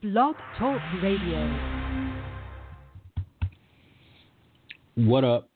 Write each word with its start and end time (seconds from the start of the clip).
Blog 0.00 0.36
Talk 0.56 0.80
Radio. 1.02 1.58
What 4.94 5.24
up? 5.24 5.50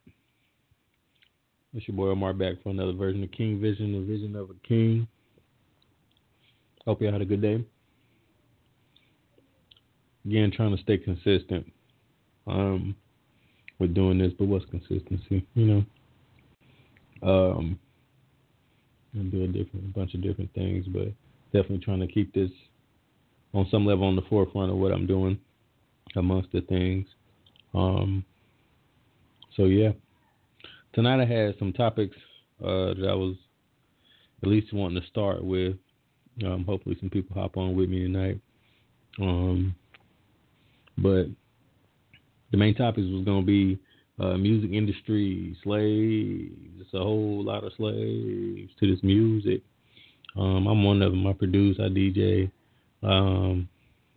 It's 1.72 1.87
your 1.87 1.96
boy 1.96 2.09
Omar 2.09 2.33
back 2.33 2.55
for 2.61 2.71
another 2.71 2.93
version 2.93 3.23
of 3.23 3.31
King 3.31 3.61
Vision, 3.61 3.93
the 3.93 4.01
vision 4.01 4.35
of 4.35 4.51
a 4.51 4.55
king. 4.67 5.07
Hope 6.85 7.01
y'all 7.01 7.13
had 7.13 7.21
a 7.21 7.25
good 7.25 7.41
day. 7.41 7.65
Again, 10.26 10.51
trying 10.51 10.77
to 10.77 10.83
stay 10.83 10.99
consistent 10.99 11.65
um, 12.49 12.97
with 13.79 13.95
doing 13.95 14.19
this, 14.19 14.33
but 14.37 14.49
what's 14.49 14.65
consistency? 14.65 15.47
You 15.54 15.85
know, 17.23 17.52
um, 17.55 17.79
and 19.12 19.30
do 19.30 19.45
a 19.45 19.47
different, 19.47 19.84
a 19.84 19.97
bunch 19.97 20.15
of 20.15 20.20
different 20.20 20.52
things, 20.52 20.84
but 20.88 21.12
definitely 21.52 21.79
trying 21.79 22.01
to 22.01 22.09
keep 22.09 22.34
this 22.34 22.51
on 23.55 23.66
some 23.70 23.87
level 23.87 24.06
on 24.06 24.16
the 24.16 24.23
forefront 24.23 24.70
of 24.70 24.78
what 24.78 24.92
I'm 24.92 25.06
doing 25.06 25.38
amongst 26.16 26.52
the 26.52 26.60
things. 26.62 27.06
Um, 27.74 28.24
so 29.56 29.65
yeah, 29.65 29.93
tonight 30.95 31.23
I 31.23 31.27
had 31.27 31.59
some 31.59 31.73
topics 31.73 32.16
uh, 32.62 32.95
that 32.95 33.09
I 33.10 33.15
was 33.15 33.37
at 34.43 34.48
least 34.48 34.73
wanting 34.73 35.01
to 35.01 35.09
start 35.09 35.45
with. 35.45 35.77
Um, 36.45 36.65
hopefully, 36.65 36.96
some 36.98 37.10
people 37.10 37.41
hop 37.41 37.57
on 37.57 37.77
with 37.77 37.88
me 37.88 38.02
tonight. 38.02 38.41
Um, 39.20 39.74
but 40.96 41.27
the 42.51 42.57
main 42.57 42.74
topics 42.74 43.07
was 43.07 43.24
going 43.24 43.43
to 43.43 43.46
be 43.46 43.79
uh, 44.19 44.37
music 44.37 44.71
industry, 44.73 45.57
slaves. 45.62 46.55
It's 46.80 46.95
a 46.95 46.98
whole 46.98 47.45
lot 47.45 47.65
of 47.65 47.73
slaves 47.77 48.71
to 48.80 48.91
this 48.95 49.02
music. 49.02 49.62
Um, 50.37 50.66
I'm 50.66 50.84
one 50.84 51.02
of 51.02 51.12
them. 51.12 51.27
I 51.27 51.32
produce, 51.32 51.77
I 51.79 51.88
DJ, 51.88 52.51
um, 53.02 53.69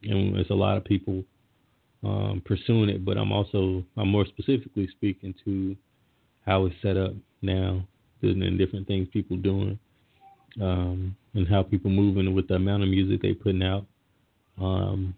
and 0.04 0.38
it's 0.38 0.50
a 0.50 0.56
lot 0.56 0.78
of 0.78 0.84
people 0.84 1.24
um, 2.04 2.42
pursuing 2.46 2.90
it. 2.90 3.04
But 3.04 3.18
I'm 3.18 3.32
also, 3.32 3.84
I'm 3.98 4.10
more 4.10 4.26
specifically 4.26 4.88
speaking 4.92 5.34
to 5.46 5.76
how 6.46 6.66
it's 6.66 6.76
set 6.82 6.98
up 6.98 7.14
now, 7.42 7.88
and 8.22 8.58
different 8.58 8.88
things 8.88 9.08
people 9.14 9.38
doing, 9.38 9.78
um, 10.62 11.16
and 11.34 11.48
how 11.48 11.62
people 11.62 11.92
moving 11.92 12.34
with 12.34 12.48
the 12.48 12.56
amount 12.56 12.84
of 12.84 12.90
music 12.90 13.22
they 13.22 13.34
putting 13.34 13.62
out, 13.62 13.86
um, 14.60 15.14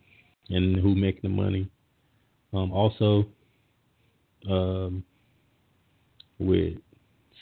and 0.50 0.78
who 0.78 0.94
making 0.96 1.22
the 1.24 1.30
money. 1.30 1.70
Um, 2.54 2.72
also, 2.72 3.26
um, 4.50 5.04
with 6.40 6.76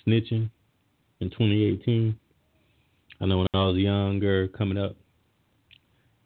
snitching 0.05 0.49
in 1.19 1.29
2018. 1.29 2.17
I 3.21 3.25
know 3.25 3.39
when 3.39 3.47
I 3.53 3.65
was 3.65 3.77
younger, 3.77 4.47
coming 4.49 4.77
up, 4.77 4.95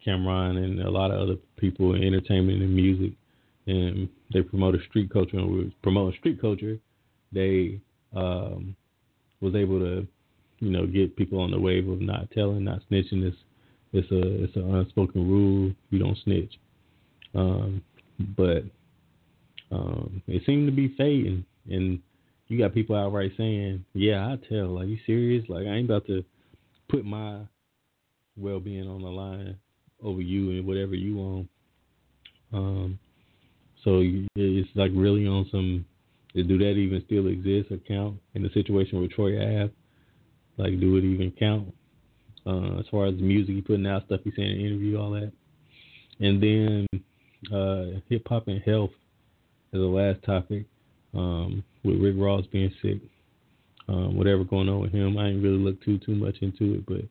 Cam'ron 0.10 0.58
and 0.58 0.82
a 0.82 0.90
lot 0.90 1.12
of 1.12 1.22
other 1.22 1.36
people 1.58 1.96
in 1.96 2.04
entertainment 2.04 2.62
and 2.62 2.76
music, 2.76 3.14
and 3.68 4.10
they 4.34 4.42
promoted 4.42 4.82
street 4.90 5.12
culture. 5.12 5.38
And 5.38 5.72
promoting 5.82 6.18
street 6.20 6.42
culture, 6.42 6.78
they 7.32 7.80
um, 8.16 8.76
was 9.42 9.56
able 9.56 9.80
to, 9.80 10.08
you 10.60 10.72
know, 10.72 10.86
get 10.88 11.16
people 11.16 11.40
on 11.40 11.52
the 11.52 11.60
wave 11.60 11.88
of 11.88 12.02
not 12.02 12.30
telling, 12.32 12.64
not 12.64 12.82
snitching. 12.90 13.24
It's 13.24 13.38
it's 13.92 14.12
a 14.12 14.44
it's 14.44 14.56
an 14.56 14.76
unspoken 14.76 15.30
rule. 15.30 15.72
You 15.90 16.00
don't 16.00 16.18
snitch. 16.24 16.54
Um, 17.36 17.82
but 18.36 18.64
um, 19.72 20.22
it 20.28 20.44
seemed 20.46 20.68
to 20.68 20.76
be 20.76 20.94
fading, 20.98 21.46
and 21.70 22.00
you 22.48 22.58
got 22.58 22.74
people 22.74 22.96
outright 22.96 23.32
saying, 23.38 23.86
"Yeah, 23.94 24.26
I 24.26 24.38
tell. 24.48 24.76
Like, 24.76 24.88
you 24.88 24.98
serious? 25.06 25.46
Like, 25.48 25.68
I 25.68 25.72
ain't 25.72 25.90
about 25.90 26.08
to 26.08 26.24
put 26.90 27.06
my 27.06 27.42
well-being 28.36 28.88
on 28.88 29.02
the 29.02 29.10
line 29.10 29.58
over 30.04 30.22
you 30.22 30.52
and 30.52 30.66
whatever 30.66 30.96
you 30.96 31.18
want." 31.18 31.50
Um, 32.54 33.00
so 33.84 34.02
it's 34.36 34.70
like 34.76 34.92
really 34.94 35.28
on 35.28 35.48
some. 35.52 35.86
Do 36.36 36.58
that 36.60 36.72
even 36.72 37.04
still 37.06 37.28
exist 37.28 37.72
or 37.72 37.78
count 37.88 38.18
in 38.36 38.44
the 38.44 38.50
situation 38.50 39.02
with 39.02 39.12
Troy 39.12 39.36
Ave? 39.38 39.74
Like, 40.58 40.80
do 40.80 40.98
it 40.98 41.04
even 41.04 41.32
count? 41.40 41.74
Uh, 42.46 42.80
as 42.80 42.86
far 42.92 43.08
as 43.08 43.16
the 43.16 43.22
music 43.22 43.56
he 43.56 43.62
putting 43.62 43.88
out, 43.88 44.06
stuff 44.06 44.22
he 44.24 44.32
saying 44.36 44.52
in 44.52 44.58
the 44.58 44.66
interview, 44.68 45.00
all 45.00 45.12
that. 45.12 45.32
And 46.20 46.42
then 46.42 46.88
uh, 47.52 48.00
hip 48.10 48.28
hop 48.28 48.48
and 48.48 48.62
health 48.62 48.92
is 49.74 49.80
the 49.80 49.86
last 49.86 50.24
topic. 50.24 50.66
Um, 51.14 51.64
with 51.84 52.00
Rick 52.00 52.16
Ross 52.18 52.46
being 52.52 52.72
sick, 52.82 53.00
um, 53.88 54.16
whatever 54.16 54.44
going 54.44 54.70
on 54.70 54.80
with 54.80 54.92
him, 54.92 55.18
I 55.18 55.30
ain't 55.30 55.42
really 55.42 55.58
look 55.58 55.84
too 55.84 55.98
too 55.98 56.14
much 56.14 56.38
into 56.42 56.76
it, 56.76 56.86
but 56.86 57.02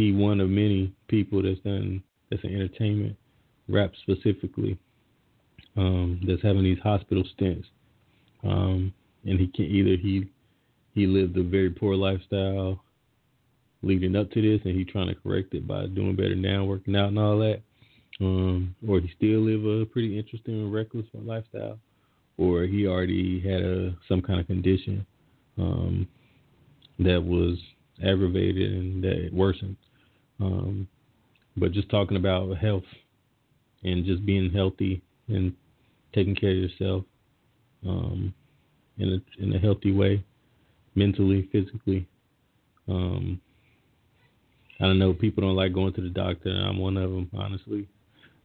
he 0.00 0.12
one 0.12 0.40
of 0.40 0.48
many 0.48 0.92
people 1.08 1.42
that's 1.42 1.60
done 1.60 2.02
that's 2.30 2.42
in 2.44 2.54
entertainment, 2.54 3.16
rap 3.68 3.92
specifically, 4.02 4.78
um, 5.76 6.20
that's 6.26 6.42
having 6.42 6.62
these 6.62 6.78
hospital 6.82 7.22
stints, 7.34 7.68
um, 8.42 8.92
and 9.26 9.38
he 9.38 9.46
can 9.48 9.66
either 9.66 9.96
he 10.00 10.26
he 10.94 11.06
lived 11.06 11.36
a 11.36 11.42
very 11.42 11.70
poor 11.70 11.94
lifestyle 11.94 12.82
leading 13.82 14.16
up 14.16 14.30
to 14.30 14.40
this, 14.40 14.64
and 14.64 14.74
he 14.74 14.84
trying 14.84 15.08
to 15.08 15.14
correct 15.14 15.54
it 15.54 15.66
by 15.66 15.86
doing 15.86 16.16
better 16.16 16.34
now, 16.34 16.64
working 16.64 16.96
out 16.96 17.08
and 17.08 17.18
all 17.18 17.38
that, 17.38 17.60
um, 18.20 18.74
or 18.88 19.00
he 19.00 19.10
still 19.16 19.40
live 19.40 19.64
a 19.64 19.84
pretty 19.84 20.18
interesting 20.18 20.54
and 20.54 20.72
reckless 20.72 21.06
lifestyle, 21.12 21.78
or 22.38 22.62
he 22.62 22.86
already 22.86 23.40
had 23.40 23.60
a 23.62 23.94
some 24.08 24.22
kind 24.22 24.40
of 24.40 24.46
condition 24.46 25.04
um, 25.58 26.08
that 26.98 27.22
was 27.22 27.58
aggravated 28.02 28.72
and 28.72 29.04
that 29.04 29.28
worsened. 29.30 29.76
Um, 30.40 30.88
but 31.56 31.72
just 31.72 31.90
talking 31.90 32.16
about 32.16 32.56
health 32.56 32.84
and 33.82 34.04
just 34.04 34.24
being 34.24 34.50
healthy 34.50 35.02
and 35.28 35.54
taking 36.14 36.34
care 36.34 36.50
of 36.50 36.56
yourself 36.56 37.04
um, 37.86 38.32
in 38.98 39.08
a 39.08 39.42
in 39.42 39.54
a 39.54 39.58
healthy 39.58 39.92
way, 39.92 40.24
mentally, 40.94 41.48
physically. 41.52 42.06
Um, 42.88 43.40
I 44.80 44.84
don't 44.84 44.98
know. 44.98 45.12
People 45.12 45.42
don't 45.42 45.56
like 45.56 45.74
going 45.74 45.92
to 45.94 46.00
the 46.00 46.08
doctor, 46.08 46.50
I'm 46.50 46.78
one 46.78 46.96
of 46.96 47.10
them, 47.10 47.30
honestly. 47.36 47.86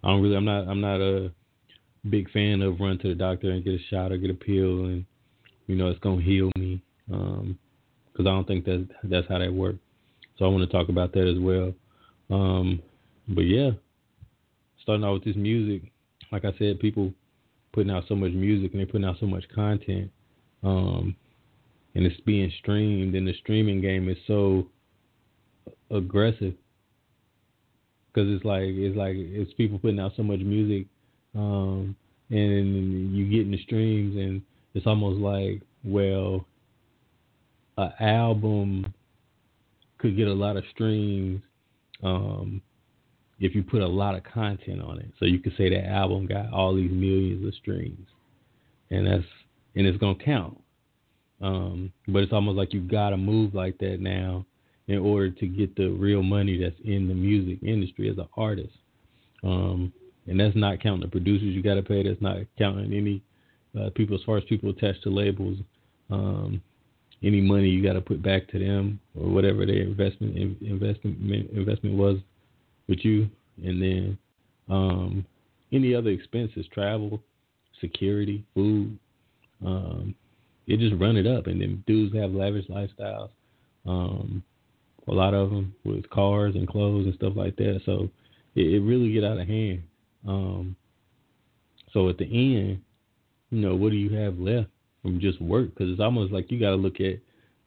I 0.04 0.10
don't 0.10 0.22
really. 0.22 0.36
I'm 0.36 0.46
not. 0.46 0.68
I'm 0.68 0.82
not 0.82 1.02
a 1.02 1.32
big 2.10 2.30
fan 2.32 2.62
of 2.62 2.80
run 2.80 3.00
to 3.00 3.08
the 3.08 3.16
doctor 3.16 3.50
and 3.50 3.64
get 3.64 3.74
a 3.74 3.84
shot 3.90 4.12
or 4.12 4.18
get 4.18 4.30
a 4.30 4.36
pill 4.36 4.86
and 4.86 5.06
you 5.66 5.76
know 5.76 5.88
it's 5.88 6.00
gonna 6.00 6.22
heal 6.22 6.52
me. 6.58 6.82
Um, 7.12 7.58
because 8.12 8.28
I 8.28 8.32
don't 8.32 8.48
think 8.48 8.64
that 8.66 8.88
that's 9.04 9.28
how 9.28 9.40
that 9.40 9.54
works. 9.54 9.80
So 10.38 10.46
I 10.46 10.48
want 10.48 10.70
to 10.70 10.72
talk 10.72 10.90
about 10.90 11.12
that 11.14 11.28
as 11.28 11.40
well. 11.40 11.74
Um, 12.30 12.82
but 13.28 13.42
yeah, 13.42 13.72
starting 14.82 15.06
out 15.06 15.14
with 15.14 15.26
this 15.26 15.36
music, 15.36 15.92
like 16.32 16.46
I 16.46 16.54
said, 16.58 16.80
people 16.80 17.14
putting 17.74 17.92
out 17.92 18.06
so 18.08 18.16
much 18.16 18.32
music 18.32 18.72
and 18.72 18.80
they're 18.80 18.88
putting 18.88 19.06
out 19.06 19.18
so 19.20 19.26
much 19.26 19.44
content, 19.54 20.12
um, 20.64 21.16
and 21.94 22.06
it's 22.06 22.20
being 22.22 22.52
streamed, 22.60 23.16
and 23.16 23.28
the 23.28 23.34
streaming 23.42 23.82
game 23.82 24.10
is 24.10 24.18
so 24.28 24.68
aggressive. 25.92 26.54
Because 28.14 28.30
it's 28.34 28.46
like 28.46 28.64
it's 28.64 28.96
like 28.96 29.16
it's 29.16 29.54
people 29.54 29.78
putting 29.78 30.00
out 30.00 30.14
so 30.16 30.24
much 30.24 30.40
music, 30.40 30.88
um, 31.36 31.96
and 32.30 33.16
you 33.16 33.30
get 33.30 33.42
in 33.42 33.52
the 33.52 33.62
streams, 33.64 34.16
and 34.16 34.42
it's 34.74 34.88
almost 34.88 35.20
like 35.20 35.62
well, 35.84 36.46
an 37.78 37.92
album 38.00 38.94
could 39.98 40.16
get 40.16 40.28
a 40.28 40.34
lot 40.34 40.58
of 40.58 40.64
streams 40.72 41.42
um, 42.06 42.62
if 43.40 43.56
you 43.56 43.64
put 43.64 43.82
a 43.82 43.88
lot 43.88 44.16
of 44.16 44.24
content 44.24 44.82
on 44.82 45.00
it. 45.00 45.12
So 45.20 45.26
you 45.26 45.40
could 45.40 45.54
say 45.58 45.70
that 45.70 45.88
album 45.88 46.28
got 46.28 46.54
all 46.54 46.76
these 46.76 46.92
millions 46.92 47.46
of 47.46 47.54
streams, 47.56 48.08
and 48.92 49.06
that's 49.06 49.26
and 49.76 49.86
it's 49.86 49.98
gonna 49.98 50.16
count. 50.16 50.58
Um, 51.42 51.92
but 52.08 52.24
it's 52.24 52.32
almost 52.32 52.58
like 52.58 52.74
you 52.74 52.82
gotta 52.82 53.18
move 53.18 53.54
like 53.54 53.78
that 53.80 54.00
now 54.00 54.46
in 54.88 55.00
order 55.00 55.32
to 55.32 55.48
get 55.48 55.76
the 55.76 55.90
real 55.90 56.22
money 56.22 56.62
that's 56.62 56.80
in 56.86 57.08
the 57.08 57.14
music 57.14 57.62
industry 57.64 58.10
as 58.10 58.18
an 58.18 58.28
artist. 58.38 58.74
Um, 59.44 59.92
and 60.28 60.40
that's 60.40 60.56
not 60.56 60.80
counting 60.80 61.02
the 61.02 61.08
producers 61.08 61.48
you 61.48 61.64
got 61.64 61.76
to 61.76 61.84
pay. 61.84 62.04
That's 62.04 62.22
not 62.22 62.38
counting 62.58 62.94
any 62.94 63.22
uh, 63.80 63.90
people 63.96 64.16
as 64.16 64.24
far 64.24 64.38
as 64.38 64.44
people 64.46 64.70
attached 64.70 65.04
to 65.04 65.10
labels. 65.10 65.58
Um, 66.10 66.62
any 67.24 67.42
money 67.42 67.70
you 67.70 67.84
got 67.84 67.94
to 67.94 68.02
put 68.02 68.22
back 68.22 68.48
to 68.50 68.60
them 68.60 69.00
or 69.20 69.30
whatever 69.30 69.66
their 69.66 69.82
investment 69.82 70.36
investment 70.62 71.50
investment 71.52 71.96
was 71.96 72.18
with 72.88 73.00
you, 73.04 73.30
and 73.64 73.82
then 73.82 74.18
um, 74.70 75.26
any 75.72 75.96
other 75.96 76.10
expenses, 76.10 76.66
travel, 76.74 77.22
security, 77.82 78.44
food. 78.54 78.98
Um, 79.66 80.16
it 80.68 80.80
just 80.80 81.00
run 81.00 81.16
it 81.16 81.28
up, 81.28 81.48
and 81.48 81.62
then 81.62 81.84
dudes 81.88 82.16
have 82.16 82.32
lavish 82.32 82.68
lifestyles. 82.68 83.30
Um, 83.86 84.44
a 85.08 85.12
lot 85.12 85.34
of 85.34 85.52
them 85.52 85.76
with 85.84 86.10
cars 86.10 86.56
and 86.56 86.68
clothes 86.68 87.06
and 87.06 87.16
stuff 87.16 87.34
like 87.36 87.56
that. 87.58 87.82
So 87.86 88.10
it, 88.56 88.74
it 88.74 88.80
really 88.82 89.12
get 89.14 89.24
out 89.24 89.40
of 89.40 89.48
hand. 89.48 89.84
Um, 90.28 90.76
so 91.94 92.10
at 92.10 92.18
the 92.18 92.26
end, 92.26 92.82
you 93.52 93.62
know, 93.62 93.76
what 93.76 93.92
do 93.92 93.98
you 93.98 94.16
have 94.18 94.40
left 94.40 94.70
from 95.06 95.20
just 95.20 95.40
work? 95.40 95.70
Because 95.70 95.92
it's 95.92 96.02
almost 96.02 96.34
like 96.34 96.52
you 96.52 96.60
got 96.60 96.72
to 96.72 96.76
look 96.76 97.00
at 97.00 97.20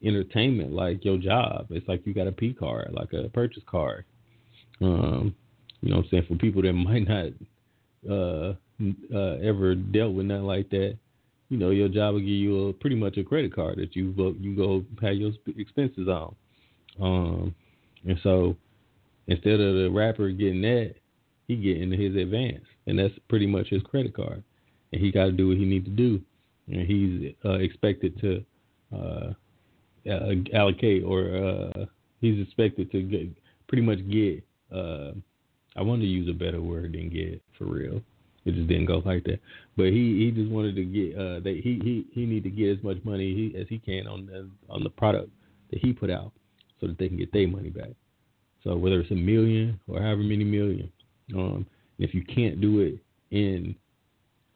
entertainment 0.03 0.73
like 0.73 1.05
your 1.05 1.17
job. 1.17 1.67
It's 1.69 1.87
like 1.87 2.05
you 2.05 2.13
got 2.13 2.27
a 2.27 2.31
P 2.33 2.53
card, 2.53 2.91
like 2.93 3.13
a 3.13 3.29
purchase 3.29 3.63
card. 3.65 4.03
Um, 4.81 5.33
You 5.81 5.89
know 5.89 5.97
what 5.97 6.05
I'm 6.05 6.09
saying? 6.11 6.25
For 6.27 6.35
people 6.35 6.61
that 6.61 6.73
might 6.89 7.07
not 7.07 7.31
uh, 8.09 8.53
uh, 9.13 9.35
ever 9.41 9.75
dealt 9.75 10.13
with 10.13 10.25
nothing 10.25 10.43
like 10.43 10.69
that, 10.71 10.97
you 11.49 11.57
know, 11.57 11.69
your 11.69 11.87
job 11.87 12.13
will 12.13 12.19
give 12.19 12.29
you 12.29 12.67
a, 12.67 12.73
pretty 12.73 12.95
much 12.95 13.17
a 13.17 13.23
credit 13.23 13.55
card 13.55 13.77
that 13.77 13.95
you 13.95 14.11
go, 14.11 14.35
you 14.39 14.55
go 14.55 14.83
pay 14.99 15.13
your 15.13 15.31
expenses 15.57 16.07
on. 16.07 16.35
Um, 17.01 17.55
and 18.05 18.19
so 18.21 18.55
instead 19.27 19.59
of 19.59 19.75
the 19.75 19.89
rapper 19.89 20.29
getting 20.29 20.61
that, 20.61 20.95
he 21.47 21.55
getting 21.55 21.91
his 21.91 22.15
advance, 22.15 22.65
and 22.85 22.99
that's 22.99 23.13
pretty 23.29 23.47
much 23.47 23.69
his 23.69 23.81
credit 23.83 24.13
card. 24.13 24.43
And 24.91 25.01
he 25.01 25.11
got 25.11 25.25
to 25.25 25.31
do 25.31 25.47
what 25.47 25.57
he 25.57 25.65
need 25.65 25.85
to 25.85 25.91
do, 25.91 26.21
he's 26.69 27.33
uh, 27.45 27.59
expected 27.59 28.19
to 28.21 28.45
uh, 28.95 29.33
allocate 30.53 31.03
or 31.03 31.35
uh, 31.35 31.85
he's 32.21 32.41
expected 32.45 32.91
to 32.91 33.01
get 33.01 33.27
pretty 33.67 33.83
much 33.83 33.99
get. 34.09 34.43
Uh, 34.73 35.11
I 35.75 35.81
wanted 35.81 36.03
to 36.03 36.07
use 36.07 36.29
a 36.29 36.33
better 36.33 36.61
word 36.61 36.93
than 36.93 37.09
get 37.09 37.41
for 37.57 37.65
real. 37.65 38.01
It 38.45 38.55
just 38.55 38.67
didn't 38.67 38.85
go 38.85 39.01
like 39.05 39.23
that. 39.25 39.39
But 39.75 39.87
he 39.87 40.25
he 40.25 40.31
just 40.31 40.49
wanted 40.49 40.75
to 40.75 40.85
get 40.85 41.15
uh 41.15 41.39
that 41.41 41.59
he 41.63 41.79
he 41.83 42.05
he 42.11 42.25
need 42.25 42.43
to 42.43 42.49
get 42.49 42.77
as 42.77 42.83
much 42.83 42.97
money 43.03 43.33
he, 43.33 43.59
as 43.59 43.67
he 43.67 43.79
can 43.79 44.07
on 44.07 44.25
the 44.25 44.49
on 44.69 44.83
the 44.83 44.89
product 44.89 45.29
that 45.71 45.79
he 45.79 45.93
put 45.93 46.09
out 46.09 46.31
so 46.79 46.87
that 46.87 46.97
they 46.97 47.07
can 47.07 47.17
get 47.17 47.31
their 47.31 47.47
money 47.47 47.69
back. 47.69 47.91
So 48.63 48.75
whether 48.75 48.99
it's 48.99 49.11
a 49.11 49.15
million 49.15 49.79
or 49.87 50.01
however 50.01 50.21
many 50.21 50.43
million, 50.43 50.91
um, 51.35 51.65
if 51.97 52.13
you 52.13 52.23
can't 52.23 52.59
do 52.59 52.79
it 52.79 52.99
in 53.31 53.75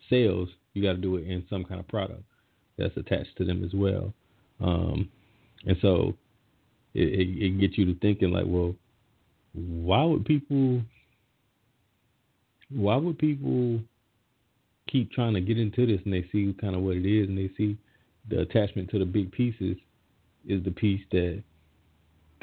sales, 0.09 0.49
you 0.73 0.83
got 0.83 0.93
to 0.93 0.97
do 0.97 1.15
it 1.17 1.27
in 1.27 1.45
some 1.49 1.63
kind 1.63 1.79
of 1.79 1.87
product 1.87 2.23
that's 2.77 2.95
attached 2.97 3.37
to 3.37 3.45
them 3.45 3.63
as 3.63 3.71
well. 3.73 4.13
Um, 4.59 5.09
and 5.65 5.77
so 5.81 6.13
it, 6.93 7.07
it, 7.07 7.45
it 7.45 7.59
gets 7.59 7.77
you 7.77 7.85
to 7.85 7.99
thinking 7.99 8.31
like, 8.31 8.45
well, 8.47 8.75
why 9.53 10.03
would 10.03 10.25
people 10.25 10.81
why 12.69 12.95
would 12.95 13.19
people 13.19 13.79
keep 14.89 15.11
trying 15.11 15.33
to 15.33 15.41
get 15.41 15.59
into 15.59 15.85
this 15.85 15.99
and 16.05 16.13
they 16.13 16.27
see 16.31 16.55
kind 16.59 16.75
of 16.75 16.81
what 16.81 16.97
it 16.97 17.05
is 17.05 17.29
and 17.29 17.37
they 17.37 17.51
see 17.55 17.77
the 18.29 18.41
attachment 18.41 18.89
to 18.89 18.99
the 18.99 19.05
big 19.05 19.31
pieces 19.31 19.77
is 20.47 20.63
the 20.63 20.71
piece 20.71 21.01
that 21.11 21.43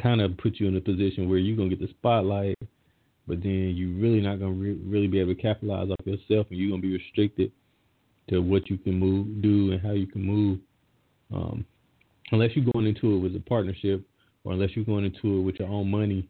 kind 0.00 0.20
of 0.20 0.36
puts 0.38 0.60
you 0.60 0.68
in 0.68 0.76
a 0.76 0.80
position 0.80 1.28
where 1.28 1.38
you're 1.38 1.56
gonna 1.56 1.68
get 1.68 1.80
the 1.80 1.88
spotlight, 1.88 2.56
but 3.26 3.42
then 3.42 3.74
you're 3.76 4.00
really 4.00 4.20
not 4.20 4.38
gonna 4.38 4.52
re- 4.52 4.80
really 4.84 5.06
be 5.06 5.20
able 5.20 5.34
to 5.34 5.40
capitalize 5.40 5.90
off 5.90 6.06
yourself, 6.06 6.46
and 6.50 6.58
you're 6.58 6.70
gonna 6.70 6.80
be 6.80 6.92
restricted 6.92 7.52
to 8.28 8.40
what 8.40 8.70
you 8.70 8.78
can 8.78 8.98
move, 8.98 9.42
do, 9.42 9.72
and 9.72 9.80
how 9.80 9.92
you 9.92 10.06
can 10.06 10.22
move. 10.22 10.58
Um, 11.32 11.64
unless 12.32 12.50
you're 12.54 12.70
going 12.72 12.86
into 12.86 13.16
it 13.16 13.18
with 13.18 13.34
a 13.36 13.40
partnership, 13.40 14.04
or 14.44 14.52
unless 14.52 14.70
you're 14.74 14.84
going 14.84 15.04
into 15.04 15.38
it 15.38 15.42
with 15.42 15.56
your 15.56 15.68
own 15.68 15.90
money. 15.90 16.28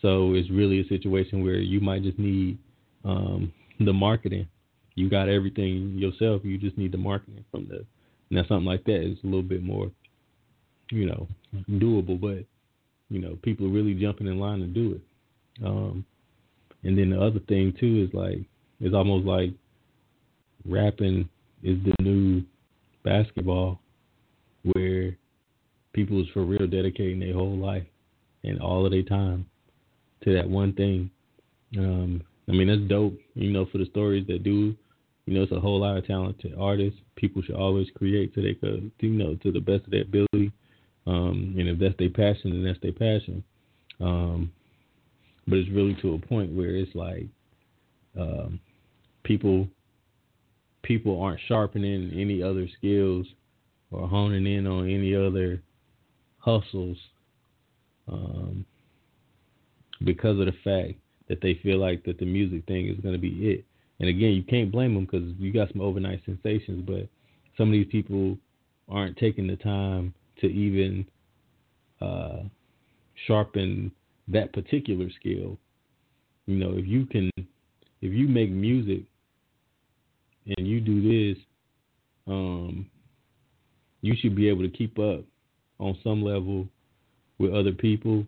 So 0.00 0.34
it's 0.34 0.50
really 0.50 0.80
a 0.80 0.88
situation 0.88 1.42
where 1.44 1.56
you 1.56 1.80
might 1.80 2.02
just 2.02 2.18
need 2.18 2.58
um, 3.04 3.52
the 3.80 3.92
marketing. 3.92 4.48
You 4.94 5.10
got 5.10 5.28
everything 5.28 5.96
yourself. 5.98 6.42
You 6.44 6.58
just 6.58 6.78
need 6.78 6.92
the 6.92 6.98
marketing 6.98 7.44
from 7.50 7.66
the. 7.68 7.84
Now 8.30 8.42
something 8.48 8.64
like 8.64 8.84
that 8.84 9.02
is 9.02 9.18
a 9.22 9.26
little 9.26 9.42
bit 9.42 9.62
more, 9.62 9.90
you 10.90 11.06
know, 11.06 11.28
doable. 11.70 12.20
But 12.20 12.44
you 13.10 13.20
know, 13.20 13.38
people 13.42 13.66
are 13.66 13.70
really 13.70 13.94
jumping 13.94 14.26
in 14.26 14.38
line 14.38 14.60
to 14.60 14.66
do 14.66 14.94
it. 14.94 15.64
Um, 15.64 16.04
and 16.82 16.98
then 16.98 17.10
the 17.10 17.20
other 17.20 17.40
thing 17.40 17.74
too 17.78 18.06
is 18.08 18.14
like 18.14 18.38
it's 18.80 18.94
almost 18.94 19.26
like 19.26 19.50
rapping 20.64 21.28
is 21.62 21.78
the 21.84 21.94
new 22.02 22.42
basketball, 23.04 23.80
where 24.72 25.16
people 25.92 26.20
is 26.20 26.28
for 26.32 26.44
real 26.44 26.66
dedicating 26.66 27.20
their 27.20 27.34
whole 27.34 27.56
life 27.56 27.86
and 28.42 28.60
all 28.60 28.84
of 28.84 28.92
their 28.92 29.02
time 29.02 29.46
to 30.22 30.34
that 30.34 30.48
one 30.48 30.72
thing. 30.72 31.10
Um, 31.78 32.22
I 32.48 32.52
mean, 32.52 32.68
that's 32.68 32.88
dope, 32.88 33.18
you 33.34 33.50
know, 33.50 33.66
for 33.70 33.78
the 33.78 33.86
stories 33.86 34.26
that 34.28 34.42
do. 34.42 34.74
You 35.26 35.34
know, 35.34 35.42
it's 35.42 35.52
a 35.52 35.60
whole 35.60 35.80
lot 35.80 35.96
of 35.96 36.06
talented 36.06 36.54
artists. 36.58 37.00
People 37.16 37.42
should 37.42 37.54
always 37.54 37.88
create 37.96 38.32
so 38.34 38.42
they 38.42 38.54
could, 38.54 38.90
you 39.00 39.10
know, 39.10 39.34
to 39.36 39.50
the 39.50 39.60
best 39.60 39.84
of 39.84 39.90
their 39.90 40.02
ability. 40.02 40.52
Um, 41.06 41.54
and 41.58 41.68
if 41.68 41.78
that's 41.78 41.96
their 41.98 42.10
passion, 42.10 42.50
then 42.50 42.64
that's 42.64 42.80
their 42.80 42.92
passion. 42.92 43.42
Um, 44.00 44.52
but 45.46 45.58
it's 45.58 45.70
really 45.70 45.94
to 46.02 46.14
a 46.14 46.18
point 46.18 46.52
where 46.52 46.76
it's 46.76 46.94
like 46.94 47.26
um, 48.18 48.60
people 49.22 49.68
people 50.84 51.20
aren't 51.20 51.40
sharpening 51.48 52.10
any 52.14 52.42
other 52.42 52.68
skills 52.78 53.26
or 53.90 54.06
honing 54.06 54.46
in 54.46 54.66
on 54.66 54.88
any 54.88 55.14
other 55.14 55.62
hustles 56.38 56.96
um, 58.08 58.64
because 60.04 60.38
of 60.38 60.46
the 60.46 60.52
fact 60.62 60.98
that 61.28 61.40
they 61.40 61.58
feel 61.62 61.78
like 61.78 62.04
that 62.04 62.18
the 62.18 62.26
music 62.26 62.66
thing 62.66 62.88
is 62.88 63.00
going 63.00 63.14
to 63.14 63.20
be 63.20 63.50
it. 63.50 63.64
And 64.00 64.08
again, 64.08 64.32
you 64.32 64.42
can't 64.42 64.70
blame 64.70 64.94
them 64.94 65.04
because 65.04 65.32
you 65.38 65.52
got 65.52 65.72
some 65.72 65.80
overnight 65.80 66.20
sensations, 66.26 66.84
but 66.86 67.08
some 67.56 67.68
of 67.68 67.72
these 67.72 67.86
people 67.90 68.36
aren't 68.88 69.16
taking 69.16 69.46
the 69.46 69.56
time 69.56 70.12
to 70.40 70.46
even 70.46 71.06
uh, 72.00 72.40
sharpen 73.26 73.90
that 74.28 74.52
particular 74.52 75.08
skill. 75.18 75.56
You 76.46 76.56
know, 76.56 76.72
if 76.76 76.86
you 76.86 77.06
can, 77.06 77.30
if 77.36 78.12
you 78.12 78.28
make 78.28 78.50
music 78.50 79.04
and 80.46 80.66
you 80.66 80.80
do 80.80 81.32
this, 81.34 81.42
um, 82.26 82.86
you 84.02 84.14
should 84.20 84.36
be 84.36 84.48
able 84.48 84.62
to 84.62 84.68
keep 84.68 84.98
up 84.98 85.24
on 85.78 85.96
some 86.02 86.22
level 86.22 86.68
with 87.38 87.54
other 87.54 87.72
people, 87.72 88.24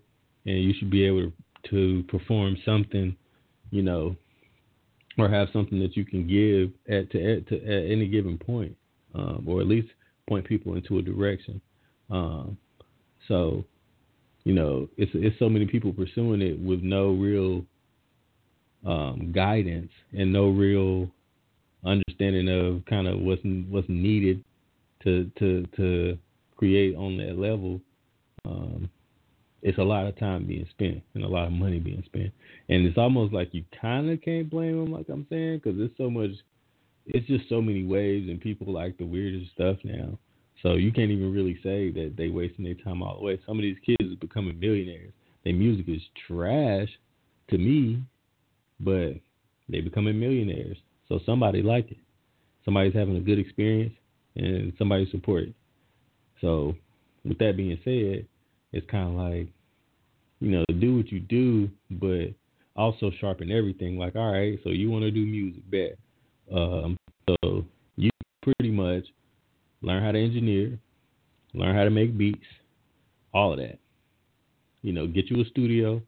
and 0.47 0.65
you 0.65 0.75
should 0.79 0.91
be 0.91 1.05
able 1.05 1.33
to 1.71 2.05
perform 2.09 2.57
something, 2.65 3.17
you 3.71 3.83
know, 3.83 4.17
or 5.19 5.29
have 5.29 5.49
something 5.53 5.79
that 5.81 5.97
you 5.97 6.05
can 6.05 6.27
give 6.27 6.71
at 6.95 7.11
to 7.11 7.37
at, 7.37 7.49
to, 7.49 7.57
at 7.65 7.91
any 7.91 8.07
given 8.09 8.39
point, 8.39 8.77
um, 9.15 9.45
or 9.47 9.61
at 9.61 9.67
least 9.67 9.89
point 10.29 10.47
people 10.47 10.75
into 10.75 10.99
a 10.99 11.03
direction. 11.03 11.61
Um, 12.11 12.57
so, 13.29 13.65
you 14.45 14.55
know, 14.55 14.89
it's 14.97 15.11
it's 15.15 15.39
so 15.39 15.49
many 15.49 15.67
people 15.67 15.93
pursuing 15.93 16.43
it 16.43 16.59
with 16.59 16.83
no 16.83 17.11
real 17.11 17.65
um, 18.87 19.33
guidance 19.35 19.91
and 20.12 20.33
no 20.33 20.49
real 20.51 21.11
understanding 21.87 22.49
of 22.49 22.85
kind 22.87 23.06
of 23.06 23.21
what's 23.21 23.43
what's 23.69 23.88
needed 23.88 24.44
to 25.05 25.31
to 25.38 25.67
to 25.77 26.19
create 26.56 26.97
on 26.97 27.17
that 27.19 27.38
level. 27.38 27.81
Um, 28.44 28.91
it's 29.62 29.79
a 29.79 29.83
lot 29.83 30.06
of 30.06 30.19
time 30.19 30.47
being 30.47 30.67
spent 30.71 31.03
and 31.15 31.25
a 31.25 31.29
lot 31.29 31.47
of 31.47 31.53
money 31.53 31.79
being 31.79 32.03
spent, 32.06 32.33
and 32.69 32.87
it's 32.87 32.99
almost 32.99 33.33
like 33.33 33.53
you 33.53 33.65
kind 33.81 34.11
of 34.11 34.21
can't 34.23 34.50
blame 34.50 34.85
them, 34.85 34.93
like 34.93 35.09
I'm 35.09 35.27
saying, 35.31 35.61
because 35.62 35.81
it's 35.81 35.97
so 35.97 36.11
much. 36.11 36.31
It's 37.07 37.26
just 37.28 37.49
so 37.49 37.62
many 37.62 37.85
waves, 37.85 38.28
and 38.28 38.40
people 38.40 38.73
like 38.73 38.99
the 38.99 39.07
weirdest 39.07 39.52
stuff 39.52 39.76
now. 39.85 40.19
So 40.62 40.75
you 40.75 40.90
can't 40.90 41.11
even 41.11 41.33
really 41.33 41.59
say 41.62 41.90
that 41.93 42.14
they 42.16 42.28
wasting 42.28 42.64
their 42.64 42.75
time 42.75 43.02
all 43.02 43.19
the 43.19 43.25
way. 43.25 43.40
Some 43.47 43.59
of 43.59 43.62
these 43.62 43.76
kids 43.85 44.12
are 44.12 44.16
becoming 44.16 44.59
millionaires. 44.59 45.12
Their 45.45 45.55
music 45.55 45.88
is 45.88 46.02
trash 46.26 46.88
to 47.50 47.59
me, 47.59 48.02
but 48.81 49.12
they 49.69 49.81
becoming 49.81 50.19
millionaires. 50.19 50.78
So 51.09 51.21
somebody 51.25 51.63
like 51.63 51.91
it. 51.91 51.99
Somebody's 52.65 52.95
having 52.95 53.17
a 53.17 53.21
good 53.21 53.39
experience 53.39 53.95
and 54.35 54.73
somebody 54.79 55.09
support 55.11 55.45
it. 55.45 55.55
So 56.41 56.75
with 57.25 57.39
that 57.39 57.57
being 57.57 57.79
said, 57.85 58.27
it's 58.73 58.91
kind 58.91 59.09
of 59.09 59.15
like, 59.15 59.49
you 60.41 60.51
know, 60.51 60.65
do 60.81 60.97
what 60.97 61.11
you 61.11 61.21
do, 61.21 61.71
but 61.91 62.35
also 62.75 63.11
sharpen 63.21 63.51
everything. 63.51 63.99
Like, 63.99 64.17
all 64.17 64.33
right, 64.33 64.59
so 64.65 64.71
you 64.71 64.91
want 64.91 65.03
to 65.03 65.11
do 65.11 65.25
music, 65.25 65.63
bet. 65.71 65.99
Um, 66.55 66.97
so 67.29 67.65
you 67.97 68.11
pretty 68.43 68.71
much 68.71 69.05
learn 69.83 70.03
how 70.03 70.13
to 70.13 70.23
engineer, 70.23 70.79
learn 71.55 71.75
how 71.75 71.85
to 71.85 71.91
make 71.91 72.17
beats, 72.17 72.45
all 73.33 73.53
of 73.53 73.59
that. 73.59 73.79
You 74.83 74.93
know, 74.93 75.07
get 75.07 75.31
you 75.31 75.41
a 75.41 75.45
studio. 75.47 76.03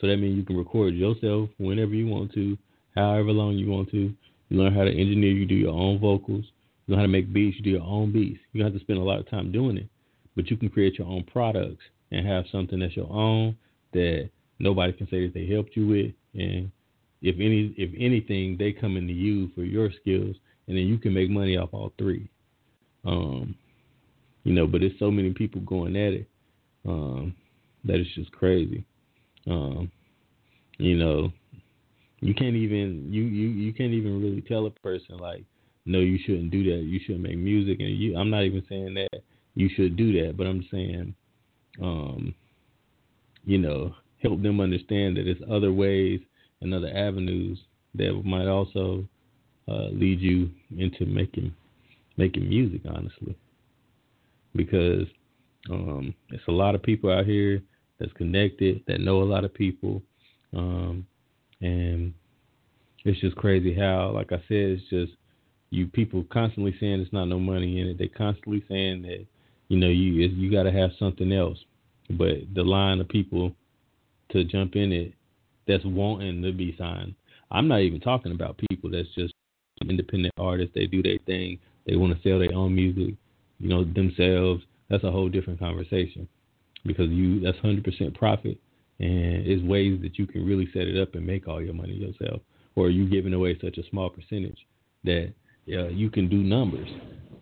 So 0.00 0.06
that 0.06 0.16
means 0.18 0.36
you 0.36 0.44
can 0.44 0.56
record 0.56 0.94
yourself 0.94 1.50
whenever 1.58 1.94
you 1.94 2.06
want 2.06 2.32
to, 2.34 2.56
however 2.98 3.30
long 3.30 3.54
you 3.54 3.70
want 3.70 3.90
to. 3.90 4.14
You 4.48 4.58
learn 4.58 4.74
how 4.74 4.84
to 4.84 4.90
engineer, 4.90 5.32
you 5.32 5.46
do 5.46 5.54
your 5.54 5.74
own 5.74 5.98
vocals. 5.98 6.44
You 6.86 6.92
know 6.92 6.96
how 6.96 7.02
to 7.02 7.08
make 7.08 7.32
beats, 7.32 7.58
you 7.58 7.64
do 7.64 7.70
your 7.70 7.82
own 7.82 8.12
beats. 8.12 8.40
You 8.52 8.62
don't 8.62 8.72
have 8.72 8.78
to 8.78 8.84
spend 8.84 8.98
a 8.98 9.02
lot 9.02 9.20
of 9.20 9.28
time 9.28 9.52
doing 9.52 9.76
it, 9.76 9.88
but 10.34 10.50
you 10.50 10.56
can 10.56 10.70
create 10.70 10.98
your 10.98 11.06
own 11.06 11.24
products 11.24 11.84
and 12.10 12.26
have 12.26 12.44
something 12.50 12.78
that's 12.78 12.96
your 12.96 13.10
own 13.12 13.56
that 13.92 14.30
nobody 14.58 14.92
can 14.92 15.06
say 15.08 15.26
that 15.26 15.34
they 15.34 15.46
helped 15.46 15.76
you 15.76 15.86
with. 15.86 16.12
And 16.34 16.70
if 17.20 17.36
any, 17.36 17.74
if 17.76 17.90
anything, 17.98 18.56
they 18.58 18.72
come 18.72 18.96
into 18.96 19.12
you 19.12 19.50
for 19.54 19.62
your 19.62 19.90
skills, 20.00 20.36
and 20.66 20.76
then 20.76 20.86
you 20.86 20.98
can 20.98 21.12
make 21.12 21.28
money 21.30 21.56
off 21.56 21.70
all 21.72 21.92
three. 21.98 22.28
Um, 23.04 23.54
you 24.44 24.54
know, 24.54 24.66
but 24.66 24.80
there's 24.80 24.98
so 24.98 25.10
many 25.10 25.32
people 25.32 25.60
going 25.62 25.96
at 25.96 26.12
it 26.12 26.28
um, 26.86 27.34
that 27.84 27.96
it's 27.96 28.14
just 28.14 28.32
crazy. 28.32 28.84
Um, 29.46 29.90
you 30.78 30.96
know, 30.96 31.32
you 32.20 32.34
can't 32.34 32.56
even 32.56 33.12
you, 33.12 33.22
you 33.22 33.48
you 33.48 33.72
can't 33.72 33.92
even 33.92 34.20
really 34.20 34.42
tell 34.42 34.66
a 34.66 34.70
person 34.70 35.18
like, 35.18 35.44
no, 35.86 36.00
you 36.00 36.18
shouldn't 36.24 36.50
do 36.50 36.64
that. 36.64 36.82
You 36.84 37.00
shouldn't 37.00 37.24
make 37.24 37.38
music, 37.38 37.80
and 37.80 37.96
you. 37.96 38.16
I'm 38.16 38.30
not 38.30 38.44
even 38.44 38.62
saying 38.68 38.94
that 38.94 39.22
you 39.54 39.68
should 39.74 39.96
do 39.96 40.24
that, 40.24 40.36
but 40.36 40.46
I'm 40.46 40.66
saying, 40.70 41.14
um, 41.80 42.34
you 43.44 43.58
know, 43.58 43.94
help 44.22 44.42
them 44.42 44.60
understand 44.60 45.16
that 45.16 45.24
there's 45.24 45.50
other 45.50 45.72
ways 45.72 46.20
and 46.60 46.74
other 46.74 46.90
avenues 46.94 47.58
that 47.94 48.20
might 48.24 48.46
also 48.46 49.04
uh, 49.68 49.88
lead 49.92 50.20
you 50.20 50.50
into 50.76 51.06
making 51.06 51.54
making 52.16 52.48
music, 52.48 52.80
honestly, 52.88 53.36
because 54.54 55.06
um, 55.70 56.14
it's 56.30 56.46
a 56.48 56.52
lot 56.52 56.74
of 56.74 56.82
people 56.82 57.10
out 57.10 57.26
here 57.26 57.62
that's 57.98 58.12
connected 58.14 58.82
that 58.86 59.00
know 59.00 59.22
a 59.22 59.24
lot 59.24 59.44
of 59.44 59.54
people, 59.54 60.02
um, 60.56 61.06
and 61.60 62.14
it's 63.04 63.20
just 63.20 63.36
crazy 63.36 63.74
how, 63.74 64.10
like 64.10 64.32
I 64.32 64.38
said, 64.48 64.78
it's 64.78 64.88
just 64.90 65.12
you 65.70 65.86
people 65.86 66.24
constantly 66.32 66.74
saying 66.80 67.00
it's 67.00 67.12
not 67.12 67.26
no 67.26 67.38
money 67.38 67.80
in 67.80 67.88
it. 67.88 67.98
They 67.98 68.08
constantly 68.08 68.64
saying 68.68 69.02
that 69.02 69.26
you 69.68 69.78
know 69.78 69.88
you 69.88 70.12
you 70.12 70.50
got 70.50 70.64
to 70.64 70.72
have 70.72 70.90
something 70.98 71.32
else, 71.32 71.58
but 72.10 72.34
the 72.54 72.62
line 72.62 73.00
of 73.00 73.08
people 73.08 73.54
to 74.30 74.44
jump 74.44 74.76
in 74.76 74.92
it 74.92 75.14
that's 75.66 75.84
wanting 75.84 76.42
to 76.42 76.52
be 76.52 76.74
signed. 76.78 77.14
I'm 77.50 77.68
not 77.68 77.80
even 77.80 78.00
talking 78.00 78.32
about 78.32 78.60
people 78.70 78.90
that's 78.90 79.08
just 79.14 79.32
independent 79.88 80.34
artists. 80.38 80.74
They 80.74 80.86
do 80.86 81.02
their 81.02 81.18
thing. 81.26 81.58
They 81.86 81.96
want 81.96 82.14
to 82.14 82.28
sell 82.28 82.38
their 82.38 82.54
own 82.54 82.74
music, 82.74 83.14
you 83.58 83.68
know, 83.68 83.84
themselves. 83.84 84.62
That's 84.90 85.04
a 85.04 85.10
whole 85.10 85.28
different 85.28 85.58
conversation 85.58 86.28
because 86.84 87.08
you 87.10 87.40
that's 87.40 87.58
100% 87.58 88.14
profit, 88.14 88.58
and 89.00 89.46
it's 89.46 89.62
ways 89.62 90.00
that 90.02 90.18
you 90.18 90.26
can 90.26 90.44
really 90.44 90.68
set 90.72 90.82
it 90.82 91.00
up 91.00 91.14
and 91.14 91.26
make 91.26 91.46
all 91.46 91.62
your 91.62 91.74
money 91.74 91.94
yourself, 91.94 92.40
or 92.74 92.90
you 92.90 93.08
giving 93.08 93.34
away 93.34 93.58
such 93.62 93.78
a 93.78 93.88
small 93.90 94.10
percentage 94.10 94.66
that 95.04 95.32
uh, 95.72 95.88
you 95.88 96.10
can 96.10 96.28
do 96.28 96.38
numbers. 96.38 96.88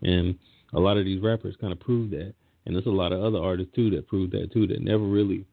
And 0.02 0.38
a 0.75 0.80
lot 0.80 0.98
of 0.98 1.04
these 1.04 1.22
rappers 1.22 1.56
kind 1.60 1.72
of 1.72 1.80
prove 1.80 2.10
that, 2.10 2.34
and 2.64 2.75
there's 2.75 2.86
a 2.86 2.90
lot 2.90 3.12
of 3.12 3.22
other 3.22 3.42
artists 3.42 3.75
too 3.75 3.90
that 3.90 4.06
prove 4.06 4.30
that 4.32 4.52
too 4.52 4.66
that 4.66 4.82
never 4.82 5.04
really 5.04 5.46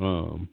um, 0.00 0.48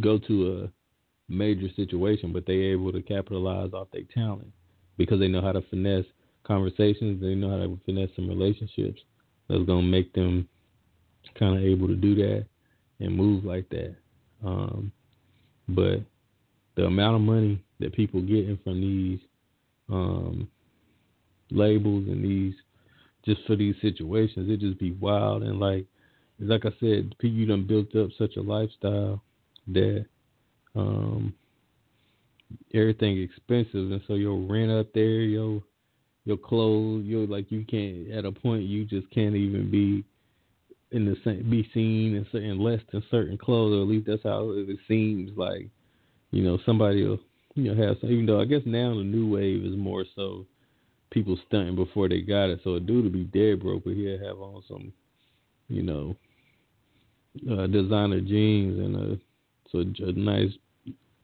go 0.00 0.18
to 0.18 0.64
a 0.64 1.32
major 1.32 1.68
situation, 1.76 2.32
but 2.32 2.46
they 2.46 2.54
able 2.54 2.92
to 2.92 3.02
capitalize 3.02 3.72
off 3.72 3.88
their 3.92 4.02
talent 4.12 4.48
because 4.96 5.20
they 5.20 5.28
know 5.28 5.40
how 5.40 5.52
to 5.52 5.62
finesse 5.70 6.04
conversations. 6.42 7.20
They 7.20 7.34
know 7.34 7.50
how 7.50 7.58
to 7.58 7.78
finesse 7.86 8.10
some 8.16 8.28
relationships. 8.28 9.00
That's 9.48 9.64
gonna 9.64 9.82
make 9.82 10.12
them 10.12 10.48
kind 11.38 11.56
of 11.56 11.64
able 11.64 11.86
to 11.86 11.94
do 11.94 12.14
that 12.16 12.46
and 13.00 13.16
move 13.16 13.44
like 13.44 13.68
that. 13.70 13.94
Um, 14.44 14.92
but 15.68 16.00
the 16.76 16.84
amount 16.84 17.16
of 17.16 17.22
money 17.22 17.62
that 17.80 17.94
people 17.94 18.20
getting 18.20 18.58
from 18.62 18.80
these 18.80 19.18
um, 19.90 20.48
labels 21.50 22.06
and 22.08 22.24
these 22.24 22.54
just 23.24 23.40
for 23.46 23.56
these 23.56 23.74
situations, 23.82 24.48
it 24.48 24.60
just 24.60 24.78
be 24.78 24.92
wild 24.92 25.42
and 25.42 25.58
like 25.60 25.86
like 26.42 26.64
I 26.64 26.70
said, 26.80 27.14
you 27.20 27.46
done 27.46 27.66
built 27.66 27.94
up 27.96 28.08
such 28.18 28.36
a 28.36 28.40
lifestyle 28.40 29.22
that 29.68 30.06
um, 30.74 31.34
everything 32.72 33.20
expensive, 33.20 33.92
and 33.92 34.00
so 34.08 34.14
your 34.14 34.38
rent 34.38 34.70
up 34.70 34.92
there, 34.94 35.20
your 35.20 35.62
your 36.24 36.36
clothes, 36.36 37.04
your 37.04 37.26
like 37.26 37.50
you 37.50 37.64
can't 37.64 38.10
at 38.10 38.24
a 38.24 38.32
point 38.32 38.62
you 38.62 38.84
just 38.84 39.10
can't 39.10 39.34
even 39.34 39.70
be 39.70 40.04
in 40.92 41.04
the 41.04 41.16
same 41.24 41.48
be 41.48 41.68
seen 41.72 42.16
in 42.16 42.26
certain 42.32 42.58
less 42.58 42.80
than 42.92 43.02
certain 43.10 43.38
clothes, 43.38 43.78
or 43.78 43.82
at 43.82 43.88
least 43.88 44.06
that's 44.06 44.22
how 44.22 44.50
it 44.50 44.78
seems 44.88 45.30
like. 45.36 45.68
You 46.30 46.42
know, 46.42 46.58
somebody 46.64 47.04
will 47.04 47.20
you 47.54 47.72
know 47.72 47.86
have 47.86 47.96
some, 48.00 48.10
even 48.10 48.26
though 48.26 48.40
I 48.40 48.44
guess 48.44 48.62
now 48.64 48.94
the 48.94 49.04
new 49.04 49.28
wave 49.28 49.64
is 49.64 49.76
more 49.76 50.04
so 50.16 50.46
people 51.10 51.38
stunting 51.46 51.76
before 51.76 52.08
they 52.08 52.20
got 52.20 52.50
it. 52.50 52.60
So 52.64 52.74
a 52.74 52.80
dude 52.80 53.04
to 53.04 53.10
be 53.10 53.24
dead 53.24 53.60
broke, 53.60 53.84
but 53.84 53.94
he'll 53.94 54.18
have 54.18 54.38
on 54.38 54.62
some, 54.68 54.92
you 55.68 55.82
know, 55.82 56.16
uh, 57.50 57.66
designer 57.66 58.20
jeans 58.20 58.78
and 58.78 58.96
a 58.96 59.18
so 59.70 59.78
a 60.04 60.12
nice 60.12 60.50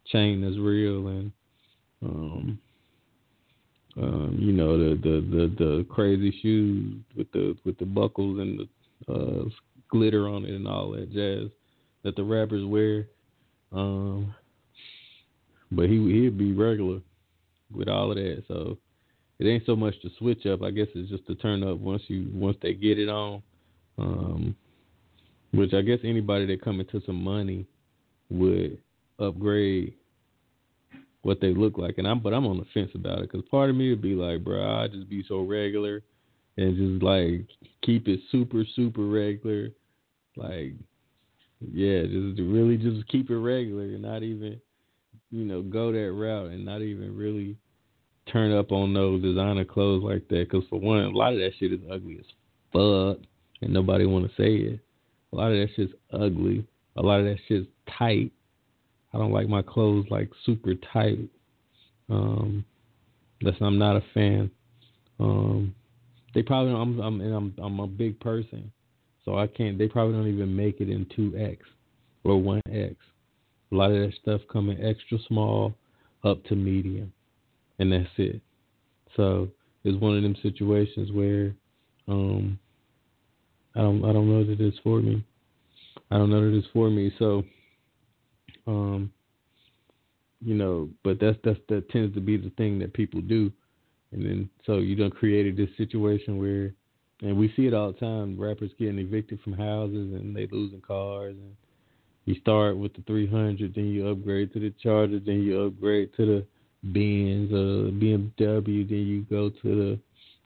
chain 0.07 0.41
that's 0.41 0.57
real 0.57 1.09
and 1.09 1.33
um 2.05 2.59
um 3.97 4.37
you 4.39 4.53
know 4.53 4.79
the 4.79 4.95
the 4.97 5.21
the, 5.37 5.55
the 5.59 5.87
crazy 5.89 6.37
shoes 6.43 6.97
with 7.17 7.31
the 7.33 7.57
with 7.65 7.77
the 7.79 7.85
buckles 7.85 8.39
and 8.39 8.61
the 8.61 8.69
uh 9.09 9.45
glitter 9.89 10.29
on 10.29 10.45
it 10.45 10.51
and 10.51 10.67
all 10.67 10.91
that 10.91 11.13
jazz 11.13 11.51
that 12.03 12.17
the 12.17 12.25
rappers 12.25 12.65
wear. 12.65 13.07
Um 13.73 14.35
but 15.71 15.89
he 15.89 15.97
he'd 15.97 16.39
be 16.39 16.53
regular 16.53 17.01
with 17.73 17.89
all 17.89 18.11
of 18.11 18.17
that. 18.17 18.45
So 18.49 18.79
it 19.39 19.47
ain't 19.47 19.67
so 19.67 19.77
much 19.77 20.01
to 20.03 20.11
switch 20.19 20.47
up. 20.47 20.63
I 20.63 20.71
guess 20.71 20.87
it's 20.95 21.11
just 21.11 21.27
to 21.27 21.35
turn 21.35 21.63
up 21.63 21.79
once 21.79 22.03
you 22.09 22.31
once 22.33 22.57
they 22.63 22.75
get 22.75 22.99
it 22.99 23.09
on. 23.09 23.43
Um 23.99 24.57
which 25.53 25.73
i 25.73 25.81
guess 25.81 26.01
anybody 26.05 26.45
that 26.45 26.61
come 26.61 26.81
into 26.81 27.01
some 27.07 27.23
money 27.23 27.65
would 28.29 28.77
upgrade 29.19 29.95
what 31.27 31.41
they 31.41 31.53
look 31.53 31.77
like. 31.77 31.99
And 31.99 32.07
I'm, 32.07 32.21
but 32.21 32.33
I'm 32.33 32.47
on 32.47 32.59
the 32.59 32.67
fence 32.73 32.91
about 32.95 33.19
it 33.19 33.31
because 33.31 33.47
part 33.51 33.69
of 33.69 33.77
me 33.77 33.91
would 33.91 34.01
be 34.01 34.15
like, 34.15 34.45
bro, 34.45 34.81
I 34.81 34.89
just 34.89 35.09
be 35.09 35.25
so 35.27 35.43
regular 35.43 36.03
and 36.57 36.77
just 36.77 37.03
like 37.03 37.47
keep 37.83 38.09
it 38.09 38.21
super, 38.31 38.65
super 38.75 39.07
regular. 39.07 39.71
Like, 40.37 40.75
yeah, 41.61 42.03
just 42.03 42.41
really 42.41 42.77
just 42.77 43.07
keep 43.09 43.31
it 43.31 43.39
regular 43.39 43.85
and 43.85 44.03
not 44.03 44.23
even, 44.23 44.61
you 45.31 45.45
know, 45.45 45.63
go 45.63 45.93
that 45.93 46.13
route 46.13 46.51
and 46.51 46.65
not 46.65 46.83
even 46.83 47.17
really 47.17 47.57
turn 48.31 48.53
up 48.53 48.73
on 48.73 48.93
those 48.93 49.23
designer 49.23 49.65
clothes 49.65 50.03
like 50.03 50.29
that. 50.29 50.49
Because 50.51 50.69
for 50.69 50.81
one, 50.81 51.01
a 51.01 51.09
lot 51.11 51.33
of 51.33 51.39
that 51.39 51.53
shit 51.59 51.73
is 51.73 51.81
ugly 51.91 52.19
as 52.19 52.27
fuck, 52.73 53.19
and 53.63 53.73
nobody 53.73 54.05
want 54.05 54.27
to 54.29 54.37
say 54.37 54.55
it. 54.55 54.81
A 55.33 55.37
lot 55.37 55.53
of 55.53 55.59
that 55.59 55.75
shit's 55.75 55.93
ugly. 56.13 56.67
A 56.97 57.03
lot 57.03 57.21
of 57.21 57.27
that 57.27 57.39
shit's 57.49 57.67
tight. 57.99 58.33
I 59.13 59.19
don't 59.19 59.33
like 59.33 59.49
my 59.49 59.63
clothes 59.63 60.07
like 60.11 60.31
super 60.45 60.75
tight. 60.93 61.19
Um, 62.09 62.65
listen, 63.41 63.67
I'm 63.67 63.79
not 63.79 63.97
a 63.97 64.03
fan. 64.13 64.51
Um, 65.19 65.75
they 66.37 66.43
probably 66.43 66.75
I'm 66.75 67.01
I'm 67.01 67.21
and 67.23 67.35
I'm 67.35 67.55
I'm 67.57 67.81
a 67.81 67.87
big 67.87 68.21
person, 68.21 68.71
so 69.25 69.39
I 69.39 69.47
can't. 69.47 69.79
They 69.79 69.89
probably 69.89 70.19
don't 70.19 70.29
even 70.29 70.55
make 70.55 70.83
it 70.83 70.91
in 70.91 71.07
two 71.17 71.35
X 71.35 71.63
or 72.25 72.37
one 72.37 72.61
X. 72.71 72.95
A 73.73 73.75
lot 73.75 73.91
of 73.91 74.03
that 74.03 74.13
stuff 74.21 74.43
coming 74.53 74.79
extra 74.85 75.17
small 75.29 75.75
up 76.25 76.45
to 76.45 76.55
medium, 76.55 77.11
and 77.79 77.91
that's 77.91 78.11
it. 78.19 78.43
So 79.17 79.49
it's 79.83 79.99
one 79.99 80.15
of 80.15 80.23
them 80.23 80.37
situations 80.43 81.11
where 81.11 81.55
um, 82.07 82.59
I 83.75 83.81
don't 83.81 84.05
I 84.05 84.13
don't 84.13 84.31
know 84.31 84.45
that 84.45 84.61
it's 84.61 84.79
for 84.85 85.01
me. 85.01 85.25
I 86.11 86.19
don't 86.19 86.29
know 86.29 86.43
that 86.43 86.55
it's 86.55 86.69
for 86.75 86.91
me. 86.91 87.15
So 87.19 87.45
um, 88.67 89.11
you 90.45 90.55
know, 90.55 90.91
but 91.03 91.19
that's 91.19 91.39
that's 91.45 91.61
that 91.71 91.89
tends 91.89 92.15
to 92.15 92.21
be 92.21 92.37
the 92.37 92.51
thing 92.59 92.79
that 92.81 92.93
people 92.93 93.23
do, 93.23 93.51
and 94.13 94.25
then 94.25 94.51
so 94.65 94.79
you 94.79 94.97
done 94.97 95.11
created 95.11 95.57
this 95.57 95.71
situation 95.77 96.39
where, 96.39 96.73
and 97.23 97.37
we 97.37 97.53
see 97.57 97.67
it 97.67 97.75
all 97.75 97.93
the 97.93 97.99
time, 97.99 98.39
rappers 98.39 98.71
getting 98.79 98.99
evicted 98.99 99.41
from 99.43 99.55
houses 99.55 100.15
and 100.15 100.35
they 100.35 100.49
losing 100.51 100.81
cars, 100.81 101.35
and 101.35 101.57
you 102.27 102.35
start 102.41 102.77
with 102.77 102.93
the 102.95 103.03
300, 103.03 103.75
then 103.75 103.87
you 103.87 104.09
upgrade 104.09 104.53
to 104.53 104.61
the 104.61 104.73
Charger, 104.83 105.21
then 105.21 105.43
you 105.43 105.63
upgrade 105.63 106.11
to 106.17 106.27
the 106.27 106.47
Benz, 106.83 107.53
uh, 107.53 107.91
BMW, 107.93 108.89
then 108.89 109.07
you 109.07 109.23
go 109.31 109.49
to 109.51 109.63
the, 109.63 109.99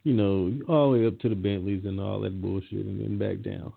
you 0.04 0.14
know, 0.14 0.52
all 0.68 0.92
the 0.92 0.98
way 0.98 1.06
up 1.06 1.18
to 1.20 1.28
the 1.28 1.34
Bentleys 1.34 1.84
and 1.84 2.00
all 2.00 2.20
that 2.20 2.40
bullshit, 2.40 2.86
and 2.86 3.00
then 3.00 3.18
back 3.18 3.42
down, 3.42 3.72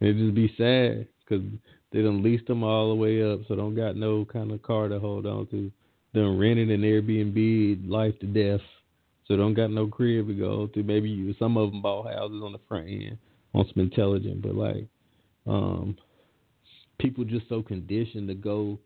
and 0.00 0.10
it 0.10 0.14
just 0.14 0.34
be 0.34 0.54
sad 0.56 1.08
because 1.24 1.44
they 1.92 2.02
done 2.02 2.22
leased 2.22 2.46
them 2.46 2.62
all 2.62 2.90
the 2.90 2.94
way 2.94 3.22
up, 3.22 3.40
so 3.48 3.56
don't 3.56 3.74
got 3.74 3.96
no 3.96 4.24
kind 4.24 4.52
of 4.52 4.62
car 4.62 4.88
to 4.88 4.98
hold 4.98 5.26
on 5.26 5.46
to. 5.48 5.70
Done 6.14 6.38
rented 6.38 6.70
an 6.70 6.82
Airbnb 6.82 7.88
life 7.88 8.18
to 8.20 8.26
death, 8.26 8.64
so 9.28 9.36
don't 9.36 9.54
got 9.54 9.70
no 9.70 9.86
crib 9.86 10.26
to 10.28 10.34
go 10.34 10.66
to. 10.68 10.82
Maybe 10.82 11.10
you, 11.10 11.34
some 11.38 11.56
of 11.56 11.70
them 11.70 11.82
bought 11.82 12.12
houses 12.12 12.42
on 12.42 12.52
the 12.52 12.60
front 12.66 12.88
end 12.88 13.18
on 13.54 13.66
some 13.72 13.82
intelligent, 13.82 14.42
but 14.42 14.54
like, 14.54 14.86
um, 15.46 15.96
people 16.98 17.24
just 17.24 17.48
so 17.48 17.62
conditioned 17.62 18.28
to 18.28 18.34
go 18.34 18.78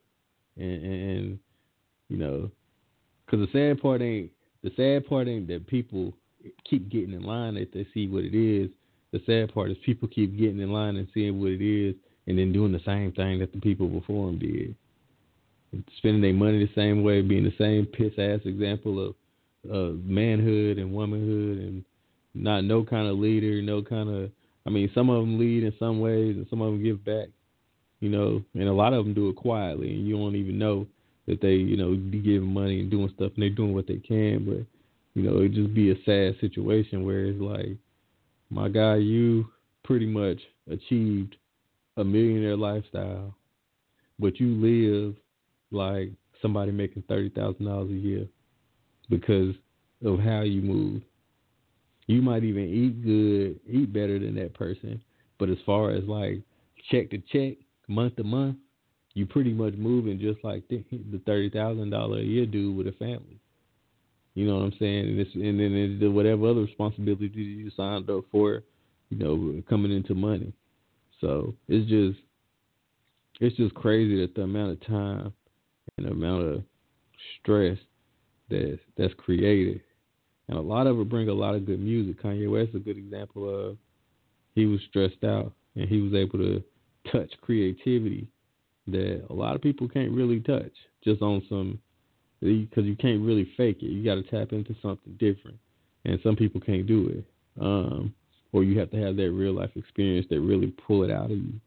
and, 0.57 0.85
and 0.85 1.39
you 2.09 2.17
know, 2.17 2.51
because 3.25 3.47
the 3.47 3.53
sad 3.53 3.81
part 3.81 4.03
ain't 4.03 4.31
the 4.63 4.73
sad 4.77 5.07
part 5.09 5.29
ain't 5.29 5.49
that 5.49 5.67
people 5.67 6.13
keep 6.69 6.89
getting 6.91 7.13
in 7.13 7.23
line 7.23 7.55
that 7.55 7.73
they 7.73 7.87
see 7.95 8.09
what 8.09 8.25
it 8.25 8.35
is. 8.35 8.71
The 9.13 9.23
sad 9.27 9.53
part 9.53 9.71
is 9.71 9.77
people 9.85 10.09
keep 10.09 10.37
getting 10.39 10.61
in 10.61 10.73
line 10.73 10.97
and 10.97 11.09
seeing 11.15 11.41
what 11.41 11.51
it 11.51 11.65
is 11.65 11.95
and 12.27 12.39
then 12.39 12.53
doing 12.53 12.73
the 12.73 12.81
same 12.85 13.13
thing 13.13 13.39
that 13.41 13.53
the 13.53 13.61
people 13.61 13.89
before 13.89 14.27
them 14.27 14.39
did. 14.39 14.75
Spending 15.99 16.21
their 16.21 16.33
money 16.33 16.65
the 16.65 16.73
same 16.75 17.03
way, 17.03 17.23
being 17.23 17.45
the 17.45 17.55
same 17.59 17.87
piss 17.87 18.13
ass 18.19 18.41
example 18.45 19.05
of 19.05 19.15
uh, 19.71 19.93
manhood 20.05 20.79
and 20.79 20.93
womanhood, 20.93 21.59
and 21.59 21.85
not 22.35 22.65
no 22.65 22.85
kind 22.85 23.09
of 23.09 23.19
leader, 23.19 23.63
no 23.63 23.83
kind 23.83 24.09
of. 24.09 24.31
I 24.67 24.71
mean, 24.71 24.91
some 24.95 25.11
of 25.11 25.21
them 25.21 25.39
lead 25.39 25.65
in 25.65 25.73
some 25.79 26.01
ways, 26.01 26.37
and 26.37 26.47
some 26.49 26.61
of 26.61 26.73
them 26.73 26.83
give 26.83 27.05
back. 27.05 27.29
You 28.01 28.09
know, 28.09 28.43
and 28.55 28.69
a 28.69 28.73
lot 28.73 28.93
of 28.93 29.05
them 29.05 29.15
do 29.15 29.29
it 29.29 29.37
quietly, 29.37 29.95
and 29.95 30.07
you 30.07 30.17
don't 30.17 30.35
even 30.35 30.59
know 30.59 30.87
that 31.27 31.41
they, 31.41 31.55
you 31.55 31.77
know, 31.77 31.95
be 31.95 32.19
giving 32.19 32.53
money 32.53 32.81
and 32.81 32.91
doing 32.91 33.13
stuff, 33.15 33.33
and 33.35 33.43
they're 33.43 33.51
doing 33.51 33.75
what 33.75 33.87
they 33.87 33.99
can. 33.99 34.45
But 34.45 34.67
you 35.15 35.23
know, 35.23 35.41
it 35.43 35.53
just 35.53 35.73
be 35.75 35.91
a 35.93 36.03
sad 36.05 36.41
situation 36.41 37.05
where 37.05 37.27
it's 37.27 37.41
like, 37.41 37.77
my 38.51 38.69
guy, 38.69 38.97
you 38.97 39.47
pretty 39.85 40.07
much 40.07 40.39
achieved 40.71 41.37
a 41.97 42.05
millionaire 42.05 42.57
lifestyle, 42.57 43.35
but 44.19 44.41
you 44.41 44.49
live 44.49 45.15
like 45.71 46.11
somebody 46.41 46.73
making 46.73 47.05
thirty 47.09 47.29
thousand 47.29 47.67
dollars 47.67 47.91
a 47.91 47.95
year 47.95 48.27
because 49.11 49.55
of 50.05 50.19
how 50.19 50.43
you 50.43 50.63
move. 50.63 51.03
You 52.07 52.23
might 52.23 52.45
even 52.45 52.65
eat 52.65 53.05
good, 53.05 53.61
eat 53.71 53.93
better 53.93 54.19
than 54.19 54.35
that 54.37 54.55
person, 54.55 55.01
but 55.39 55.49
as 55.49 55.59
far 55.65 55.91
as 55.91 56.05
like 56.05 56.43
check 56.91 57.11
to 57.11 57.19
check, 57.33 57.59
month 57.89 58.17
to 58.17 58.25
month, 58.25 58.57
you 59.15 59.27
pretty 59.27 59.53
much 59.53 59.75
moving 59.75 60.19
just 60.19 60.43
like 60.43 60.67
the, 60.69 60.83
the 60.91 61.21
thirty 61.27 61.51
thousand 61.51 61.91
dollar 61.91 62.19
a 62.19 62.23
year 62.23 62.47
dude 62.47 62.77
with 62.77 62.87
a 62.87 62.93
family. 62.93 63.39
You 64.35 64.47
know 64.47 64.57
what 64.57 64.65
I'm 64.65 64.75
saying? 64.79 65.09
And, 65.11 65.21
it's, 65.21 65.35
and 65.35 65.61
then 65.61 65.75
it's 65.75 66.01
the 66.01 66.11
whatever 66.11 66.49
other 66.49 66.63
responsibilities 66.63 67.33
you 67.35 67.71
signed 67.77 68.09
up 68.09 68.25
for, 68.33 68.63
you 69.11 69.19
know, 69.19 69.63
coming 69.69 69.93
into 69.93 70.15
money. 70.15 70.53
So 71.21 71.55
it's 71.69 71.89
just 71.89 72.19
it's 73.41 73.57
just 73.57 73.75
crazy 73.75 74.21
that 74.21 74.35
the 74.35 74.43
amount 74.43 74.73
of 74.73 74.87
time 74.87 75.33
and 75.97 76.07
the 76.07 76.11
amount 76.11 76.45
of 76.45 76.63
stress 77.41 77.79
that 78.51 78.79
that's 78.97 79.15
created. 79.15 79.81
And 80.49 80.59
a 80.59 80.63
lot 80.63 80.87
of 80.87 80.99
it 81.01 81.09
bring 81.09 81.29
a 81.29 81.35
lot 81.35 81.55
of 81.55 81.67
good 81.67 81.81
music. 81.81 82.23
Kanye 82.23 82.51
West 82.51 82.71
is 82.71 82.77
a 82.77 82.79
good 82.79 82.99
example 82.99 83.49
of 83.49 83.77
he 84.55 84.67
was 84.67 84.81
stressed 84.89 85.25
out 85.25 85.53
and 85.77 85.89
he 85.89 86.01
was 86.01 86.15
able 86.15 86.39
to 86.39 86.63
touch 87.13 87.31
creativity 87.41 88.29
that 88.89 89.25
a 89.31 89.33
lot 89.33 89.55
of 89.55 89.63
people 89.63 89.89
can't 89.89 90.13
really 90.13 90.41
touch 90.41 90.73
just 91.05 91.23
on 91.23 91.43
some 91.49 91.79
because 92.41 92.85
you 92.85 92.97
can't 92.97 93.23
really 93.23 93.49
fake 93.57 93.79
it. 93.83 93.87
You 93.87 94.05
got 94.05 94.17
to 94.17 94.23
tap 94.23 94.53
into 94.53 94.75
something 94.83 95.13
different, 95.19 95.57
and 96.05 96.19
some 96.25 96.35
people 96.35 96.61
can't 96.61 96.87
do 96.87 97.09
it. 97.09 97.25
Um, 97.61 98.13
or 98.53 98.65
you 98.65 98.79
have 98.79 98.91
to 98.91 99.01
have 99.01 99.17
that 99.17 99.31
real 99.31 99.55
life 99.55 99.71
experience 99.77 100.27
that 100.31 100.41
really 100.41 100.75
pull 100.87 101.05
it 101.05 101.11
out 101.11 101.31
of 101.31 101.39
you. 101.39 101.61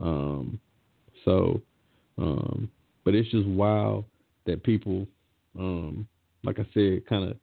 Um, 0.00 0.60
so, 1.24 1.60
um, 2.18 2.70
but 3.04 3.14
it's 3.14 3.30
just 3.30 3.46
wild 3.46 4.04
that 4.46 4.62
people, 4.62 5.06
um, 5.58 6.06
like 6.44 6.58
I 6.58 6.66
said, 6.74 7.06
kind 7.06 7.30
of 7.30 7.36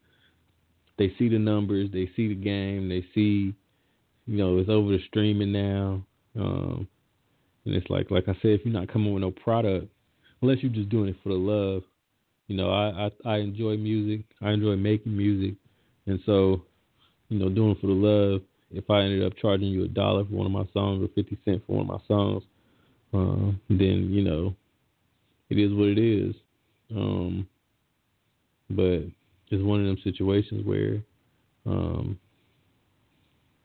they 0.97 1.13
see 1.17 1.29
the 1.29 1.39
numbers, 1.39 1.89
they 1.91 2.09
see 2.15 2.27
the 2.27 2.35
game, 2.35 2.89
they 2.89 3.05
see, 3.15 3.53
you 4.27 4.37
know, 4.37 4.57
it's 4.57 4.69
over 4.69 4.91
the 4.91 4.99
streaming 5.07 5.51
now. 5.53 6.03
Um, 6.37 6.87
and 7.65 7.75
it's 7.75 7.89
like, 7.89 8.11
like 8.11 8.27
I 8.27 8.33
said, 8.41 8.51
if 8.51 8.61
you're 8.65 8.73
not 8.73 8.91
coming 8.91 9.13
with 9.13 9.21
no 9.21 9.31
product, 9.31 9.87
unless 10.41 10.57
you're 10.61 10.71
just 10.71 10.89
doing 10.89 11.09
it 11.09 11.15
for 11.23 11.29
the 11.29 11.35
love, 11.35 11.83
you 12.47 12.57
know, 12.57 12.69
I, 12.69 13.09
I, 13.25 13.33
I 13.33 13.37
enjoy 13.37 13.77
music. 13.77 14.25
I 14.41 14.51
enjoy 14.51 14.75
making 14.75 15.15
music. 15.15 15.55
And 16.05 16.19
so, 16.25 16.63
you 17.29 17.39
know, 17.39 17.49
doing 17.49 17.71
it 17.71 17.81
for 17.81 17.87
the 17.87 17.93
love, 17.93 18.41
if 18.71 18.89
I 18.89 19.01
ended 19.01 19.23
up 19.23 19.33
charging 19.41 19.67
you 19.67 19.85
a 19.85 19.87
dollar 19.87 20.25
for 20.25 20.31
one 20.31 20.45
of 20.45 20.51
my 20.51 20.65
songs 20.73 21.03
or 21.03 21.07
50 21.15 21.37
cents 21.45 21.61
for 21.65 21.77
one 21.77 21.89
of 21.89 22.01
my 22.01 22.07
songs, 22.07 22.43
uh, 23.13 23.51
then, 23.69 24.09
you 24.11 24.23
know, 24.23 24.55
it 25.49 25.57
is 25.57 25.71
what 25.73 25.87
it 25.87 25.97
is. 25.97 26.35
Um, 26.95 27.47
but 28.69 29.03
it's 29.51 29.63
one 29.63 29.81
of 29.81 29.85
them 29.85 29.97
situations 30.03 30.65
where, 30.65 31.01
um, 31.65 32.19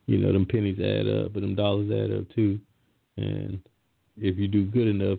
you 0.07 0.19
know, 0.19 0.33
them 0.33 0.47
pennies 0.47 0.79
add 0.79 1.07
up, 1.07 1.33
but 1.33 1.41
them 1.41 1.55
dollars 1.55 1.91
add 1.91 2.17
up 2.17 2.35
too. 2.35 2.59
And 3.17 3.61
if 4.17 4.39
you 4.39 4.49
do 4.49 4.65
good 4.65 4.89
enough 4.89 5.19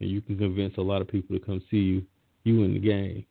and 0.00 0.10
you 0.10 0.20
can 0.20 0.38
convince 0.38 0.76
a 0.76 0.82
lot 0.82 1.00
of 1.00 1.08
people 1.08 1.38
to 1.38 1.44
come 1.44 1.62
see 1.70 1.76
you, 1.78 2.02
you 2.44 2.62
in 2.62 2.74
the 2.74 2.80
game. 2.80 3.24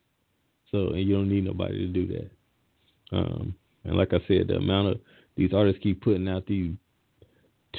So 0.70 0.88
and 0.88 1.06
you 1.06 1.14
don't 1.14 1.28
need 1.28 1.44
nobody 1.44 1.86
to 1.86 1.92
do 1.92 2.06
that. 2.08 3.16
Um, 3.16 3.54
and 3.84 3.96
like 3.96 4.12
I 4.12 4.18
said, 4.26 4.48
the 4.48 4.56
amount 4.56 4.88
of 4.88 5.00
these 5.36 5.52
artists 5.52 5.82
keep 5.82 6.02
putting 6.02 6.28
out 6.28 6.46
these 6.46 6.74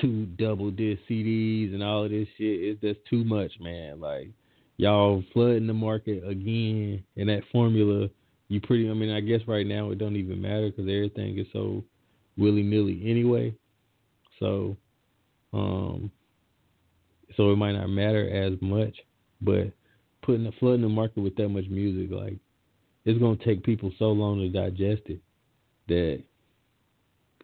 two 0.01 0.25
double 0.38 0.72
disc 0.72 1.01
CDs 1.10 1.74
and 1.74 1.84
all 1.84 2.05
of 2.05 2.12
this 2.12 2.27
shit 2.38 2.60
is 2.60 2.77
just 2.82 3.00
too 3.10 3.24
much, 3.24 3.51
man. 3.60 4.00
Like 4.00 4.29
y'all 4.77 5.24
flooding 5.34 5.67
the 5.67 5.74
market 5.74 6.27
again, 6.27 7.03
and 7.15 7.29
that 7.29 7.44
formula, 7.51 8.10
you 8.48 8.62
pretty. 8.62 8.89
I 8.89 8.94
mean, 8.94 9.12
I 9.12 9.22
guess 9.22 9.41
right 9.48 9.65
now 9.65 9.91
it 9.91 9.98
don't 9.98 10.15
even 10.15 10.41
matter 10.41 10.70
because 10.70 10.90
everything 10.90 11.38
is 11.38 11.48
so 11.53 11.83
willy 12.38 12.64
nilly 12.64 13.01
anyway. 13.05 13.53
So, 14.40 14.75
um, 15.53 16.11
so 17.38 17.51
it 17.51 17.55
might 17.55 17.74
not 17.74 17.88
matter 17.88 18.29
as 18.29 18.53
much, 18.61 18.96
but 19.42 19.72
putting 20.22 20.44
the 20.44 20.51
flooding 20.59 20.81
the 20.81 20.90
market 20.90 21.22
with 21.22 21.35
that 21.38 21.50
much 21.50 21.66
music, 21.70 22.11
like 22.11 22.38
it's 23.05 23.20
gonna 23.20 23.38
take 23.38 23.64
people 23.64 23.92
so 23.98 24.11
long 24.11 24.40
to 24.40 24.50
digest 24.50 25.03
it 25.05 25.20
that 25.88 26.22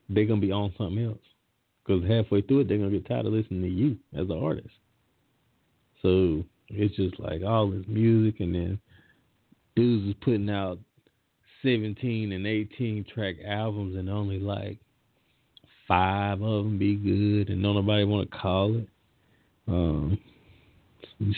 they're 0.10 0.26
gonna 0.26 0.42
be 0.42 0.52
on 0.52 0.74
something 0.78 1.06
else. 1.06 1.18
Because 1.84 2.04
halfway 2.08 2.42
through 2.42 2.62
it, 2.62 2.68
they're 2.68 2.78
gonna 2.78 2.92
get 2.92 3.08
tired 3.08 3.26
of 3.26 3.34
listening 3.34 3.62
to 3.62 3.70
you 3.70 3.98
as 4.14 4.30
an 4.30 4.44
artist. 4.44 4.76
So 6.02 6.44
it's 6.72 6.96
just 6.96 7.20
like 7.20 7.42
all 7.44 7.70
this 7.70 7.86
music, 7.88 8.40
and 8.40 8.56
then 8.56 8.80
dudes 9.76 10.10
is 10.10 10.16
putting 10.22 10.50
out 10.50 10.80
17 11.64 12.32
and 12.32 12.48
18 12.48 13.06
track 13.14 13.36
albums, 13.46 13.96
and 13.96 14.10
only 14.10 14.40
like 14.40 14.80
five 15.88 16.42
of 16.42 16.64
them 16.64 16.78
be 16.78 16.96
good, 16.96 17.50
and 17.50 17.62
don't 17.62 17.76
nobody 17.76 18.04
want 18.04 18.30
to 18.30 18.38
call 18.38 18.76
it. 18.78 18.88
Um, 19.68 20.18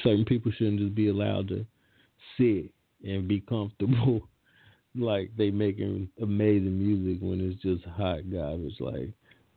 certain 0.03 0.25
people 0.25 0.51
shouldn't 0.51 0.79
just 0.79 0.95
be 0.95 1.09
allowed 1.09 1.47
to 1.49 1.65
sit 2.37 2.71
and 3.03 3.27
be 3.27 3.41
comfortable 3.41 4.27
like 4.95 5.31
they 5.37 5.49
making 5.49 6.09
amazing 6.21 6.79
music 6.79 7.21
when 7.21 7.41
it's 7.41 7.61
just 7.61 7.83
hot 7.95 8.29
garbage. 8.31 8.79
Like 8.79 9.09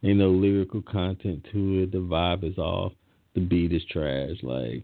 ain't 0.03 0.19
no 0.19 0.31
lyrical 0.31 0.83
content 0.83 1.47
to 1.53 1.83
it. 1.83 1.93
The 1.93 1.99
vibe 1.99 2.45
is 2.45 2.59
off. 2.59 2.93
The 3.35 3.41
beat 3.41 3.73
is 3.73 3.83
trash. 3.91 4.37
Like 4.43 4.83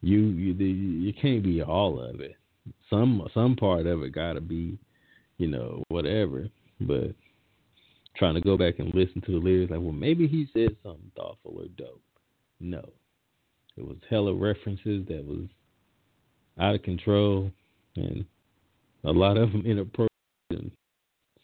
you 0.00 0.20
you 0.20 0.52
you 0.54 1.12
can't 1.12 1.42
be 1.42 1.62
all 1.62 2.00
of 2.00 2.20
it. 2.20 2.36
Some 2.90 3.26
some 3.34 3.56
part 3.56 3.86
of 3.86 4.02
it 4.02 4.10
gotta 4.10 4.40
be, 4.40 4.78
you 5.38 5.48
know, 5.48 5.82
whatever. 5.88 6.48
But 6.80 7.14
trying 8.16 8.34
to 8.34 8.40
go 8.40 8.56
back 8.56 8.78
and 8.78 8.94
listen 8.94 9.20
to 9.22 9.32
the 9.32 9.38
lyrics, 9.38 9.70
like, 9.70 9.80
well, 9.80 9.92
maybe 9.92 10.26
he 10.26 10.46
said 10.52 10.76
something 10.82 11.10
thoughtful 11.16 11.56
or 11.56 11.66
dope. 11.76 12.02
No, 12.60 12.82
it 13.76 13.86
was 13.86 13.96
hella 14.10 14.34
references 14.34 15.06
that 15.08 15.24
was 15.24 15.46
out 16.60 16.74
of 16.74 16.82
control, 16.82 17.50
and 17.96 18.24
a 19.04 19.10
lot 19.10 19.36
of 19.36 19.52
them 19.52 19.62
inappropriate, 19.64 20.10
and 20.50 20.70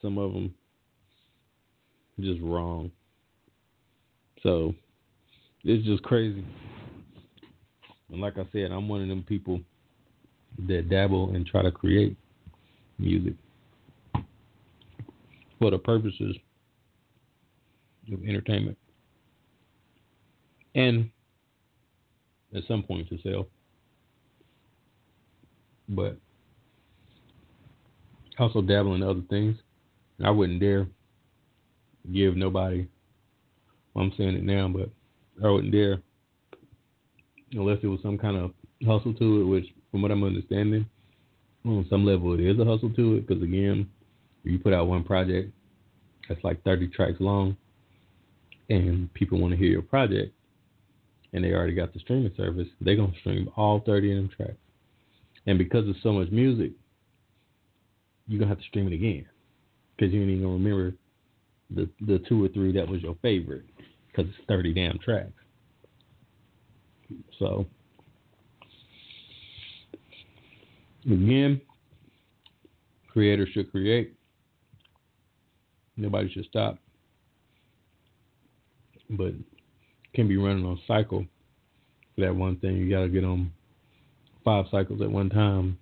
some 0.02 0.18
of 0.18 0.32
them 0.32 0.54
just 2.20 2.40
wrong. 2.40 2.90
So 4.42 4.74
it's 5.64 5.84
just 5.86 6.02
crazy. 6.02 6.44
And 8.14 8.22
like 8.22 8.38
I 8.38 8.46
said, 8.52 8.70
I'm 8.70 8.88
one 8.88 9.02
of 9.02 9.08
them 9.08 9.24
people 9.24 9.60
that 10.68 10.88
dabble 10.88 11.34
and 11.34 11.44
try 11.44 11.62
to 11.62 11.72
create 11.72 12.16
music 12.96 13.34
for 15.58 15.72
the 15.72 15.78
purposes 15.78 16.36
of 18.12 18.22
entertainment 18.22 18.78
and 20.76 21.10
at 22.54 22.62
some 22.68 22.84
point 22.84 23.08
to 23.08 23.18
sell. 23.20 23.48
But 25.88 26.16
also 28.38 28.62
dabble 28.62 28.94
in 28.94 29.02
other 29.02 29.22
things. 29.28 29.56
I 30.24 30.30
wouldn't 30.30 30.60
dare 30.60 30.86
give 32.12 32.36
nobody. 32.36 32.86
Well, 33.92 34.04
I'm 34.04 34.12
saying 34.16 34.36
it 34.36 34.44
now, 34.44 34.68
but 34.68 34.88
I 35.44 35.50
wouldn't 35.50 35.72
dare 35.72 36.00
unless 37.54 37.78
it 37.82 37.86
was 37.86 38.00
some 38.02 38.18
kind 38.18 38.36
of 38.36 38.52
hustle 38.86 39.14
to 39.14 39.42
it. 39.42 39.44
Which, 39.44 39.66
from 39.90 40.02
what 40.02 40.10
I'm 40.10 40.24
understanding, 40.24 40.86
on 41.64 41.86
some 41.88 42.04
level, 42.04 42.34
it 42.34 42.40
is 42.40 42.58
a 42.58 42.64
hustle 42.64 42.90
to 42.90 43.16
it. 43.16 43.26
Because 43.26 43.42
again, 43.42 43.88
you 44.42 44.58
put 44.58 44.72
out 44.72 44.86
one 44.86 45.04
project 45.04 45.52
that's 46.28 46.42
like 46.44 46.62
30 46.64 46.88
tracks 46.88 47.20
long, 47.20 47.56
and 48.70 49.12
people 49.14 49.38
want 49.38 49.52
to 49.52 49.58
hear 49.58 49.68
your 49.68 49.82
project, 49.82 50.34
and 51.32 51.44
they 51.44 51.52
already 51.52 51.74
got 51.74 51.92
the 51.92 52.00
streaming 52.00 52.32
service, 52.36 52.68
they're 52.80 52.96
gonna 52.96 53.12
stream 53.20 53.50
all 53.56 53.80
30 53.80 54.12
of 54.12 54.16
them 54.16 54.30
tracks. 54.36 54.58
And 55.46 55.58
because 55.58 55.84
there's 55.84 56.02
so 56.02 56.12
much 56.12 56.30
music, 56.30 56.72
you're 58.26 58.38
gonna 58.38 58.48
have 58.48 58.58
to 58.58 58.64
stream 58.68 58.86
it 58.86 58.94
again 58.94 59.26
because 59.96 60.12
you 60.12 60.20
ain't 60.22 60.30
even 60.30 60.42
gonna 60.42 60.54
remember 60.54 60.94
the 61.70 61.88
the 62.06 62.18
two 62.28 62.42
or 62.42 62.48
three 62.48 62.72
that 62.72 62.88
was 62.88 63.02
your 63.02 63.16
favorite 63.22 63.64
because 64.08 64.30
it's 64.30 64.46
30 64.48 64.74
damn 64.74 64.98
tracks. 64.98 65.32
So 67.38 67.66
again, 71.06 71.60
creators 73.08 73.48
should 73.52 73.70
create. 73.70 74.14
Nobody 75.96 76.32
should 76.32 76.46
stop. 76.46 76.78
But 79.10 79.34
can 80.14 80.28
be 80.28 80.36
running 80.36 80.64
on 80.64 80.80
cycle 80.86 81.26
for 82.14 82.20
that 82.22 82.34
one 82.34 82.56
thing. 82.56 82.76
You 82.76 82.90
got 82.90 83.02
to 83.02 83.08
get 83.08 83.24
on 83.24 83.52
five 84.44 84.66
cycles 84.70 85.00
at 85.02 85.10
one 85.10 85.28
time, 85.28 85.78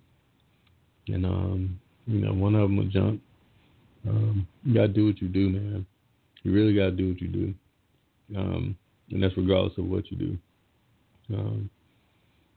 and 1.07 1.25
um, 1.25 1.79
you 2.05 2.19
know, 2.19 2.33
one 2.33 2.55
of 2.55 2.61
them 2.61 2.77
will 2.77 2.89
jump. 2.89 3.21
Um, 4.07 4.47
you 4.63 4.73
got 4.73 4.81
to 4.81 4.87
do 4.89 5.05
what 5.05 5.21
you 5.21 5.29
do, 5.29 5.49
man. 5.49 5.85
You 6.43 6.51
really 6.51 6.75
got 6.75 6.85
to 6.85 6.91
do 6.91 7.09
what 7.09 7.21
you 7.21 7.27
do, 7.27 7.53
um, 8.37 8.75
and 9.11 9.23
that's 9.23 9.37
regardless 9.37 9.77
of 9.77 9.85
what 9.85 10.11
you 10.11 10.17
do. 10.17 10.37
Um, 11.29 11.69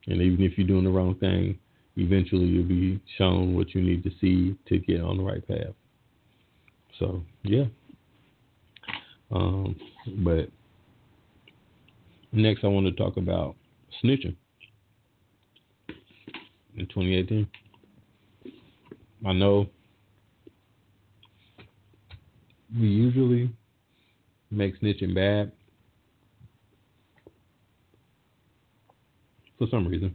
and 0.06 0.20
even 0.22 0.44
if 0.44 0.56
you're 0.56 0.66
doing 0.66 0.84
the 0.84 0.90
wrong 0.90 1.14
thing, 1.16 1.58
eventually 1.96 2.44
you'll 2.44 2.64
be 2.64 3.00
shown 3.18 3.54
what 3.54 3.74
you 3.74 3.82
need 3.82 4.02
to 4.04 4.10
see 4.20 4.56
to 4.68 4.78
get 4.78 5.00
on 5.00 5.16
the 5.18 5.22
right 5.22 5.46
path. 5.46 5.74
So 6.98 7.22
yeah. 7.42 7.64
Um, 9.30 9.76
but 10.18 10.48
next, 12.32 12.64
I 12.64 12.68
want 12.68 12.86
to 12.86 12.92
talk 12.92 13.16
about 13.16 13.56
snitching 14.02 14.36
in 16.76 16.86
2018. 16.86 17.46
I 19.26 19.32
know 19.32 19.66
we 22.78 22.86
usually 22.86 23.50
make 24.50 24.80
snitching 24.80 25.14
bad 25.14 25.52
for 29.58 29.66
some 29.70 29.86
reason. 29.86 30.14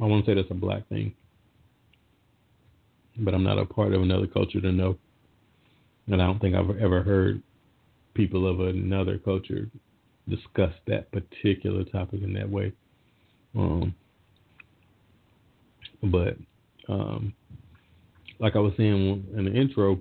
I 0.00 0.04
won't 0.04 0.26
say 0.26 0.34
that's 0.34 0.50
a 0.50 0.54
black 0.54 0.88
thing, 0.88 1.14
but 3.18 3.34
I'm 3.34 3.42
not 3.42 3.58
a 3.58 3.64
part 3.64 3.92
of 3.94 4.02
another 4.02 4.26
culture 4.26 4.60
to 4.60 4.72
know. 4.72 4.96
And 6.06 6.22
I 6.22 6.26
don't 6.26 6.38
think 6.38 6.54
I've 6.54 6.70
ever 6.78 7.02
heard 7.02 7.42
people 8.14 8.48
of 8.48 8.60
another 8.60 9.18
culture 9.18 9.68
discuss 10.28 10.72
that 10.86 11.10
particular 11.10 11.84
topic 11.84 12.22
in 12.22 12.32
that 12.34 12.48
way. 12.48 12.72
Um, 13.56 13.94
but 16.02 16.36
um, 16.88 17.34
like 18.38 18.56
I 18.56 18.60
was 18.60 18.72
saying 18.76 19.26
in 19.36 19.44
the 19.44 19.52
intro, 19.52 20.00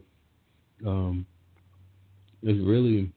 um, 0.85 1.25
it's 2.43 2.65
really 2.65 3.11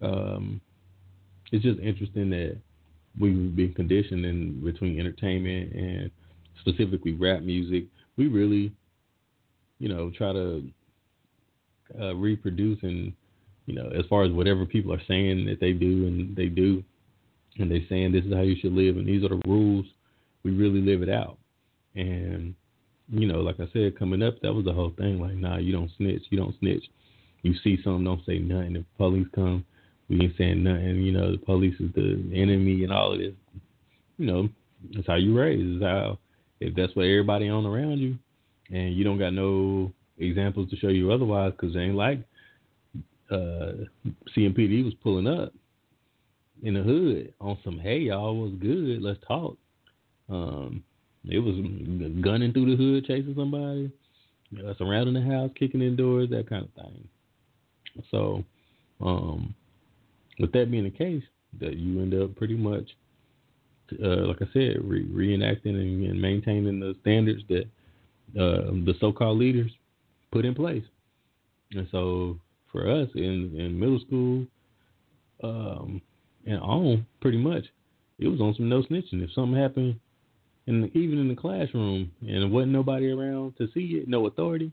um, 0.00 0.60
it's 1.52 1.64
just 1.64 1.80
interesting 1.80 2.30
that 2.30 2.58
we've 3.18 3.54
been 3.54 3.74
conditioned 3.74 4.24
in 4.24 4.62
between 4.62 4.98
entertainment 4.98 5.72
and 5.72 6.10
specifically 6.60 7.12
rap 7.12 7.42
music. 7.42 7.84
We 8.16 8.28
really, 8.28 8.72
you 9.78 9.88
know, 9.88 10.10
try 10.16 10.32
to 10.32 10.62
uh, 12.00 12.14
reproduce 12.14 12.82
and 12.82 13.12
you 13.66 13.74
know, 13.74 13.90
as 13.90 14.06
far 14.08 14.24
as 14.24 14.32
whatever 14.32 14.64
people 14.64 14.94
are 14.94 15.02
saying 15.06 15.44
that 15.44 15.60
they 15.60 15.72
do 15.72 16.06
and 16.06 16.34
they 16.34 16.46
do, 16.46 16.82
and 17.58 17.70
they 17.70 17.84
saying 17.88 18.12
this 18.12 18.24
is 18.24 18.32
how 18.32 18.40
you 18.40 18.56
should 18.58 18.72
live 18.72 18.96
and 18.96 19.06
these 19.06 19.22
are 19.22 19.28
the 19.28 19.42
rules, 19.46 19.84
we 20.42 20.52
really 20.52 20.80
live 20.80 21.02
it 21.02 21.10
out. 21.10 21.36
And 21.94 22.54
you 23.10 23.26
know, 23.26 23.40
like 23.40 23.60
I 23.60 23.68
said, 23.72 23.98
coming 23.98 24.22
up, 24.22 24.40
that 24.40 24.52
was 24.52 24.64
the 24.64 24.72
whole 24.72 24.92
thing. 24.96 25.20
Like, 25.20 25.34
nah, 25.34 25.58
you 25.58 25.72
don't 25.72 25.90
snitch. 25.96 26.22
You 26.30 26.38
don't 26.38 26.58
snitch. 26.60 26.84
You 27.42 27.54
see 27.62 27.78
something, 27.82 28.04
don't 28.04 28.24
say 28.26 28.38
nothing. 28.38 28.76
If 28.76 28.84
police 28.96 29.26
come, 29.34 29.64
we 30.08 30.20
ain't 30.22 30.36
saying 30.36 30.62
nothing. 30.62 31.02
You 31.02 31.12
know, 31.12 31.32
the 31.32 31.38
police 31.38 31.74
is 31.80 31.92
the 31.94 32.22
enemy 32.34 32.84
and 32.84 32.92
all 32.92 33.12
of 33.12 33.18
this. 33.18 33.34
You 34.16 34.26
know, 34.26 34.48
that's 34.94 35.06
how 35.06 35.16
you 35.16 35.38
raise. 35.38 35.76
Is 35.76 35.82
how 35.82 36.18
if 36.60 36.74
that's 36.74 36.94
what 36.96 37.04
everybody 37.04 37.48
on 37.48 37.66
around 37.66 37.98
you, 37.98 38.18
and 38.70 38.94
you 38.94 39.04
don't 39.04 39.18
got 39.18 39.32
no 39.32 39.92
examples 40.18 40.70
to 40.70 40.76
show 40.76 40.88
you 40.88 41.12
otherwise, 41.12 41.52
because 41.52 41.76
ain't 41.76 41.94
like 41.94 42.20
uh, 43.30 43.72
CMPD 44.36 44.84
was 44.84 44.94
pulling 45.02 45.26
up 45.26 45.52
in 46.62 46.74
the 46.74 46.82
hood 46.82 47.32
on 47.40 47.58
some 47.64 47.78
hey 47.78 47.98
y'all 47.98 48.36
was 48.36 48.52
good 48.60 49.00
let's 49.00 49.20
talk 49.26 49.56
um 50.28 50.82
it 51.24 51.38
was 51.38 51.54
gunning 52.22 52.52
through 52.52 52.70
the 52.70 52.76
hood 52.76 53.04
chasing 53.04 53.34
somebody 53.36 53.90
uh, 54.66 54.72
surrounding 54.78 55.14
the 55.14 55.20
house 55.20 55.50
kicking 55.58 55.82
in 55.82 55.94
doors 55.94 56.28
that 56.30 56.48
kind 56.48 56.64
of 56.64 56.84
thing 56.84 57.08
so 58.10 58.42
um 59.00 59.54
with 60.38 60.52
that 60.52 60.70
being 60.70 60.84
the 60.84 60.90
case 60.90 61.22
that 61.60 61.76
you 61.76 62.00
end 62.00 62.14
up 62.14 62.34
pretty 62.36 62.56
much 62.56 62.96
uh, 64.02 64.26
like 64.26 64.42
I 64.42 64.46
said 64.52 64.76
re- 64.82 65.06
reenacting 65.06 65.74
and, 65.74 66.06
and, 66.06 66.20
maintaining 66.20 66.78
the 66.78 66.94
standards 67.00 67.42
that 67.48 67.64
uh, 68.38 68.70
the 68.84 68.94
so-called 69.00 69.38
leaders 69.38 69.70
put 70.30 70.44
in 70.44 70.54
place 70.54 70.84
and 71.72 71.88
so 71.90 72.38
for 72.70 72.88
us 72.90 73.08
in 73.14 73.54
in 73.58 73.78
middle 73.78 74.00
school 74.00 74.46
um, 75.42 76.02
and 76.46 76.58
on, 76.60 77.06
pretty 77.20 77.38
much, 77.38 77.64
it 78.18 78.28
was 78.28 78.40
on 78.40 78.54
some 78.54 78.68
no 78.68 78.82
snitching. 78.82 79.22
If 79.22 79.32
something 79.32 79.60
happened, 79.60 79.98
and 80.66 80.94
even 80.96 81.18
in 81.18 81.28
the 81.28 81.34
classroom, 81.34 82.10
and 82.20 82.42
there 82.42 82.48
wasn't 82.48 82.72
nobody 82.72 83.10
around 83.10 83.56
to 83.58 83.68
see 83.72 84.00
it, 84.00 84.08
no 84.08 84.26
authority. 84.26 84.72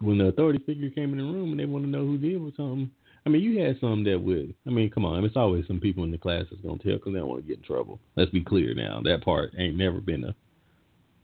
When 0.00 0.18
the 0.18 0.26
authority 0.26 0.62
figure 0.66 0.90
came 0.90 1.12
in 1.12 1.18
the 1.18 1.24
room 1.24 1.52
and 1.52 1.60
they 1.60 1.64
want 1.64 1.84
to 1.84 1.90
know 1.90 2.04
who 2.04 2.18
did 2.18 2.38
something, 2.56 2.90
I 3.26 3.28
mean, 3.28 3.42
you 3.42 3.60
had 3.60 3.80
some 3.80 4.04
that 4.04 4.20
would. 4.20 4.54
I 4.66 4.70
mean, 4.70 4.88
come 4.88 5.04
on, 5.04 5.24
it's 5.24 5.36
always 5.36 5.66
some 5.66 5.80
people 5.80 6.04
in 6.04 6.12
the 6.12 6.18
class 6.18 6.44
that's 6.48 6.62
gonna 6.62 6.78
tell 6.78 6.94
because 6.94 7.12
they 7.12 7.18
don't 7.18 7.28
want 7.28 7.42
to 7.42 7.48
get 7.48 7.58
in 7.58 7.64
trouble. 7.64 7.98
Let's 8.14 8.30
be 8.30 8.40
clear 8.40 8.72
now. 8.72 9.00
That 9.02 9.24
part 9.24 9.52
ain't 9.58 9.76
never 9.76 10.00
been 10.00 10.24
a. 10.24 10.34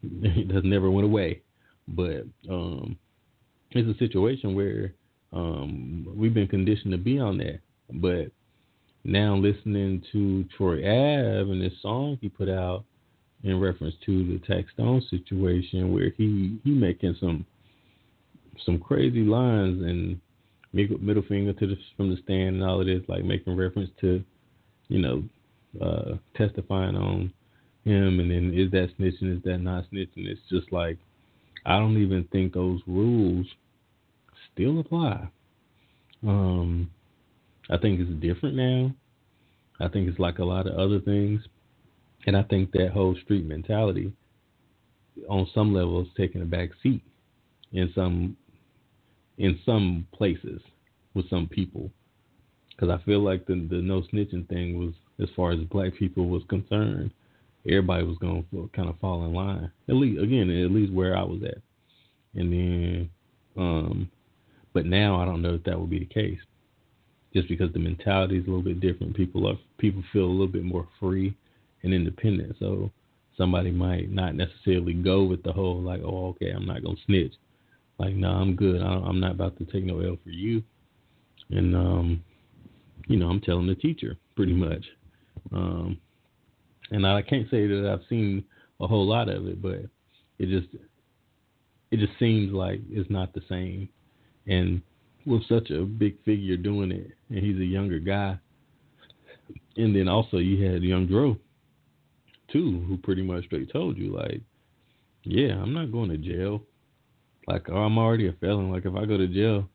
It 0.24 0.50
has 0.50 0.64
never 0.64 0.90
went 0.90 1.06
away, 1.06 1.42
but 1.86 2.24
um, 2.50 2.98
it's 3.70 3.88
a 3.88 3.98
situation 3.98 4.56
where 4.56 4.94
um, 5.32 6.12
we've 6.16 6.34
been 6.34 6.48
conditioned 6.48 6.90
to 6.90 6.98
be 6.98 7.20
on 7.20 7.38
that. 7.38 7.60
But 7.88 8.32
now 9.04 9.36
listening 9.36 10.02
to 10.10 10.44
Troy 10.56 10.78
Ave 10.78 11.52
and 11.52 11.62
this 11.62 11.80
song 11.80 12.18
he 12.20 12.28
put 12.28 12.48
out 12.48 12.84
in 13.44 13.60
reference 13.60 13.94
to 14.06 14.26
the 14.26 14.40
Taxstone 14.40 15.08
situation, 15.08 15.92
where 15.92 16.10
he 16.16 16.58
he 16.64 16.70
making 16.70 17.14
some 17.20 17.46
some 18.66 18.80
crazy 18.80 19.22
lines 19.22 19.82
and 19.82 20.20
middle 20.72 21.22
finger 21.28 21.52
to 21.52 21.66
the 21.66 21.76
from 21.96 22.10
the 22.10 22.16
stand 22.22 22.56
and 22.56 22.64
all 22.64 22.80
of 22.80 22.86
this, 22.86 23.02
like 23.08 23.24
making 23.24 23.56
reference 23.56 23.90
to 24.00 24.22
you 24.88 25.00
know 25.00 25.22
uh, 25.80 26.16
testifying 26.36 26.96
on 26.96 27.32
him, 27.84 28.20
and 28.20 28.30
then 28.30 28.52
is 28.54 28.70
that 28.70 28.90
snitching? 28.98 29.36
Is 29.36 29.42
that 29.44 29.58
not 29.58 29.84
snitching? 29.92 30.26
It's 30.26 30.40
just 30.48 30.72
like 30.72 30.98
I 31.64 31.78
don't 31.78 32.00
even 32.02 32.24
think 32.32 32.54
those 32.54 32.80
rules 32.86 33.46
still 34.52 34.80
apply. 34.80 35.28
Um, 36.26 36.90
I 37.70 37.78
think 37.78 38.00
it's 38.00 38.20
different 38.20 38.56
now. 38.56 38.92
I 39.80 39.88
think 39.88 40.08
it's 40.08 40.18
like 40.18 40.38
a 40.38 40.44
lot 40.44 40.66
of 40.66 40.74
other 40.74 41.00
things, 41.00 41.42
and 42.26 42.36
I 42.36 42.42
think 42.44 42.72
that 42.72 42.90
whole 42.92 43.16
street 43.24 43.44
mentality, 43.44 44.12
on 45.28 45.48
some 45.54 45.74
levels, 45.74 46.08
taking 46.16 46.42
a 46.42 46.46
back 46.46 46.70
seat 46.82 47.02
in 47.72 47.90
some 47.94 48.36
in 49.38 49.58
some 49.64 50.06
places 50.12 50.60
with 51.14 51.28
some 51.28 51.46
people, 51.46 51.90
because 52.70 52.90
I 52.90 53.02
feel 53.04 53.20
like 53.20 53.46
the 53.46 53.54
the 53.70 53.76
no 53.76 54.02
snitching 54.12 54.48
thing 54.48 54.78
was 54.78 54.94
as 55.20 55.28
far 55.36 55.52
as 55.52 55.60
black 55.60 55.94
people 55.98 56.28
was 56.28 56.42
concerned, 56.48 57.10
everybody 57.66 58.04
was 58.04 58.18
going 58.18 58.44
to 58.50 58.70
kind 58.74 58.88
of 58.88 58.98
fall 58.98 59.24
in 59.24 59.32
line. 59.32 59.70
At 59.88 59.94
least 59.94 60.22
again, 60.22 60.50
at 60.50 60.70
least 60.70 60.92
where 60.92 61.16
I 61.16 61.22
was 61.22 61.42
at, 61.44 61.58
and 62.34 62.52
then 62.52 63.10
um, 63.56 64.10
but 64.72 64.86
now 64.86 65.20
I 65.20 65.24
don't 65.24 65.42
know 65.42 65.54
if 65.54 65.64
that 65.64 65.78
will 65.78 65.86
be 65.86 65.98
the 65.98 66.06
case, 66.06 66.38
just 67.34 67.48
because 67.48 67.72
the 67.72 67.78
mentality 67.78 68.38
is 68.38 68.44
a 68.46 68.48
little 68.48 68.62
bit 68.62 68.80
different. 68.80 69.16
People 69.16 69.46
are 69.46 69.58
people 69.78 70.02
feel 70.12 70.24
a 70.24 70.26
little 70.26 70.46
bit 70.48 70.64
more 70.64 70.88
free 70.98 71.34
and 71.82 71.92
independent. 71.92 72.56
So 72.58 72.90
somebody 73.36 73.70
might 73.70 74.10
not 74.10 74.34
necessarily 74.34 74.94
go 74.94 75.24
with 75.24 75.42
the 75.42 75.52
whole 75.52 75.80
like, 75.80 76.00
oh, 76.02 76.28
okay, 76.28 76.50
I'm 76.50 76.66
not 76.66 76.82
gonna 76.82 76.96
snitch. 77.06 77.34
Like, 77.98 78.14
no, 78.14 78.28
I'm 78.28 78.56
good. 78.56 78.80
I'm 78.80 79.20
not 79.20 79.32
about 79.32 79.58
to 79.58 79.64
take 79.64 79.84
no 79.84 80.00
L 80.00 80.16
for 80.22 80.30
you. 80.30 80.62
And 81.50 81.76
um, 81.76 82.24
you 83.06 83.16
know, 83.16 83.28
I'm 83.28 83.40
telling 83.40 83.66
the 83.66 83.74
teacher 83.74 84.16
pretty 84.36 84.54
much. 84.54 84.84
Um, 85.52 85.98
and 86.90 87.06
I 87.06 87.22
can't 87.22 87.50
say 87.50 87.66
that 87.66 87.90
I've 87.90 88.06
seen 88.08 88.44
a 88.80 88.86
whole 88.86 89.06
lot 89.06 89.28
of 89.28 89.46
it, 89.46 89.62
but 89.62 89.84
it 90.38 90.48
just 90.48 90.68
it 91.90 91.98
just 91.98 92.18
seems 92.18 92.52
like 92.52 92.80
it's 92.90 93.10
not 93.10 93.34
the 93.34 93.42
same 93.48 93.88
and 94.46 94.82
with 95.26 95.46
such 95.48 95.70
a 95.70 95.82
big 95.82 96.22
figure 96.24 96.56
doing 96.56 96.90
it, 96.90 97.10
and 97.28 97.38
he's 97.38 97.58
a 97.58 97.64
younger 97.64 97.98
guy. 97.98 98.38
And 99.76 99.94
then 99.94 100.08
also 100.08 100.38
you 100.38 100.64
had 100.64 100.82
Young 100.82 101.06
Dro, 101.06 101.36
too, 102.52 102.84
who 102.88 102.96
pretty 102.98 103.22
much 103.22 103.44
straight 103.46 103.72
told 103.72 103.96
you 103.96 104.14
like, 104.14 104.40
yeah, 105.22 105.52
I'm 105.52 105.72
not 105.72 105.92
going 105.92 106.10
to 106.10 106.16
jail. 106.16 106.62
Like 107.46 107.68
oh, 107.70 107.76
I'm 107.76 107.98
already 107.98 108.28
a 108.28 108.32
felon. 108.32 108.70
Like 108.70 108.84
if 108.84 108.94
I 108.94 109.04
go 109.04 109.16
to 109.16 109.26
jail, 109.28 109.68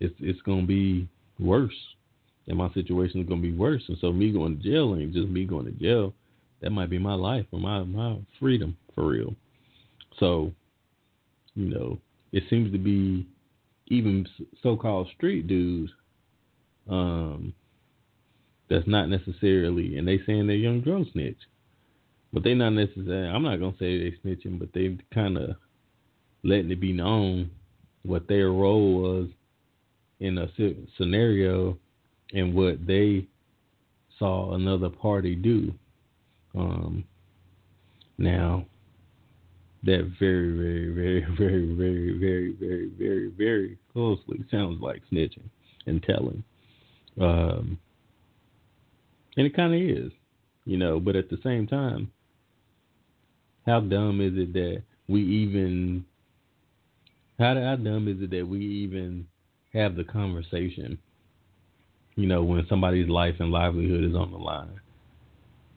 it's 0.00 0.14
it's 0.20 0.40
gonna 0.42 0.66
be 0.66 1.08
worse, 1.38 1.74
and 2.48 2.58
my 2.58 2.72
situation 2.72 3.20
is 3.20 3.28
gonna 3.28 3.40
be 3.40 3.52
worse. 3.54 3.82
And 3.88 3.96
so 4.00 4.12
me 4.12 4.32
going 4.32 4.58
to 4.58 4.62
jail 4.62 4.96
ain't 4.98 5.12
just 5.12 5.28
me 5.28 5.44
going 5.44 5.66
to 5.66 5.72
jail. 5.72 6.14
That 6.60 6.70
might 6.70 6.90
be 6.90 6.98
my 6.98 7.14
life 7.14 7.46
or 7.52 7.60
my 7.60 7.84
my 7.84 8.18
freedom 8.40 8.76
for 8.94 9.06
real. 9.06 9.34
So, 10.18 10.52
you 11.54 11.68
know, 11.68 11.98
it 12.32 12.44
seems 12.48 12.72
to 12.72 12.78
be 12.78 13.26
even 13.88 14.26
so-called 14.62 15.08
street 15.16 15.46
dudes 15.46 15.90
um, 16.88 17.54
that's 18.68 18.86
not 18.86 19.08
necessarily, 19.08 19.98
and 19.98 20.06
they 20.06 20.20
saying 20.26 20.46
they're 20.46 20.56
Young 20.56 20.80
Dro 20.80 21.04
snitch, 21.12 21.38
but 22.32 22.42
they 22.42 22.54
not 22.54 22.70
necessarily. 22.70 23.28
I'm 23.28 23.42
not 23.42 23.60
gonna 23.60 23.76
say 23.78 23.98
they 23.98 24.16
snitching, 24.24 24.58
but 24.58 24.72
they 24.72 24.96
kind 25.12 25.38
of 25.38 25.56
letting 26.44 26.70
it 26.70 26.80
be 26.80 26.92
known 26.92 27.50
what 28.04 28.28
their 28.28 28.50
role 28.50 29.00
was 29.00 29.28
in 30.20 30.38
a 30.38 30.48
scenario 30.96 31.76
and 32.32 32.54
what 32.54 32.86
they 32.86 33.26
saw 34.18 34.54
another 34.54 34.88
party 34.90 35.34
do. 35.34 35.72
Um, 36.54 37.04
Now, 38.16 38.66
that 39.84 40.12
very, 40.18 40.56
very, 40.56 40.90
very, 40.90 41.20
very, 41.38 41.74
very, 41.74 42.18
very, 42.18 42.52
very, 42.52 42.90
very, 42.98 43.30
very 43.30 43.78
closely 43.92 44.44
sounds 44.50 44.80
like 44.80 45.02
snitching 45.12 45.48
and 45.86 46.02
telling. 46.02 46.42
Um, 47.20 47.78
and 49.36 49.46
it 49.46 49.54
kind 49.54 49.74
of 49.74 49.80
is, 49.80 50.12
you 50.64 50.76
know, 50.76 51.00
but 51.00 51.16
at 51.16 51.28
the 51.28 51.38
same 51.42 51.66
time, 51.66 52.10
how 53.66 53.80
dumb 53.80 54.20
is 54.20 54.32
it 54.36 54.52
that 54.52 54.82
we 55.08 55.22
even, 55.22 56.04
how, 57.38 57.54
how 57.54 57.76
dumb 57.76 58.08
is 58.08 58.22
it 58.22 58.30
that 58.30 58.46
we 58.46 58.60
even 58.60 59.26
have 59.72 59.96
the 59.96 60.04
conversation, 60.04 60.98
you 62.16 62.26
know, 62.26 62.42
when 62.42 62.66
somebody's 62.68 63.08
life 63.08 63.34
and 63.40 63.50
livelihood 63.50 64.04
is 64.04 64.14
on 64.14 64.30
the 64.30 64.38
line? 64.38 64.80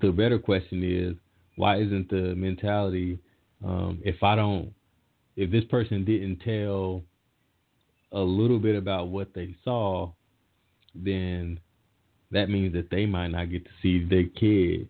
The 0.01 0.11
better 0.11 0.37
question 0.37 0.83
is, 0.83 1.15
why 1.55 1.77
isn't 1.77 2.09
the 2.09 2.35
mentality 2.35 3.19
um, 3.65 3.99
if 4.03 4.21
I 4.23 4.35
don't, 4.35 4.73
if 5.35 5.51
this 5.51 5.63
person 5.65 6.05
didn't 6.05 6.39
tell 6.39 7.03
a 8.11 8.19
little 8.19 8.59
bit 8.59 8.75
about 8.75 9.07
what 9.09 9.33
they 9.33 9.55
saw, 9.63 10.11
then 10.95 11.59
that 12.31 12.49
means 12.49 12.73
that 12.73 12.89
they 12.89 13.05
might 13.05 13.29
not 13.29 13.49
get 13.49 13.65
to 13.65 13.71
see 13.81 14.03
their 14.03 14.25
kid 14.25 14.87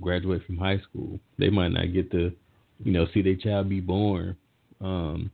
graduate 0.00 0.42
from 0.46 0.56
high 0.56 0.78
school. 0.78 1.18
They 1.38 1.50
might 1.50 1.72
not 1.72 1.92
get 1.92 2.10
to, 2.12 2.32
you 2.84 2.92
know, 2.92 3.06
see 3.12 3.22
their 3.22 3.36
child 3.36 3.68
be 3.68 3.80
born. 3.80 4.36
Um, 4.80 5.30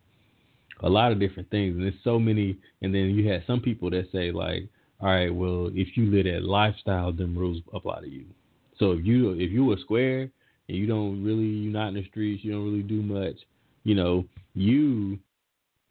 a 0.84 0.88
lot 0.88 1.10
of 1.10 1.18
different 1.18 1.50
things, 1.50 1.74
and 1.74 1.82
there's 1.82 1.94
so 2.04 2.18
many. 2.18 2.56
And 2.82 2.94
then 2.94 3.10
you 3.10 3.28
have 3.30 3.42
some 3.46 3.60
people 3.60 3.90
that 3.90 4.10
say 4.12 4.30
like, 4.30 4.68
all 5.00 5.08
right, 5.08 5.34
well, 5.34 5.70
if 5.74 5.96
you 5.96 6.10
live 6.10 6.26
that 6.26 6.44
lifestyle, 6.44 7.12
then 7.12 7.36
rules 7.36 7.62
apply 7.72 8.00
to 8.02 8.08
you. 8.08 8.26
So 8.78 8.92
if 8.92 9.04
you 9.04 9.32
if 9.32 9.50
you 9.50 9.64
were 9.64 9.76
square 9.80 10.30
and 10.68 10.78
you 10.78 10.86
don't 10.86 11.24
really 11.24 11.44
you're 11.44 11.72
not 11.72 11.88
in 11.88 11.94
the 11.94 12.06
streets, 12.08 12.44
you 12.44 12.52
don't 12.52 12.64
really 12.64 12.82
do 12.82 13.02
much, 13.02 13.36
you 13.84 13.94
know, 13.94 14.24
you 14.54 15.18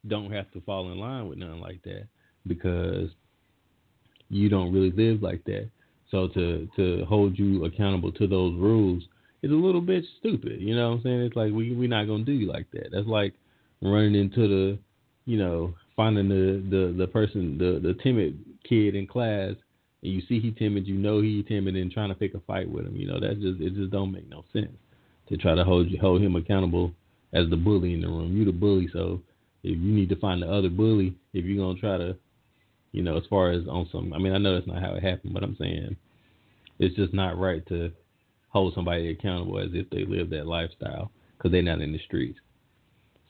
don't 0.06 0.30
have 0.32 0.50
to 0.52 0.60
fall 0.62 0.92
in 0.92 0.98
line 0.98 1.28
with 1.28 1.38
nothing 1.38 1.60
like 1.60 1.82
that 1.84 2.06
because 2.46 3.08
you 4.28 4.48
don't 4.48 4.72
really 4.72 4.92
live 4.92 5.22
like 5.22 5.42
that. 5.44 5.68
So 6.10 6.28
to 6.28 6.68
to 6.76 7.04
hold 7.06 7.38
you 7.38 7.64
accountable 7.64 8.12
to 8.12 8.26
those 8.26 8.54
rules 8.54 9.02
is 9.42 9.50
a 9.50 9.54
little 9.54 9.80
bit 9.80 10.04
stupid. 10.18 10.60
You 10.60 10.76
know 10.76 10.90
what 10.90 10.96
I'm 10.96 11.02
saying? 11.02 11.20
It's 11.22 11.36
like 11.36 11.52
we 11.52 11.74
we're 11.74 11.88
not 11.88 12.06
gonna 12.06 12.24
do 12.24 12.32
you 12.32 12.46
like 12.46 12.70
that. 12.72 12.90
That's 12.92 13.06
like 13.06 13.34
running 13.82 14.14
into 14.14 14.48
the, 14.48 14.78
you 15.26 15.38
know, 15.38 15.74
finding 15.96 16.28
the 16.28 16.62
the 16.70 16.94
the 16.96 17.06
person 17.06 17.58
the 17.58 17.80
the 17.80 17.94
timid 18.02 18.38
kid 18.68 18.94
in 18.94 19.06
class 19.06 19.54
and 20.04 20.12
you 20.12 20.22
see 20.28 20.38
he 20.38 20.52
timid, 20.52 20.86
you 20.86 20.96
know 20.96 21.20
he 21.20 21.42
timid, 21.42 21.76
and 21.76 21.90
trying 21.90 22.10
to 22.10 22.14
pick 22.14 22.34
a 22.34 22.40
fight 22.40 22.70
with 22.70 22.86
him. 22.86 22.94
You 22.94 23.08
know 23.08 23.20
that 23.20 23.40
just 23.40 23.60
it 23.60 23.74
just 23.74 23.90
don't 23.90 24.12
make 24.12 24.28
no 24.28 24.44
sense 24.52 24.76
to 25.28 25.36
try 25.36 25.54
to 25.54 25.64
hold 25.64 25.90
you 25.90 25.98
hold 26.00 26.20
him 26.20 26.36
accountable 26.36 26.92
as 27.32 27.48
the 27.50 27.56
bully 27.56 27.94
in 27.94 28.02
the 28.02 28.08
room. 28.08 28.36
You 28.36 28.44
the 28.44 28.52
bully, 28.52 28.88
so 28.92 29.20
if 29.62 29.78
you 29.78 29.92
need 29.92 30.10
to 30.10 30.16
find 30.16 30.42
the 30.42 30.52
other 30.52 30.68
bully, 30.68 31.16
if 31.32 31.44
you're 31.44 31.64
gonna 31.64 31.80
try 31.80 31.96
to, 31.96 32.16
you 32.92 33.02
know, 33.02 33.16
as 33.16 33.24
far 33.30 33.50
as 33.50 33.66
on 33.66 33.88
some, 33.90 34.12
I 34.12 34.18
mean, 34.18 34.34
I 34.34 34.38
know 34.38 34.54
that's 34.54 34.66
not 34.66 34.82
how 34.82 34.94
it 34.94 35.02
happened, 35.02 35.32
but 35.32 35.42
I'm 35.42 35.56
saying 35.58 35.96
it's 36.78 36.94
just 36.96 37.14
not 37.14 37.38
right 37.38 37.66
to 37.68 37.90
hold 38.50 38.74
somebody 38.74 39.10
accountable 39.10 39.58
as 39.58 39.70
if 39.72 39.88
they 39.90 40.04
live 40.04 40.30
that 40.30 40.46
lifestyle 40.46 41.10
because 41.36 41.50
they're 41.50 41.62
not 41.62 41.80
in 41.80 41.92
the 41.92 41.98
streets. 42.00 42.38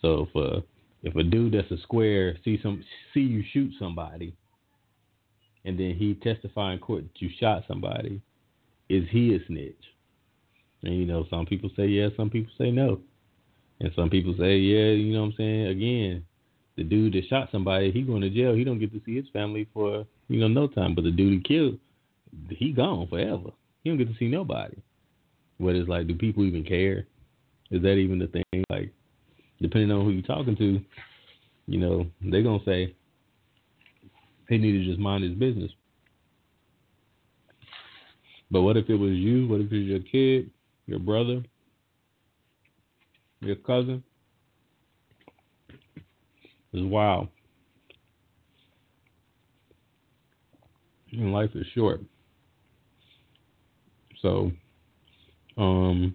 So 0.05 0.29
if 0.29 0.37
a 0.37 0.63
if 1.03 1.17
a 1.17 1.23
dude 1.23 1.55
that's 1.55 1.71
a 1.71 1.83
square 1.83 2.37
see 2.45 2.61
some 2.63 2.85
see 3.15 3.21
you 3.21 3.43
shoot 3.53 3.73
somebody 3.79 4.37
and 5.65 5.81
then 5.81 5.95
he 5.95 6.13
testify 6.15 6.75
in 6.75 6.79
court 6.79 7.05
that 7.05 7.23
you 7.23 7.31
shot 7.41 7.65
somebody, 7.67 8.21
is 8.91 9.05
he 9.11 9.35
a 9.35 9.39
snitch? 9.47 9.83
And 10.83 10.95
you 10.95 11.07
know, 11.07 11.25
some 11.31 11.47
people 11.47 11.71
say 11.75 11.87
yes, 11.87 12.13
some 12.19 12.29
people 12.29 12.53
say 12.59 12.71
no. 12.71 13.01
And 13.81 13.91
some 13.97 14.11
people 14.11 14.35
say, 14.39 14.59
yeah, 14.59 14.93
you 14.93 15.15
know 15.15 15.23
what 15.23 15.29
I'm 15.29 15.35
saying? 15.39 15.67
Again, 15.69 16.25
the 16.77 16.85
dude 16.85 17.15
that 17.15 17.27
shot 17.29 17.49
somebody, 17.51 17.91
he 17.91 18.03
going 18.03 18.21
to 18.21 18.31
jail. 18.31 18.55
He 18.55 18.63
don't 18.63 18.79
get 18.79 18.93
to 18.93 19.01
see 19.05 19.17
his 19.17 19.29
family 19.33 19.67
for, 19.73 20.07
you 20.29 20.39
know, 20.39 20.49
no 20.49 20.69
time. 20.69 20.95
But 20.95 21.05
the 21.05 21.11
dude 21.11 21.33
he 21.33 21.41
killed, 21.41 21.79
he 22.51 22.73
gone 22.73 23.09
forever. 23.09 23.51
He 23.83 23.91
don't 23.91 23.99
get 23.99 24.09
to 24.09 24.19
see 24.19 24.29
nobody. 24.29 24.77
What 25.59 25.75
is 25.75 25.89
like, 25.89 26.07
do 26.07 26.15
people 26.15 26.45
even 26.45 26.63
care? 26.63 27.07
Is 27.71 27.83
that 27.83 27.95
even 27.95 28.19
the 28.19 28.29
thing? 28.29 28.65
Like, 28.71 28.93
depending 29.65 29.91
on 29.93 30.05
who 30.05 30.11
you're 30.11 30.23
talking 30.23 30.55
to, 30.57 30.79
you 31.67 31.79
know, 31.79 32.07
they're 32.21 32.43
gonna 32.43 32.63
say, 32.67 32.95
he 34.47 34.59
need 34.59 34.73
to 34.73 34.85
just 34.85 35.01
mind 35.01 35.25
his 35.25 35.33
business. 35.33 35.73
But 38.51 38.61
what 38.61 38.77
if 38.77 38.91
it 38.91 38.97
was 38.97 39.13
you? 39.13 39.49
What 39.49 39.63
if 39.63 39.73
it 39.73 39.79
was 39.79 39.87
your 39.87 40.01
kid, 40.01 40.51
your 40.87 40.99
brother, 40.99 41.43
your 43.41 43.57
cousin? 43.57 44.05
It's 46.75 46.85
wild. 46.85 47.29
And 51.13 51.33
life 51.33 51.51
is 51.55 51.67
short. 51.75 52.03
So, 54.21 54.53
um, 55.57 56.15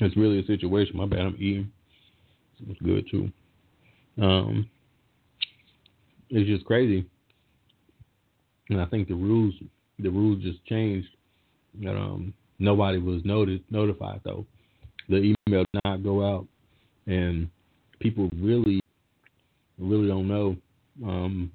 it's 0.00 0.16
really 0.16 0.40
a 0.40 0.46
situation. 0.46 0.96
My 0.96 1.06
bad, 1.06 1.20
I'm 1.20 1.36
eating. 1.38 1.70
It's 2.68 2.80
good 2.80 3.06
too. 3.10 3.30
Um, 4.20 4.68
it's 6.30 6.48
just 6.48 6.64
crazy, 6.64 7.06
and 8.68 8.80
I 8.80 8.86
think 8.86 9.08
the 9.08 9.14
rules 9.14 9.54
the 9.98 10.10
rules 10.10 10.42
just 10.42 10.64
changed. 10.66 11.08
That 11.82 11.96
um, 11.96 12.34
nobody 12.58 12.98
was 12.98 13.24
noted 13.24 13.62
notified 13.70 14.20
though. 14.24 14.46
The 15.08 15.34
email 15.48 15.64
did 15.72 15.80
not 15.84 16.02
go 16.02 16.24
out, 16.24 16.46
and 17.06 17.48
people 18.00 18.28
really 18.40 18.80
really 19.78 20.08
don't 20.08 20.28
know, 20.28 20.56
um, 21.04 21.52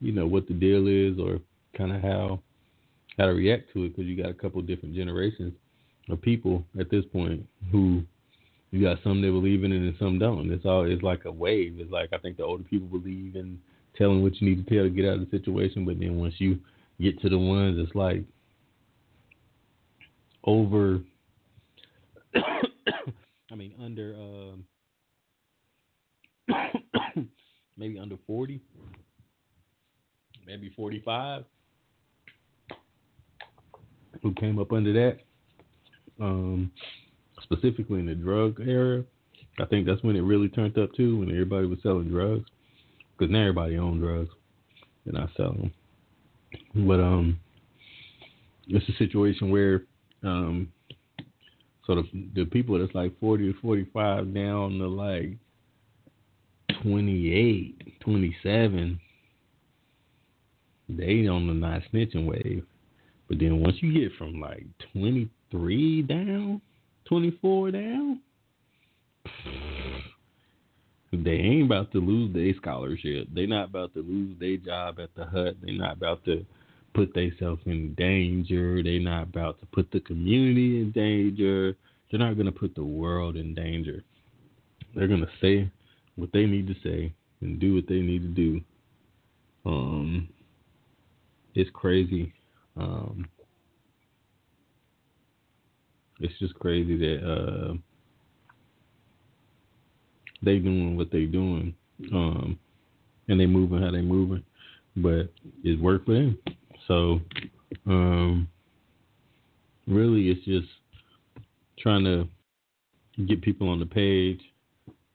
you 0.00 0.12
know, 0.12 0.26
what 0.26 0.46
the 0.46 0.54
deal 0.54 0.86
is 0.86 1.18
or 1.18 1.40
kind 1.76 1.94
of 1.94 2.02
how 2.02 2.40
how 3.16 3.26
to 3.26 3.32
react 3.32 3.72
to 3.72 3.84
it 3.84 3.88
because 3.90 4.04
you 4.04 4.20
got 4.20 4.30
a 4.30 4.34
couple 4.34 4.60
different 4.62 4.94
generations 4.94 5.54
of 6.08 6.20
people 6.22 6.64
at 6.78 6.90
this 6.90 7.04
point 7.12 7.46
who 7.70 8.02
you 8.70 8.82
got 8.82 8.98
some 9.02 9.22
that 9.22 9.30
believe 9.30 9.64
in 9.64 9.72
it 9.72 9.76
and 9.76 9.96
some 9.98 10.18
don't. 10.18 10.50
It's 10.52 10.66
all 10.66 10.90
it's 10.90 11.02
like 11.02 11.24
a 11.24 11.32
wave. 11.32 11.76
It's 11.78 11.90
like 11.90 12.10
I 12.12 12.18
think 12.18 12.36
the 12.36 12.44
older 12.44 12.64
people 12.64 12.86
believe 12.98 13.36
in 13.36 13.58
telling 13.96 14.22
what 14.22 14.40
you 14.40 14.48
need 14.48 14.66
to 14.66 14.74
tell 14.74 14.84
to 14.84 14.90
get 14.90 15.06
out 15.06 15.14
of 15.14 15.30
the 15.30 15.38
situation, 15.38 15.84
but 15.84 15.98
then 15.98 16.16
once 16.18 16.34
you 16.38 16.58
get 17.00 17.20
to 17.22 17.28
the 17.28 17.38
ones, 17.38 17.78
it's 17.78 17.94
like 17.94 18.22
over. 20.44 21.00
I 23.50 23.54
mean, 23.54 23.72
under 23.82 24.14
uh, 26.48 26.54
maybe 27.76 27.98
under 27.98 28.16
forty, 28.26 28.60
maybe 30.46 30.70
forty-five, 30.76 31.44
who 34.22 34.32
came 34.34 34.58
up 34.58 34.72
under 34.72 34.92
that. 34.92 35.20
Um, 36.20 36.72
specifically 37.42 38.00
in 38.00 38.06
the 38.06 38.14
drug 38.14 38.60
era, 38.60 39.04
I 39.60 39.64
think 39.66 39.86
that's 39.86 40.02
when 40.02 40.16
it 40.16 40.20
really 40.22 40.48
turned 40.48 40.78
up 40.78 40.92
too, 40.94 41.18
when 41.18 41.30
everybody 41.30 41.66
was 41.66 41.78
selling 41.82 42.08
drugs. 42.08 42.48
Because 43.16 43.32
now 43.32 43.40
everybody 43.40 43.76
owns 43.76 44.00
drugs, 44.00 44.30
and 45.06 45.18
I 45.18 45.26
sell 45.36 45.52
them. 45.52 45.72
But 46.86 47.00
um, 47.00 47.40
it's 48.68 48.88
a 48.88 48.96
situation 48.96 49.50
where 49.50 49.82
um, 50.22 50.72
sort 51.84 51.98
of 51.98 52.06
the 52.34 52.44
people 52.44 52.78
that's 52.78 52.94
like 52.94 53.18
40 53.18 53.52
to 53.52 53.60
45 53.60 54.34
down 54.34 54.78
to 54.78 54.86
like 54.86 55.36
28, 56.82 58.00
27, 58.00 59.00
they 60.90 61.26
on 61.26 61.46
the 61.46 61.54
not 61.54 61.82
snitching 61.92 62.26
wave. 62.26 62.64
But 63.28 63.38
then 63.38 63.60
once 63.60 63.76
you 63.80 63.92
get 63.92 64.16
from 64.16 64.40
like 64.40 64.64
23 65.50 66.02
down, 66.02 66.60
24 67.06 67.70
down, 67.72 68.20
they 71.12 71.30
ain't 71.30 71.66
about 71.66 71.90
to 71.92 71.98
lose 71.98 72.34
their 72.34 72.52
scholarship. 72.60 73.28
They're 73.34 73.46
not 73.46 73.68
about 73.70 73.94
to 73.94 74.00
lose 74.02 74.38
their 74.38 74.58
job 74.58 74.98
at 75.00 75.14
the 75.14 75.24
hut. 75.24 75.56
They're 75.62 75.74
not 75.74 75.96
about 75.96 76.24
to 76.26 76.44
put 76.94 77.14
themselves 77.14 77.62
in 77.64 77.94
danger. 77.94 78.82
They're 78.82 79.00
not 79.00 79.24
about 79.24 79.58
to 79.60 79.66
put 79.66 79.90
the 79.90 80.00
community 80.00 80.80
in 80.80 80.92
danger. 80.92 81.76
They're 82.10 82.20
not 82.20 82.36
gonna 82.36 82.52
put 82.52 82.74
the 82.74 82.84
world 82.84 83.36
in 83.36 83.54
danger. 83.54 84.02
They're 84.94 85.08
gonna 85.08 85.30
say 85.40 85.70
what 86.16 86.30
they 86.32 86.44
need 86.46 86.66
to 86.66 86.74
say 86.82 87.12
and 87.40 87.58
do 87.58 87.74
what 87.74 87.86
they 87.88 88.00
need 88.00 88.22
to 88.22 88.28
do. 88.28 88.60
Um, 89.64 90.28
it's 91.54 91.70
crazy. 91.72 92.32
Um, 92.76 93.28
it's 96.20 96.38
just 96.38 96.54
crazy 96.54 96.96
that 96.96 97.26
uh, 97.26 97.74
they 100.42 100.58
doing 100.58 100.96
what 100.96 101.10
they 101.10 101.24
doing, 101.24 101.74
um, 102.12 102.58
and 103.28 103.40
they 103.40 103.46
moving 103.46 103.82
how 103.82 103.90
they 103.90 104.00
moving, 104.00 104.42
but 104.96 105.32
it 105.64 105.80
worked 105.80 106.06
for 106.06 106.14
them. 106.14 106.38
So, 106.86 107.20
um, 107.86 108.48
really, 109.86 110.30
it's 110.30 110.44
just 110.44 110.68
trying 111.78 112.04
to 112.04 112.28
get 113.26 113.42
people 113.42 113.68
on 113.68 113.80
the 113.80 113.86
page 113.86 114.40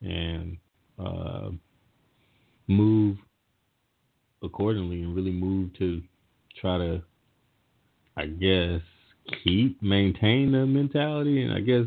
and 0.02 0.58
uh, 1.00 1.50
move 2.68 3.18
accordingly 4.44 5.02
and 5.02 5.16
really 5.16 5.32
move 5.32 5.74
to 5.80 6.02
try 6.60 6.78
to, 6.78 7.02
I 8.18 8.26
guess, 8.26 8.82
keep 9.44 9.82
maintain 9.82 10.52
the 10.52 10.66
mentality. 10.66 11.44
And 11.44 11.54
I 11.54 11.60
guess 11.60 11.86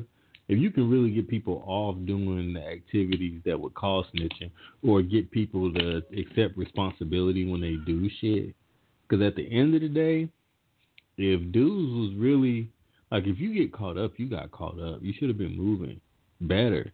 if 0.48 0.58
you 0.58 0.70
can 0.70 0.88
really 0.90 1.10
get 1.10 1.28
people 1.28 1.64
off 1.66 1.96
doing 2.06 2.52
the 2.52 2.64
activities 2.64 3.40
that 3.44 3.58
would 3.58 3.74
cause 3.74 4.06
snitching, 4.14 4.50
or 4.86 5.02
get 5.02 5.30
people 5.30 5.72
to 5.72 6.02
accept 6.16 6.56
responsibility 6.56 7.44
when 7.50 7.60
they 7.60 7.76
do 7.84 8.08
shit, 8.20 8.54
because 9.08 9.24
at 9.24 9.36
the 9.36 9.46
end 9.50 9.74
of 9.74 9.80
the 9.80 9.88
day, 9.88 10.28
if 11.18 11.40
dudes 11.52 11.92
was 11.92 12.14
really 12.16 12.70
like, 13.10 13.26
if 13.26 13.38
you 13.38 13.54
get 13.54 13.72
caught 13.72 13.96
up, 13.96 14.12
you 14.16 14.28
got 14.28 14.50
caught 14.50 14.78
up. 14.80 14.98
You 15.00 15.12
should 15.18 15.28
have 15.28 15.38
been 15.38 15.56
moving 15.56 16.00
better. 16.40 16.92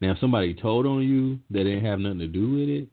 Now, 0.00 0.12
if 0.12 0.18
somebody 0.18 0.54
told 0.54 0.86
on 0.86 1.02
you 1.02 1.38
that 1.50 1.64
didn't 1.64 1.84
have 1.84 2.00
nothing 2.00 2.18
to 2.18 2.26
do 2.26 2.52
with 2.52 2.68
it, 2.68 2.88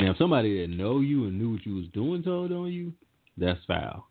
now 0.00 0.10
if 0.12 0.18
somebody 0.18 0.60
that 0.60 0.74
know 0.74 1.00
you 1.00 1.24
and 1.24 1.38
knew 1.38 1.52
what 1.52 1.66
you 1.66 1.76
was 1.76 1.86
doing 1.92 2.22
told 2.22 2.52
on 2.52 2.72
you, 2.72 2.92
that's 3.36 3.60
foul. 3.66 4.08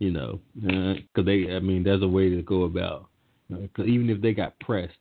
You 0.00 0.10
know, 0.10 0.40
because 0.54 1.02
uh, 1.18 1.22
they, 1.22 1.54
I 1.54 1.60
mean, 1.60 1.84
there's 1.84 2.02
a 2.02 2.08
way 2.08 2.30
to 2.30 2.42
go 2.42 2.64
about. 2.64 3.08
Cause 3.76 3.86
even 3.86 4.10
if 4.10 4.20
they 4.20 4.32
got 4.32 4.58
pressed, 4.58 4.96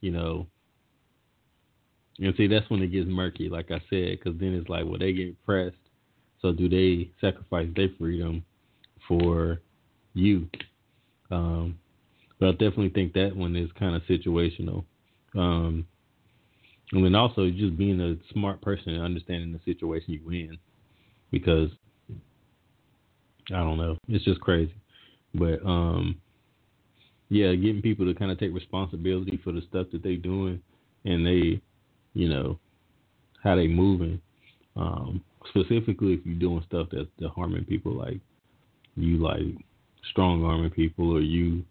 you 0.00 0.10
know, 0.10 0.46
and 2.18 2.34
see 2.36 2.46
that's 2.46 2.68
when 2.68 2.82
it 2.82 2.92
gets 2.92 3.08
murky. 3.08 3.48
Like 3.48 3.70
I 3.70 3.78
said, 3.90 4.18
because 4.18 4.38
then 4.38 4.54
it's 4.54 4.68
like, 4.68 4.84
well, 4.86 4.98
they 4.98 5.12
get 5.12 5.42
pressed, 5.44 5.76
so 6.42 6.52
do 6.52 6.68
they 6.68 7.10
sacrifice 7.20 7.68
their 7.74 7.88
freedom 7.98 8.44
for 9.06 9.60
you? 10.14 10.48
Um, 11.30 11.78
but 12.38 12.48
I 12.48 12.52
definitely 12.52 12.90
think 12.90 13.12
that 13.14 13.36
one 13.36 13.56
is 13.56 13.70
kind 13.78 13.94
of 13.94 14.02
situational. 14.02 14.84
Um, 15.34 15.86
and 16.92 17.04
then 17.04 17.14
also 17.14 17.50
just 17.50 17.76
being 17.76 18.00
a 18.00 18.16
smart 18.32 18.60
person 18.60 18.94
and 18.94 19.02
understanding 19.02 19.52
the 19.52 19.60
situation 19.64 20.20
you're 20.22 20.34
in, 20.34 20.58
because 21.30 21.70
I 23.50 23.58
don't 23.58 23.78
know, 23.78 23.96
it's 24.08 24.24
just 24.24 24.40
crazy. 24.40 24.74
But 25.34 25.64
um, 25.66 26.16
yeah, 27.28 27.54
getting 27.54 27.82
people 27.82 28.06
to 28.06 28.14
kind 28.14 28.30
of 28.30 28.38
take 28.38 28.54
responsibility 28.54 29.40
for 29.42 29.52
the 29.52 29.62
stuff 29.68 29.88
that 29.92 30.02
they're 30.02 30.16
doing 30.16 30.62
and 31.04 31.26
they, 31.26 31.60
you 32.14 32.28
know, 32.28 32.58
how 33.42 33.56
they 33.56 33.66
moving. 33.66 34.20
Um, 34.76 35.22
specifically, 35.48 36.14
if 36.14 36.20
you're 36.24 36.38
doing 36.38 36.64
stuff 36.66 36.88
that's, 36.90 37.08
harming 37.34 37.64
people, 37.64 37.92
like 37.92 38.20
you 38.96 39.18
like 39.18 39.42
strong 40.10 40.44
arming 40.44 40.70
people 40.70 41.16
or 41.16 41.20
you, 41.20 41.64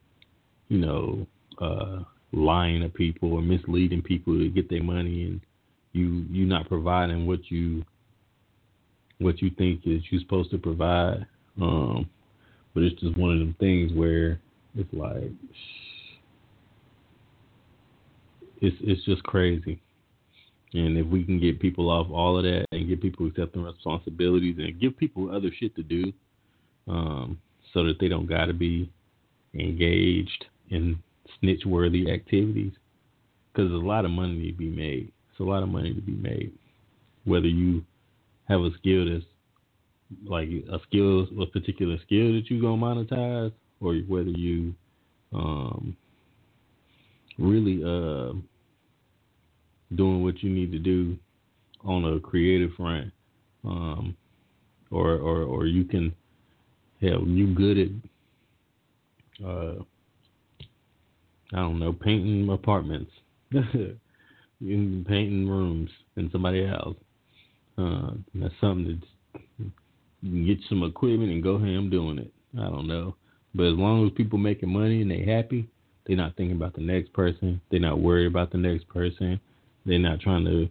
you 0.69 0.77
know, 0.79 1.25
uh, 1.61 2.03
lying 2.31 2.81
to 2.81 2.89
people 2.89 3.33
or 3.33 3.41
misleading 3.41 4.01
people 4.01 4.37
to 4.37 4.49
get 4.49 4.69
their 4.69 4.83
money 4.83 5.23
and 5.23 5.41
you 5.93 6.25
you 6.31 6.45
not 6.45 6.67
providing 6.67 7.27
what 7.27 7.39
you 7.51 7.83
what 9.19 9.41
you 9.41 9.51
think 9.51 9.81
is 9.85 10.01
you 10.09 10.19
supposed 10.19 10.51
to 10.51 10.57
provide. 10.57 11.25
Um, 11.61 12.09
but 12.73 12.83
it's 12.83 12.99
just 12.99 13.17
one 13.17 13.31
of 13.33 13.39
them 13.39 13.55
things 13.59 13.91
where 13.93 14.39
it's 14.75 14.93
like 14.93 15.31
it's 18.61 18.77
it's 18.81 19.03
just 19.05 19.23
crazy. 19.23 19.79
And 20.73 20.97
if 20.97 21.05
we 21.05 21.23
can 21.23 21.39
get 21.39 21.59
people 21.59 21.89
off 21.89 22.07
all 22.09 22.37
of 22.37 22.43
that 22.45 22.65
and 22.71 22.87
get 22.87 23.01
people 23.01 23.27
accepting 23.27 23.63
responsibilities 23.63 24.55
and 24.57 24.79
give 24.79 24.97
people 24.97 25.29
other 25.29 25.51
shit 25.59 25.75
to 25.75 25.83
do, 25.83 26.11
um, 26.87 27.39
so 27.73 27.83
that 27.83 27.99
they 27.99 28.07
don't 28.07 28.25
got 28.25 28.45
to 28.45 28.53
be 28.53 28.89
engaged 29.53 30.45
in 30.69 30.97
snitch 31.39 31.63
worthy 31.65 32.11
activities 32.11 32.71
because 33.51 33.69
there's 33.69 33.83
a 33.83 33.85
lot 33.85 34.05
of 34.05 34.11
money 34.11 34.51
to 34.51 34.57
be 34.57 34.69
made. 34.69 35.11
It's 35.29 35.39
a 35.39 35.43
lot 35.43 35.61
of 35.61 35.69
money 35.69 35.93
to 35.93 36.01
be 36.01 36.13
made. 36.13 36.51
Whether 37.25 37.47
you 37.47 37.83
have 38.47 38.61
a 38.61 38.71
skill 38.79 39.05
that's 39.09 39.25
like 40.25 40.49
a 40.49 40.79
skill, 40.87 41.27
a 41.41 41.45
particular 41.47 41.97
skill 42.05 42.33
that 42.33 42.49
you 42.49 42.61
gonna 42.61 42.81
monetize, 42.81 43.51
or 43.79 43.95
whether 44.07 44.29
you 44.29 44.73
um, 45.33 45.95
really 47.37 47.83
uh, 47.83 48.33
doing 49.95 50.23
what 50.23 50.41
you 50.43 50.49
need 50.49 50.71
to 50.71 50.79
do 50.79 51.17
on 51.83 52.05
a 52.05 52.19
creative 52.19 52.71
front, 52.75 53.11
um, 53.65 54.15
or 54.91 55.13
or 55.13 55.43
or 55.43 55.65
you 55.65 55.83
can 55.83 56.13
hell 57.01 57.23
you 57.25 57.53
good 57.53 57.77
at 57.77 59.45
uh, 59.45 59.75
I 61.53 61.57
don't 61.57 61.79
know, 61.79 61.93
painting 61.93 62.49
apartments, 62.49 63.11
painting 63.51 65.47
rooms 65.47 65.89
in 66.15 66.29
somebody 66.31 66.65
else. 66.65 66.97
Uh, 67.77 68.11
that's 68.33 68.53
something 68.59 68.85
that 68.99 69.07
get 70.23 70.59
some 70.69 70.83
equipment 70.83 71.31
and 71.31 71.43
go 71.43 71.57
ham 71.57 71.89
doing 71.89 72.19
it. 72.19 72.31
I 72.57 72.69
don't 72.69 72.87
know, 72.87 73.15
but 73.55 73.67
as 73.67 73.75
long 73.75 74.05
as 74.05 74.13
people 74.13 74.37
making 74.39 74.69
money 74.69 75.01
and 75.01 75.11
they 75.11 75.25
happy, 75.25 75.67
they're 76.05 76.17
not 76.17 76.35
thinking 76.35 76.55
about 76.55 76.75
the 76.75 76.81
next 76.81 77.13
person. 77.13 77.61
They're 77.69 77.79
not 77.79 77.99
worried 77.99 78.27
about 78.27 78.51
the 78.51 78.57
next 78.57 78.87
person. 78.89 79.39
They're 79.85 79.99
not 79.99 80.19
trying 80.19 80.45
to, 80.45 80.69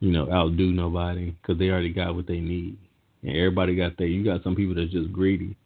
you 0.00 0.12
know, 0.12 0.30
outdo 0.30 0.70
nobody 0.72 1.30
because 1.30 1.58
they 1.58 1.68
already 1.70 1.92
got 1.92 2.14
what 2.14 2.26
they 2.26 2.40
need. 2.40 2.76
And 3.22 3.36
everybody 3.36 3.76
got 3.76 3.96
that. 3.98 4.06
You 4.06 4.24
got 4.24 4.42
some 4.42 4.54
people 4.54 4.74
that's 4.74 4.92
just 4.92 5.12
greedy. 5.12 5.56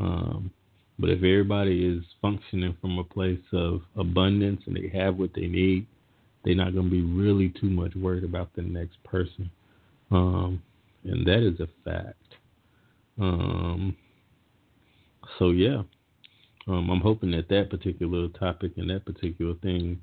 Um, 0.00 0.50
but 0.98 1.10
if 1.10 1.18
everybody 1.18 1.84
is 1.84 2.02
functioning 2.22 2.76
from 2.80 2.98
a 2.98 3.04
place 3.04 3.40
of 3.52 3.82
abundance 3.96 4.62
and 4.66 4.76
they 4.76 4.88
have 4.96 5.16
what 5.16 5.30
they 5.34 5.46
need, 5.46 5.86
they're 6.44 6.54
not 6.54 6.72
going 6.72 6.86
to 6.86 6.90
be 6.90 7.02
really 7.02 7.52
too 7.60 7.68
much 7.68 7.94
worried 7.94 8.24
about 8.24 8.54
the 8.54 8.62
next 8.62 9.02
person. 9.04 9.50
Um, 10.10 10.62
and 11.04 11.26
that 11.26 11.46
is 11.46 11.60
a 11.60 11.68
fact. 11.84 12.14
Um, 13.18 13.96
so, 15.38 15.50
yeah, 15.50 15.82
um, 16.68 16.90
I'm 16.90 17.00
hoping 17.00 17.30
that 17.32 17.48
that 17.48 17.70
particular 17.70 18.28
topic 18.28 18.72
and 18.76 18.90
that 18.90 19.04
particular 19.04 19.54
thing 19.54 20.00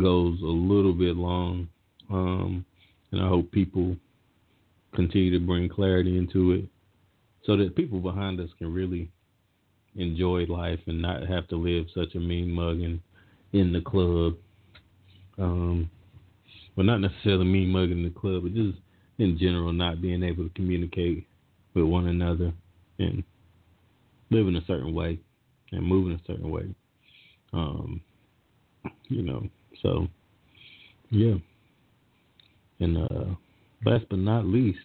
goes 0.00 0.40
a 0.42 0.46
little 0.46 0.92
bit 0.92 1.16
long. 1.16 1.68
Um, 2.10 2.64
and 3.12 3.20
I 3.20 3.28
hope 3.28 3.50
people 3.50 3.96
continue 4.94 5.38
to 5.38 5.44
bring 5.44 5.68
clarity 5.68 6.16
into 6.16 6.52
it 6.52 6.64
so 7.44 7.56
that 7.56 7.76
people 7.76 8.00
behind 8.00 8.40
us 8.40 8.50
can 8.58 8.72
really 8.72 9.10
enjoy 9.96 10.44
life 10.44 10.80
and 10.86 11.00
not 11.00 11.26
have 11.26 11.48
to 11.48 11.56
live 11.56 11.86
such 11.94 12.14
a 12.14 12.18
mean 12.18 12.50
mugging 12.50 13.00
in 13.52 13.72
the 13.72 13.80
club. 13.80 14.34
Um, 15.38 15.90
well, 16.76 16.86
not 16.86 17.00
necessarily 17.00 17.44
mean 17.44 17.70
mugging 17.70 17.98
in 17.98 18.04
the 18.04 18.10
club, 18.10 18.42
but 18.42 18.54
just 18.54 18.78
in 19.18 19.38
general, 19.38 19.72
not 19.72 20.00
being 20.00 20.22
able 20.22 20.44
to 20.44 20.54
communicate 20.54 21.26
with 21.82 21.90
one 21.90 22.08
another 22.08 22.52
and 22.98 23.22
live 24.30 24.48
in 24.48 24.56
a 24.56 24.64
certain 24.66 24.94
way 24.94 25.18
and 25.72 25.86
move 25.86 26.08
in 26.08 26.16
a 26.16 26.20
certain 26.26 26.50
way. 26.50 26.74
Um, 27.52 28.00
you 29.08 29.22
know, 29.22 29.48
so 29.82 30.06
yeah. 31.10 31.34
And 32.80 32.98
uh, 32.98 33.34
last 33.84 34.06
but 34.10 34.18
not 34.18 34.44
least, 34.44 34.78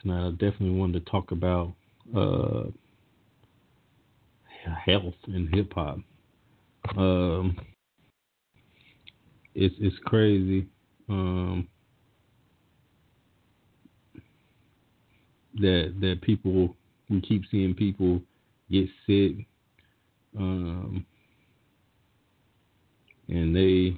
tonight 0.00 0.26
I 0.26 0.30
definitely 0.30 0.70
wanted 0.70 1.04
to 1.04 1.10
talk 1.10 1.30
about 1.30 1.74
uh, 2.16 2.64
health 4.84 5.14
in 5.28 5.48
hip 5.52 5.72
hop. 5.74 5.98
Um, 6.96 7.58
it's 9.54 9.74
it's 9.78 9.96
crazy. 10.04 10.66
Um, 11.08 11.68
that 15.56 15.94
that 16.00 16.20
people 16.22 16.76
we 17.08 17.20
keep 17.20 17.42
seeing 17.50 17.74
people 17.74 18.20
get 18.70 18.88
sick, 19.06 19.46
um, 20.38 21.04
and 23.28 23.54
they, 23.54 23.96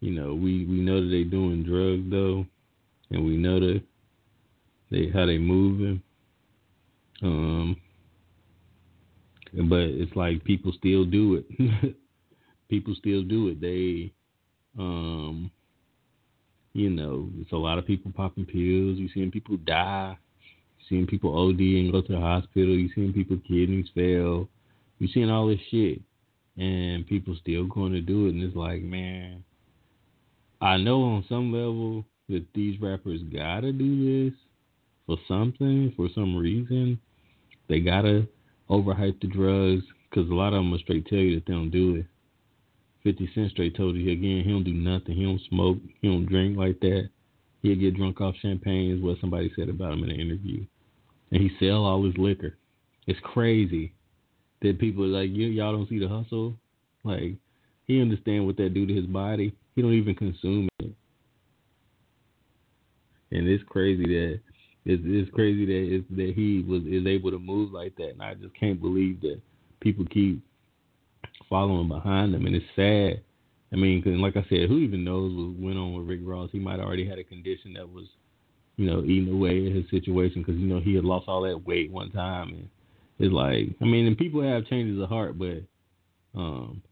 you 0.00 0.10
know, 0.12 0.34
we 0.34 0.66
we 0.66 0.80
know 0.80 1.00
that 1.00 1.08
they 1.08 1.24
doing 1.24 1.64
drugs 1.64 2.10
though, 2.10 2.46
and 3.10 3.24
we 3.24 3.36
know 3.36 3.58
that 3.60 3.82
they 4.90 5.08
how 5.12 5.26
they 5.26 5.38
moving. 5.38 6.02
Um, 7.22 7.76
but 9.52 9.80
it's 9.80 10.14
like 10.14 10.44
people 10.44 10.72
still 10.76 11.04
do 11.04 11.42
it. 11.42 11.96
people 12.68 12.94
still 12.98 13.22
do 13.22 13.48
it. 13.48 13.60
They, 13.60 14.12
um, 14.78 15.50
you 16.78 16.90
know, 16.90 17.28
it's 17.40 17.52
a 17.52 17.56
lot 17.56 17.78
of 17.78 17.86
people 17.86 18.12
popping 18.14 18.46
pills. 18.46 18.98
You 18.98 19.08
seeing 19.12 19.30
people 19.30 19.56
die. 19.56 20.16
You 20.78 20.84
seeing 20.88 21.06
people 21.06 21.36
OD 21.36 21.58
and 21.58 21.92
go 21.92 22.00
to 22.00 22.12
the 22.12 22.20
hospital. 22.20 22.74
You 22.74 22.88
seeing 22.94 23.12
people 23.12 23.38
kidneys 23.48 23.88
fail. 23.94 24.48
You 24.98 25.08
seeing 25.08 25.30
all 25.30 25.48
this 25.48 25.60
shit, 25.70 26.00
and 26.56 27.06
people 27.06 27.36
still 27.40 27.66
going 27.66 27.92
to 27.92 28.00
do 28.00 28.26
it. 28.26 28.34
And 28.34 28.42
it's 28.42 28.56
like, 28.56 28.82
man, 28.82 29.42
I 30.60 30.76
know 30.76 31.02
on 31.02 31.24
some 31.28 31.52
level 31.52 32.04
that 32.28 32.44
these 32.54 32.80
rappers 32.80 33.20
gotta 33.32 33.72
do 33.72 34.30
this 34.30 34.38
for 35.06 35.16
something, 35.26 35.92
for 35.96 36.08
some 36.14 36.36
reason. 36.36 37.00
They 37.68 37.80
gotta 37.80 38.26
overhype 38.68 39.20
the 39.20 39.28
drugs 39.28 39.84
because 40.08 40.30
a 40.30 40.34
lot 40.34 40.48
of 40.48 40.54
them 40.54 40.70
will 40.70 40.78
straight 40.78 41.06
tell 41.06 41.18
you 41.18 41.36
that 41.36 41.46
they 41.46 41.52
don't 41.52 41.70
do 41.70 41.96
it. 41.96 42.06
50 43.08 43.30
Cent 43.34 43.50
straight 43.52 43.74
told 43.74 43.96
you 43.96 44.12
again, 44.12 44.42
he 44.44 44.50
don't 44.50 44.64
do 44.64 44.74
nothing. 44.74 45.16
He 45.16 45.22
don't 45.22 45.40
smoke. 45.48 45.78
He 46.02 46.08
don't 46.08 46.26
drink 46.26 46.58
like 46.58 46.78
that. 46.80 47.08
He'll 47.62 47.74
get 47.74 47.96
drunk 47.96 48.20
off 48.20 48.34
champagne, 48.42 48.94
is 48.94 49.02
what 49.02 49.16
somebody 49.18 49.50
said 49.56 49.70
about 49.70 49.94
him 49.94 50.04
in 50.04 50.10
an 50.10 50.20
interview. 50.20 50.66
And 51.32 51.40
he 51.40 51.50
sell 51.58 51.86
all 51.86 52.04
his 52.04 52.16
liquor. 52.18 52.58
It's 53.06 53.18
crazy 53.22 53.94
that 54.60 54.78
people 54.78 55.04
are 55.04 55.20
like, 55.20 55.30
y'all 55.32 55.72
don't 55.72 55.88
see 55.88 55.98
the 55.98 56.08
hustle. 56.08 56.54
Like, 57.02 57.36
he 57.86 58.02
understand 58.02 58.44
what 58.44 58.58
that 58.58 58.74
do 58.74 58.86
to 58.86 58.94
his 58.94 59.06
body. 59.06 59.54
He 59.74 59.80
don't 59.80 59.94
even 59.94 60.14
consume 60.14 60.68
it. 60.80 60.92
And 63.30 63.48
it's 63.48 63.64
crazy 63.68 64.04
that 64.04 64.40
it's, 64.84 65.02
it's 65.06 65.30
crazy 65.34 65.64
that 65.64 65.96
it's, 65.96 66.04
that 66.10 66.34
he 66.34 66.62
was 66.68 66.82
is 66.82 67.06
able 67.06 67.30
to 67.30 67.38
move 67.38 67.72
like 67.72 67.96
that. 67.96 68.10
And 68.10 68.22
I 68.22 68.34
just 68.34 68.54
can't 68.54 68.80
believe 68.80 69.22
that 69.22 69.40
people 69.80 70.04
keep 70.10 70.42
following 71.48 71.88
behind 71.88 72.34
him. 72.34 72.46
And 72.46 72.56
it's 72.56 72.66
sad. 72.76 73.22
I 73.72 73.76
mean, 73.76 74.02
cause 74.02 74.12
like 74.14 74.36
I 74.36 74.46
said, 74.48 74.68
who 74.68 74.78
even 74.78 75.04
knows 75.04 75.32
what 75.34 75.58
went 75.58 75.78
on 75.78 75.94
with 75.94 76.06
Rick 76.06 76.20
Ross? 76.22 76.50
He 76.52 76.58
might 76.58 76.80
already 76.80 77.06
had 77.06 77.18
a 77.18 77.24
condition 77.24 77.74
that 77.74 77.88
was, 77.88 78.06
you 78.76 78.86
know, 78.86 79.02
eating 79.04 79.32
away 79.32 79.66
at 79.66 79.76
his 79.76 79.90
situation 79.90 80.42
because 80.42 80.56
you 80.56 80.66
know 80.66 80.80
he 80.80 80.94
had 80.94 81.04
lost 81.04 81.28
all 81.28 81.42
that 81.42 81.66
weight 81.66 81.90
one 81.90 82.10
time, 82.10 82.48
and 82.48 82.68
it's 83.18 83.32
like, 83.32 83.68
I 83.82 83.84
mean, 83.84 84.06
and 84.06 84.16
people 84.16 84.42
have 84.42 84.66
changes 84.66 85.02
of 85.02 85.08
heart, 85.08 85.38
but, 85.38 85.62
um, 86.34 86.82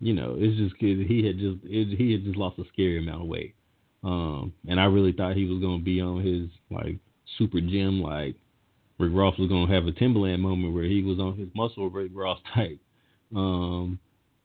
you 0.00 0.12
know, 0.12 0.36
it's 0.38 0.58
just 0.58 0.74
cause 0.74 1.06
he 1.08 1.24
had 1.24 1.38
just 1.38 1.58
it, 1.64 1.96
he 1.96 2.12
had 2.12 2.24
just 2.24 2.36
lost 2.36 2.58
a 2.58 2.64
scary 2.72 2.98
amount 2.98 3.22
of 3.22 3.28
weight, 3.28 3.54
um, 4.04 4.52
and 4.68 4.78
I 4.78 4.84
really 4.84 5.12
thought 5.12 5.36
he 5.36 5.46
was 5.46 5.62
gonna 5.62 5.82
be 5.82 6.00
on 6.00 6.22
his 6.22 6.48
like 6.70 6.98
super 7.38 7.60
gym 7.60 8.02
like 8.02 8.34
Rick 8.98 9.12
Ross 9.14 9.38
was 9.38 9.48
gonna 9.48 9.72
have 9.72 9.86
a 9.86 9.92
Timbaland 9.92 10.40
moment 10.40 10.74
where 10.74 10.84
he 10.84 11.02
was 11.02 11.18
on 11.18 11.38
his 11.38 11.48
muscle 11.54 11.88
Rick 11.88 12.10
Ross 12.14 12.38
type. 12.54 12.78
Um, 13.34 13.98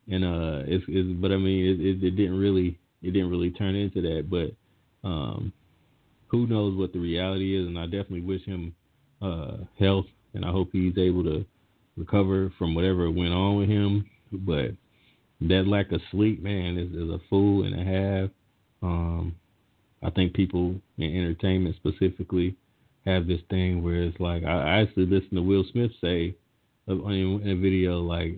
and 0.07 0.23
uh, 0.23 0.63
it's, 0.67 0.85
it's 0.87 1.19
but 1.19 1.31
I 1.31 1.37
mean 1.37 1.65
it, 1.65 1.79
it, 1.79 2.03
it, 2.03 2.11
didn't 2.11 2.37
really 2.37 2.77
it 3.01 3.11
didn't 3.11 3.29
really 3.31 3.51
turn 3.51 3.75
into 3.75 4.01
that. 4.01 4.29
But 4.29 5.07
um, 5.07 5.51
who 6.27 6.47
knows 6.47 6.77
what 6.77 6.93
the 6.93 6.99
reality 6.99 7.59
is? 7.59 7.67
And 7.67 7.77
I 7.77 7.85
definitely 7.85 8.21
wish 8.21 8.43
him 8.43 8.75
uh, 9.21 9.57
health, 9.79 10.05
and 10.33 10.45
I 10.45 10.51
hope 10.51 10.69
he's 10.71 10.97
able 10.97 11.23
to 11.23 11.45
recover 11.97 12.51
from 12.57 12.75
whatever 12.75 13.09
went 13.09 13.33
on 13.33 13.57
with 13.57 13.69
him. 13.69 14.05
But 14.31 14.71
that 15.41 15.67
lack 15.67 15.91
of 15.91 16.01
sleep, 16.11 16.41
man, 16.43 16.77
is, 16.77 16.91
is 16.91 17.09
a 17.09 17.19
fool 17.29 17.65
and 17.65 17.79
a 17.79 17.83
half. 17.83 18.29
Um, 18.81 19.35
I 20.03 20.09
think 20.11 20.33
people 20.33 20.75
in 20.97 21.15
entertainment 21.15 21.75
specifically 21.77 22.55
have 23.05 23.27
this 23.27 23.41
thing 23.49 23.83
where 23.83 24.03
it's 24.03 24.19
like 24.19 24.43
I, 24.43 24.51
I 24.51 24.81
actually 24.81 25.05
listened 25.05 25.31
to 25.33 25.41
Will 25.41 25.65
Smith 25.71 25.91
say 26.01 26.35
in 26.87 27.41
a 27.45 27.55
video 27.55 27.99
like 28.01 28.37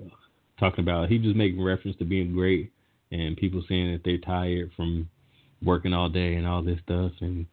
talking 0.59 0.83
about 0.83 1.09
he 1.09 1.17
just 1.17 1.35
making 1.35 1.63
reference 1.63 1.97
to 1.97 2.05
being 2.05 2.33
great 2.33 2.71
and 3.11 3.37
people 3.37 3.63
saying 3.67 3.91
that 3.91 4.01
they're 4.03 4.17
tired 4.17 4.71
from 4.75 5.09
working 5.63 5.93
all 5.93 6.09
day 6.09 6.35
and 6.35 6.47
all 6.47 6.61
this 6.61 6.79
stuff 6.83 7.11
and 7.21 7.45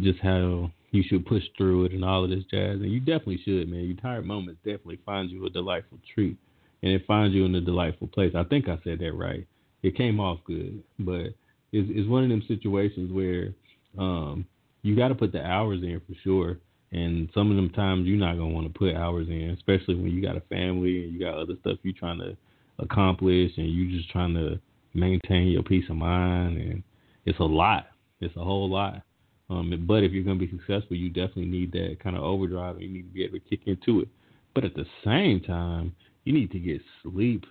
just 0.00 0.18
how 0.20 0.70
you 0.90 1.02
should 1.06 1.26
push 1.26 1.42
through 1.56 1.84
it 1.84 1.92
and 1.92 2.04
all 2.04 2.24
of 2.24 2.30
this 2.30 2.44
jazz. 2.50 2.80
And 2.80 2.90
you 2.90 3.00
definitely 3.00 3.40
should 3.44 3.68
man. 3.68 3.84
Your 3.84 3.96
tired 3.96 4.26
moments 4.26 4.60
definitely 4.64 5.00
find 5.04 5.30
you 5.30 5.44
a 5.46 5.50
delightful 5.50 5.98
treat 6.14 6.36
and 6.82 6.92
it 6.92 7.06
finds 7.06 7.34
you 7.34 7.44
in 7.44 7.54
a 7.54 7.60
delightful 7.60 8.08
place. 8.08 8.32
I 8.34 8.44
think 8.44 8.68
i 8.68 8.78
said 8.84 8.98
that 9.00 9.12
right. 9.12 9.46
It 9.82 9.96
came 9.96 10.20
off 10.20 10.38
good 10.46 10.82
but 10.98 11.34
it's, 11.72 11.88
it's 11.90 12.08
one 12.08 12.24
of 12.24 12.30
them 12.30 12.42
situations 12.46 13.12
where 13.12 13.54
um, 13.98 14.46
you 14.82 14.96
got 14.96 15.08
to 15.08 15.14
put 15.14 15.32
the 15.32 15.44
hours 15.44 15.82
in 15.82 16.00
for 16.06 16.14
sure 16.22 16.58
and 16.92 17.30
some 17.32 17.50
of 17.50 17.56
them 17.56 17.70
times 17.70 18.06
you're 18.06 18.18
not 18.18 18.36
gonna 18.36 18.52
want 18.52 18.70
to 18.70 18.78
put 18.78 18.94
hours 18.94 19.26
in, 19.28 19.50
especially 19.50 19.94
when 19.94 20.10
you 20.10 20.20
got 20.20 20.36
a 20.36 20.42
family 20.42 21.04
and 21.04 21.12
you 21.12 21.20
got 21.20 21.34
other 21.34 21.54
stuff 21.60 21.78
you're 21.82 21.94
trying 21.98 22.18
to 22.18 22.36
accomplish, 22.78 23.52
and 23.56 23.72
you're 23.72 23.98
just 23.98 24.10
trying 24.10 24.34
to 24.34 24.60
maintain 24.94 25.48
your 25.48 25.62
peace 25.62 25.88
of 25.88 25.96
mind. 25.96 26.58
And 26.58 26.82
it's 27.24 27.38
a 27.38 27.44
lot. 27.44 27.86
It's 28.20 28.36
a 28.36 28.44
whole 28.44 28.68
lot. 28.68 29.02
Um, 29.48 29.84
but 29.86 30.02
if 30.02 30.12
you're 30.12 30.24
gonna 30.24 30.38
be 30.38 30.50
successful, 30.50 30.96
you 30.96 31.08
definitely 31.08 31.46
need 31.46 31.72
that 31.72 31.96
kind 32.02 32.14
of 32.14 32.22
overdrive. 32.22 32.76
And 32.76 32.84
you 32.84 32.90
need 32.90 33.08
to 33.08 33.14
be 33.14 33.24
able 33.24 33.38
to 33.38 33.44
kick 33.48 33.60
into 33.66 34.00
it. 34.00 34.08
But 34.54 34.64
at 34.64 34.74
the 34.74 34.86
same 35.02 35.40
time, 35.40 35.94
you 36.24 36.34
need 36.34 36.50
to 36.52 36.58
get 36.58 36.82
sleep. 37.02 37.46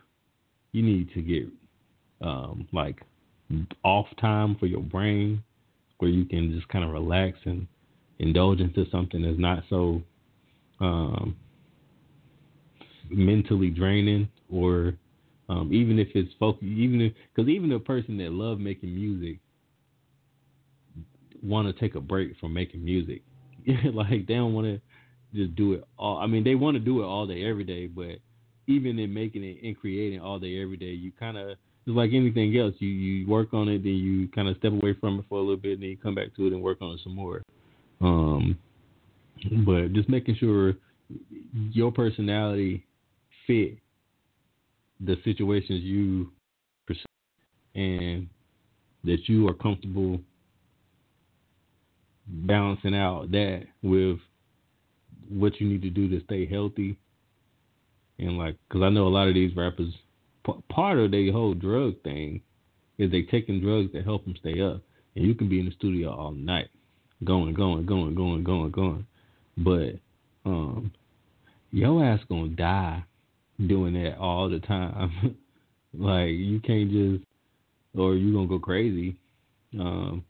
You 0.71 0.83
need 0.83 1.11
to 1.13 1.21
get 1.21 1.47
um, 2.21 2.67
like 2.71 3.01
off 3.83 4.05
time 4.19 4.55
for 4.59 4.67
your 4.67 4.81
brain, 4.81 5.43
where 5.97 6.11
you 6.11 6.25
can 6.25 6.53
just 6.53 6.67
kind 6.69 6.85
of 6.85 6.91
relax 6.91 7.37
and 7.45 7.67
indulge 8.21 8.59
into 8.59 8.85
something 8.91 9.23
that's 9.23 9.39
not 9.39 9.63
so 9.69 10.01
um, 10.79 11.35
mentally 13.09 13.69
draining 13.69 14.29
or 14.51 14.93
um, 15.49 15.73
even 15.73 15.99
if 15.99 16.07
it's 16.15 16.31
focused, 16.39 16.63
even 16.63 17.01
if 17.01 17.13
because 17.33 17.49
even 17.49 17.71
a 17.73 17.79
person 17.79 18.17
that 18.17 18.31
love 18.31 18.59
making 18.59 18.93
music 18.95 19.39
want 21.43 21.67
to 21.67 21.79
take 21.79 21.95
a 21.95 21.99
break 21.99 22.37
from 22.39 22.53
making 22.53 22.85
music, 22.85 23.21
like 23.93 24.27
they 24.27 24.35
don't 24.35 24.53
want 24.53 24.67
to 24.67 24.79
just 25.35 25.55
do 25.55 25.73
it 25.73 25.83
all. 25.97 26.17
I 26.19 26.27
mean, 26.27 26.43
they 26.43 26.55
want 26.55 26.75
to 26.75 26.79
do 26.79 27.01
it 27.01 27.05
all 27.05 27.25
day, 27.25 27.43
every 27.43 27.63
day, 27.63 27.87
but 27.87 28.19
even 28.67 28.99
in 28.99 29.13
making 29.13 29.43
it 29.43 29.57
and 29.63 29.77
creating 29.77 30.21
all 30.21 30.39
day, 30.39 30.61
every 30.61 30.77
day, 30.77 30.91
you 30.91 31.11
kind 31.19 31.37
of 31.37 31.49
it's 31.87 31.95
like 31.95 32.11
anything 32.13 32.55
else. 32.57 32.75
You 32.77 32.87
you 32.87 33.27
work 33.27 33.53
on 33.53 33.67
it, 33.67 33.83
then 33.83 33.93
you 33.93 34.27
kind 34.27 34.47
of 34.47 34.55
step 34.57 34.73
away 34.73 34.95
from 35.01 35.19
it 35.19 35.25
for 35.27 35.39
a 35.39 35.41
little 35.41 35.57
bit, 35.57 35.73
and 35.73 35.81
then 35.81 35.89
you 35.89 35.97
come 35.97 36.15
back 36.15 36.35
to 36.35 36.47
it 36.47 36.53
and 36.53 36.61
work 36.61 36.77
on 36.81 36.93
it 36.93 36.99
some 37.03 37.15
more. 37.15 37.41
Um, 38.01 38.57
but 39.65 39.93
just 39.93 40.09
making 40.09 40.35
sure 40.35 40.73
your 41.71 41.91
personality 41.91 42.85
fit 43.47 43.77
the 44.99 45.17
situations 45.23 45.81
you 45.83 46.31
pursue 46.85 47.03
and 47.75 48.27
that 49.03 49.27
you 49.27 49.47
are 49.47 49.53
comfortable 49.53 50.19
balancing 52.27 52.95
out 52.95 53.31
that 53.31 53.63
with 53.81 54.17
what 55.29 55.59
you 55.59 55.67
need 55.67 55.81
to 55.81 55.89
do 55.89 56.07
to 56.09 56.23
stay 56.25 56.45
healthy. 56.45 56.97
And 58.19 58.37
like 58.37 58.55
because 58.67 58.83
i 58.83 58.89
know 58.89 59.07
a 59.07 59.09
lot 59.09 59.27
of 59.27 59.33
these 59.33 59.55
rappers 59.55 59.91
p- 60.45 60.53
part 60.69 60.99
of 60.99 61.11
their 61.11 61.31
whole 61.31 61.55
drug 61.55 62.01
thing 62.03 62.41
is 62.99 63.09
they 63.09 63.23
taking 63.23 63.61
drugs 63.61 63.91
to 63.93 64.03
help 64.03 64.23
them 64.25 64.35
stay 64.39 64.61
up. 64.61 64.81
And 65.15 65.25
you 65.25 65.33
can 65.33 65.49
be 65.49 65.59
in 65.59 65.65
the 65.65 65.71
studio 65.71 66.13
all 66.13 66.31
night 66.31 66.69
going, 67.23 67.53
going, 67.53 67.85
going, 67.85 68.15
going, 68.15 68.43
going, 68.43 68.71
going. 68.71 69.05
But 69.57 69.95
um, 70.45 70.91
your 71.71 72.03
ass 72.03 72.19
gonna 72.29 72.49
die 72.49 73.03
doing 73.67 73.93
that 73.93 74.17
all 74.17 74.49
the 74.49 74.59
time. 74.59 75.37
like 75.93 76.29
you 76.29 76.59
can't 76.59 76.91
just, 76.91 77.23
or 77.97 78.15
you 78.15 78.33
gonna 78.33 78.47
go 78.47 78.59
crazy, 78.59 79.15
um, 79.79 80.23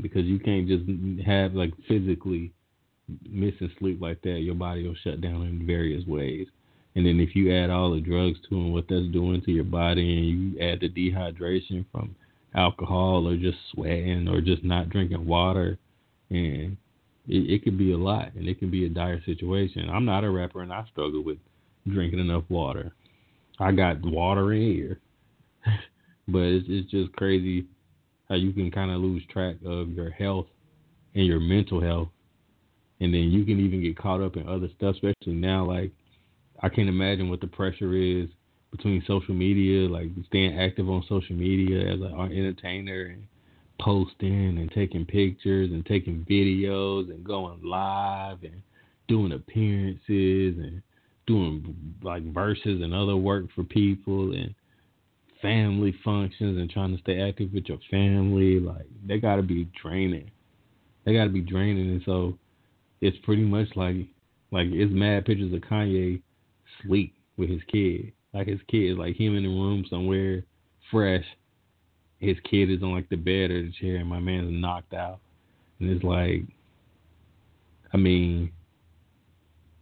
because 0.00 0.24
you 0.24 0.38
can't 0.38 0.68
just 0.68 0.84
have 1.26 1.54
like 1.54 1.72
physically 1.88 2.52
missing 3.28 3.70
sleep 3.78 4.00
like 4.00 4.20
that. 4.22 4.40
Your 4.40 4.54
body 4.54 4.86
will 4.86 4.96
shut 5.02 5.20
down 5.20 5.42
in 5.42 5.66
various 5.66 6.06
ways. 6.06 6.46
And 6.94 7.04
then 7.04 7.20
if 7.20 7.36
you 7.36 7.54
add 7.54 7.68
all 7.68 7.92
the 7.92 8.00
drugs 8.00 8.38
to 8.48 8.56
and 8.56 8.72
what 8.72 8.86
that's 8.88 9.06
doing 9.12 9.42
to 9.42 9.52
your 9.52 9.64
body, 9.64 10.16
and 10.16 10.26
you 10.26 10.60
add 10.60 10.80
the 10.80 10.88
dehydration 10.88 11.84
from 11.92 12.16
alcohol 12.54 13.28
or 13.28 13.36
just 13.36 13.58
sweating 13.72 14.28
or 14.28 14.40
just 14.40 14.64
not 14.64 14.88
drinking 14.88 15.26
water, 15.26 15.78
and 16.30 16.76
it, 17.28 17.50
it 17.50 17.64
could 17.64 17.78
be 17.78 17.92
a 17.92 17.98
lot, 17.98 18.34
and 18.34 18.48
it 18.48 18.58
can 18.58 18.70
be 18.70 18.86
a 18.86 18.88
dire 18.88 19.22
situation. 19.24 19.88
I'm 19.90 20.04
not 20.04 20.24
a 20.24 20.30
rapper, 20.30 20.62
and 20.62 20.72
I 20.72 20.84
struggle 20.90 21.22
with 21.22 21.38
drinking 21.88 22.20
enough 22.20 22.44
water. 22.48 22.92
I 23.58 23.72
got 23.72 24.04
water 24.04 24.52
in 24.52 24.62
here, 24.62 25.00
but 26.28 26.42
it's 26.42 26.66
it's 26.68 26.90
just 26.90 27.12
crazy 27.12 27.66
how 28.28 28.34
you 28.34 28.52
can 28.52 28.70
kind 28.70 28.90
of 28.90 29.00
lose 29.00 29.22
track 29.30 29.56
of 29.64 29.90
your 29.90 30.10
health 30.10 30.46
and 31.14 31.26
your 31.26 31.40
mental 31.40 31.80
health, 31.80 32.08
and 33.00 33.12
then 33.12 33.30
you 33.30 33.44
can 33.44 33.60
even 33.60 33.82
get 33.82 33.98
caught 33.98 34.20
up 34.20 34.36
in 34.36 34.48
other 34.48 34.68
stuff, 34.76 34.96
especially 34.96 35.34
now. 35.34 35.64
Like 35.64 35.92
I 36.62 36.68
can't 36.68 36.88
imagine 36.88 37.30
what 37.30 37.40
the 37.40 37.46
pressure 37.46 37.94
is 37.94 38.28
between 38.70 39.02
social 39.06 39.34
media, 39.34 39.88
like 39.88 40.08
staying 40.26 40.58
active 40.58 40.88
on 40.88 41.04
social 41.08 41.36
media 41.36 41.80
as 41.92 42.00
an 42.00 42.32
entertainer 42.32 43.06
and 43.06 43.26
posting 43.78 44.58
and 44.58 44.70
taking 44.72 45.04
pictures 45.04 45.70
and 45.70 45.84
taking 45.86 46.26
videos 46.28 47.10
and 47.10 47.24
going 47.24 47.60
live 47.62 48.38
and 48.42 48.62
doing 49.08 49.32
appearances 49.32 50.56
and 50.58 50.82
doing 51.26 51.76
like 52.02 52.22
verses 52.32 52.82
and 52.82 52.94
other 52.94 53.16
work 53.16 53.46
for 53.54 53.64
people 53.64 54.32
and 54.32 54.54
family 55.42 55.94
functions 56.04 56.58
and 56.58 56.70
trying 56.70 56.94
to 56.94 57.02
stay 57.02 57.20
active 57.20 57.52
with 57.52 57.66
your 57.66 57.78
family. 57.90 58.58
Like 58.60 58.86
they 59.06 59.18
got 59.18 59.36
to 59.36 59.42
be 59.42 59.68
draining. 59.80 60.30
They 61.04 61.12
got 61.12 61.24
to 61.24 61.30
be 61.30 61.40
draining. 61.40 61.90
And 61.90 62.02
so 62.04 62.38
it's 63.00 63.16
pretty 63.24 63.44
much 63.44 63.68
like 63.76 63.96
like 64.52 64.68
it's 64.70 64.92
mad 64.92 65.24
pictures 65.24 65.52
of 65.52 65.60
Kanye 65.60 66.22
sleep 66.82 67.14
with 67.36 67.50
his 67.50 67.62
kid. 67.70 68.12
Like 68.32 68.48
his 68.48 68.60
kid 68.68 68.96
like 68.98 69.16
him 69.16 69.36
in 69.36 69.42
the 69.42 69.48
room 69.48 69.84
somewhere 69.90 70.44
fresh 70.90 71.24
his 72.18 72.36
kid 72.48 72.70
is 72.70 72.82
on 72.82 72.92
like 72.92 73.08
the 73.08 73.16
bed 73.16 73.50
or 73.50 73.62
the 73.62 73.72
chair 73.80 73.96
and 73.96 74.08
my 74.08 74.20
man's 74.20 74.50
knocked 74.50 74.94
out. 74.94 75.18
And 75.80 75.90
it's 75.90 76.04
like 76.04 76.42
I 77.92 77.96
mean, 77.96 78.52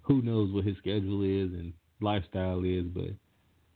who 0.02 0.22
knows 0.22 0.52
what 0.52 0.64
his 0.64 0.76
schedule 0.78 1.22
is 1.22 1.52
and 1.52 1.72
lifestyle 2.00 2.62
is, 2.64 2.84
but 2.84 3.10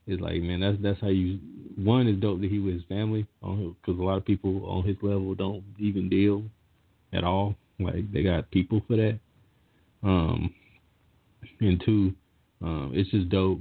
it's 0.06 0.22
like, 0.22 0.42
man, 0.42 0.60
that's 0.60 0.78
that's 0.80 1.00
how 1.00 1.08
you. 1.08 1.38
One 1.76 2.08
is 2.08 2.20
dope 2.20 2.40
that 2.40 2.50
he 2.50 2.58
with 2.58 2.74
his 2.74 2.84
family 2.88 3.26
because 3.40 3.98
a 3.98 4.02
lot 4.02 4.16
of 4.16 4.24
people 4.24 4.64
on 4.66 4.84
his 4.84 4.96
level 5.02 5.34
don't 5.34 5.62
even 5.78 6.08
deal 6.08 6.42
at 7.12 7.24
all. 7.24 7.54
Like 7.78 8.10
they 8.12 8.22
got 8.22 8.50
people 8.50 8.82
for 8.86 8.96
that. 8.96 9.18
Um, 10.02 10.54
and 11.60 11.82
two, 11.84 12.14
um, 12.62 12.92
it's 12.94 13.10
just 13.10 13.28
dope, 13.28 13.60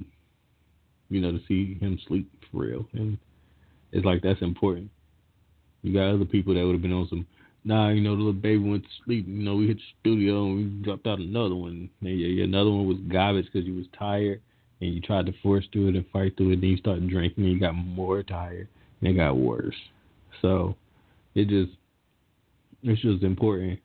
you 1.09 1.21
know, 1.21 1.31
to 1.31 1.39
see 1.47 1.75
him 1.79 1.99
sleep 2.07 2.29
for 2.51 2.61
real, 2.61 2.87
and 2.93 3.17
it's 3.91 4.05
like 4.05 4.21
that's 4.21 4.41
important. 4.41 4.89
You 5.83 5.93
got 5.93 6.13
other 6.13 6.25
people 6.25 6.53
that 6.53 6.65
would 6.65 6.73
have 6.73 6.81
been 6.81 6.93
on 6.93 7.07
some. 7.09 7.25
Nah, 7.63 7.89
you 7.89 8.01
know, 8.01 8.11
the 8.11 8.21
little 8.21 8.33
baby 8.33 8.57
went 8.57 8.83
to 8.83 8.89
sleep. 9.03 9.27
You 9.27 9.43
know, 9.43 9.55
we 9.55 9.67
hit 9.67 9.77
the 9.77 9.83
studio 9.99 10.45
and 10.45 10.55
we 10.55 10.63
dropped 10.83 11.05
out 11.05 11.19
another 11.19 11.55
one. 11.55 11.89
And 12.01 12.19
yeah, 12.19 12.43
another 12.43 12.69
one 12.69 12.87
was 12.87 12.97
garbage 13.11 13.45
because 13.45 13.67
you 13.67 13.75
was 13.75 13.85
tired 13.97 14.41
and 14.79 14.93
you 14.93 15.01
tried 15.01 15.25
to 15.25 15.33
force 15.43 15.65
through 15.71 15.89
it 15.89 15.95
and 15.95 16.05
fight 16.11 16.37
through 16.37 16.51
it. 16.51 16.61
Then 16.61 16.69
you 16.69 16.77
started 16.77 17.09
drinking 17.09 17.43
and 17.43 17.53
you 17.53 17.59
got 17.59 17.73
more 17.73 18.23
tired 18.23 18.67
and 19.01 19.09
it 19.09 19.13
got 19.13 19.37
worse. 19.37 19.75
So 20.41 20.75
it 21.35 21.47
just 21.47 21.71
it's 22.83 23.01
just 23.01 23.23
important 23.23 23.79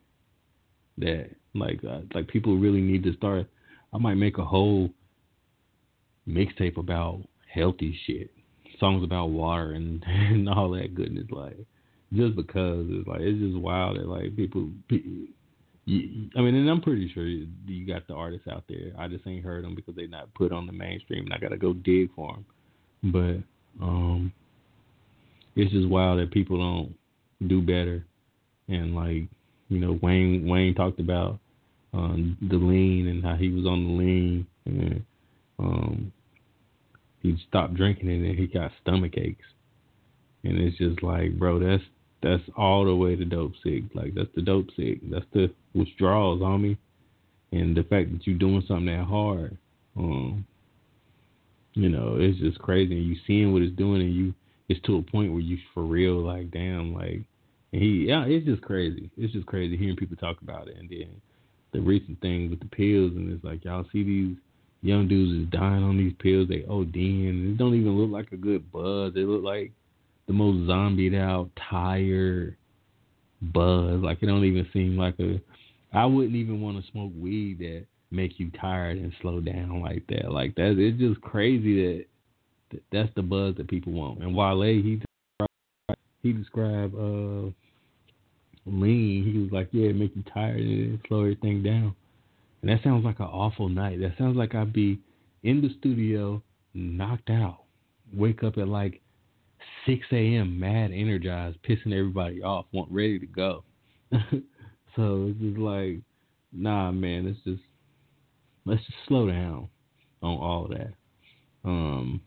that 0.98 1.30
like 1.54 1.80
uh, 1.88 2.00
like 2.14 2.28
people 2.28 2.56
really 2.56 2.80
need 2.80 3.02
to 3.04 3.14
start. 3.14 3.46
I 3.92 3.98
might 3.98 4.14
make 4.14 4.38
a 4.38 4.44
whole 4.44 4.90
mixtape 6.28 6.76
about 6.76 7.20
healthy 7.52 7.98
shit, 8.06 8.30
songs 8.82 9.04
about 9.04 9.26
water 9.26 9.72
and 9.72 10.04
and 10.06 10.48
all 10.48 10.70
that 10.72 10.94
goodness. 10.94 11.26
Like 11.30 11.56
just 12.12 12.36
because 12.36 12.86
it's 12.90 13.08
like 13.08 13.20
it's 13.20 13.38
just 13.38 13.56
wild 13.56 13.96
that 13.96 14.06
like 14.06 14.36
people. 14.36 14.68
You, 15.84 16.28
I 16.36 16.40
mean, 16.40 16.54
and 16.54 16.70
I'm 16.70 16.80
pretty 16.80 17.10
sure 17.12 17.26
you 17.26 17.86
got 17.86 18.06
the 18.06 18.14
artists 18.14 18.46
out 18.46 18.64
there. 18.68 18.92
I 18.96 19.08
just 19.08 19.26
ain't 19.26 19.44
heard 19.44 19.64
them 19.64 19.74
because 19.74 19.96
they 19.96 20.06
not 20.06 20.32
put 20.34 20.52
on 20.52 20.66
the 20.66 20.72
mainstream, 20.72 21.24
and 21.24 21.34
I 21.34 21.38
gotta 21.38 21.56
go 21.56 21.72
dig 21.72 22.14
for 22.14 22.32
them. 22.32 22.44
But 23.02 23.84
um, 23.84 24.32
it's 25.56 25.72
just 25.72 25.88
wild 25.88 26.20
that 26.20 26.30
people 26.30 26.58
don't 26.58 26.94
do 27.48 27.60
better, 27.60 28.04
and 28.68 28.94
like 28.94 29.24
you 29.68 29.78
know, 29.78 29.98
Wayne 30.02 30.46
Wayne 30.46 30.74
talked 30.74 31.00
about 31.00 31.38
um, 31.94 32.36
the 32.48 32.56
lean 32.56 33.08
and 33.08 33.24
how 33.24 33.34
he 33.34 33.48
was 33.48 33.66
on 33.66 33.84
the 33.84 33.92
lean, 34.04 34.46
and 34.66 35.04
um, 35.58 36.12
he 37.22 37.36
stopped 37.48 37.74
drinking 37.74 38.10
it 38.10 38.28
and 38.28 38.38
he 38.38 38.46
got 38.46 38.72
stomach 38.82 39.16
aches, 39.16 39.46
and 40.44 40.58
it's 40.58 40.76
just 40.78 41.02
like, 41.02 41.38
bro, 41.38 41.58
that's 41.58 41.82
that's 42.22 42.42
all 42.56 42.84
the 42.84 42.94
way 42.94 43.16
to 43.16 43.24
dope 43.24 43.52
sick. 43.62 43.84
Like 43.94 44.14
that's 44.14 44.28
the 44.34 44.42
dope 44.42 44.68
sick. 44.76 44.98
That's 45.10 45.26
the 45.32 45.52
withdrawals 45.74 46.42
on 46.42 46.62
me, 46.62 46.76
and 47.52 47.76
the 47.76 47.84
fact 47.84 48.12
that 48.12 48.26
you're 48.26 48.38
doing 48.38 48.64
something 48.66 48.86
that 48.86 49.06
hard, 49.06 49.56
um, 49.96 50.44
you 51.74 51.88
know, 51.88 52.16
it's 52.18 52.38
just 52.38 52.58
crazy. 52.58 52.96
And 52.96 53.06
you 53.06 53.16
seeing 53.26 53.52
what 53.52 53.62
it's 53.62 53.76
doing, 53.76 54.02
and 54.02 54.14
you 54.14 54.34
it's 54.68 54.80
to 54.86 54.96
a 54.96 55.02
point 55.02 55.32
where 55.32 55.40
you 55.40 55.58
for 55.74 55.82
real 55.82 56.20
like, 56.20 56.50
damn, 56.50 56.92
like 56.94 57.22
he, 57.72 58.06
yeah, 58.08 58.24
it's 58.26 58.46
just 58.46 58.62
crazy. 58.62 59.10
It's 59.16 59.32
just 59.32 59.46
crazy 59.46 59.76
hearing 59.76 59.96
people 59.96 60.16
talk 60.16 60.40
about 60.42 60.68
it. 60.68 60.76
And 60.76 60.88
then 60.88 61.20
the 61.72 61.80
recent 61.80 62.20
thing 62.20 62.50
with 62.50 62.60
the 62.60 62.66
pills, 62.66 63.12
and 63.16 63.32
it's 63.32 63.44
like 63.44 63.64
y'all 63.64 63.86
see 63.92 64.02
these 64.02 64.36
young 64.82 65.08
dudes 65.08 65.44
is 65.44 65.50
dying 65.50 65.82
on 65.82 65.96
these 65.96 66.14
pills. 66.18 66.48
They 66.48 66.60
ODing, 66.60 67.28
and 67.28 67.54
it 67.54 67.58
don't 67.58 67.74
even 67.74 67.96
look 67.98 68.10
like 68.10 68.32
a 68.32 68.36
good 68.36 68.70
buzz. 68.70 69.14
They 69.14 69.20
look 69.20 69.42
like 69.42 69.72
the 70.26 70.32
most 70.32 70.66
zombied 70.66 71.14
out, 71.14 71.50
tired 71.70 72.56
buzz. 73.40 74.00
Like 74.02 74.22
it 74.22 74.26
don't 74.26 74.44
even 74.44 74.68
seem 74.72 74.96
like 74.96 75.18
a. 75.20 75.40
I 75.94 76.06
wouldn't 76.06 76.36
even 76.36 76.60
want 76.60 76.82
to 76.82 76.90
smoke 76.90 77.12
weed 77.18 77.58
that 77.60 77.84
make 78.10 78.38
you 78.38 78.50
tired 78.60 78.98
and 78.98 79.12
slow 79.20 79.40
down 79.40 79.80
like 79.80 80.06
that. 80.08 80.30
Like 80.30 80.54
that, 80.56 80.76
it's 80.78 80.98
just 80.98 81.20
crazy 81.20 82.06
that 82.70 82.80
that's 82.90 83.14
the 83.14 83.22
buzz 83.22 83.56
that 83.56 83.68
people 83.68 83.92
want. 83.92 84.22
And 84.22 84.34
Wale, 84.34 84.62
he 84.62 85.00
he 86.22 86.32
described 86.32 86.94
uh 86.94 87.50
lean, 88.64 89.24
he 89.24 89.38
was 89.38 89.52
like, 89.52 89.68
yeah, 89.72 89.88
it 89.88 89.96
make 89.96 90.14
you 90.14 90.22
tired 90.32 90.60
and 90.60 90.98
slow 91.08 91.20
everything 91.20 91.62
down. 91.62 91.94
And 92.62 92.70
that 92.70 92.82
sounds 92.84 93.04
like 93.04 93.18
an 93.18 93.26
awful 93.26 93.68
night. 93.68 94.00
That 94.00 94.16
sounds 94.16 94.36
like 94.36 94.54
I'd 94.54 94.72
be 94.72 95.00
in 95.42 95.60
the 95.60 95.70
studio, 95.80 96.42
knocked 96.74 97.28
out, 97.28 97.64
wake 98.14 98.44
up 98.44 98.56
at 98.56 98.68
like 98.68 99.02
6 99.86 100.06
a.m., 100.12 100.60
mad, 100.60 100.92
energized, 100.92 101.58
pissing 101.68 101.92
everybody 101.92 102.42
off, 102.42 102.66
want 102.72 102.90
ready 102.90 103.18
to 103.18 103.26
go. 103.26 103.64
so 104.12 105.26
it's 105.28 105.40
just 105.40 105.58
like, 105.58 105.98
nah, 106.52 106.92
man, 106.92 107.26
it's 107.26 107.40
just 107.44 107.62
let's 108.64 108.84
just 108.86 108.98
slow 109.08 109.26
down 109.26 109.68
on 110.22 110.38
all 110.38 110.64
of 110.66 110.70
that. 110.70 110.92
Um, 111.64 112.20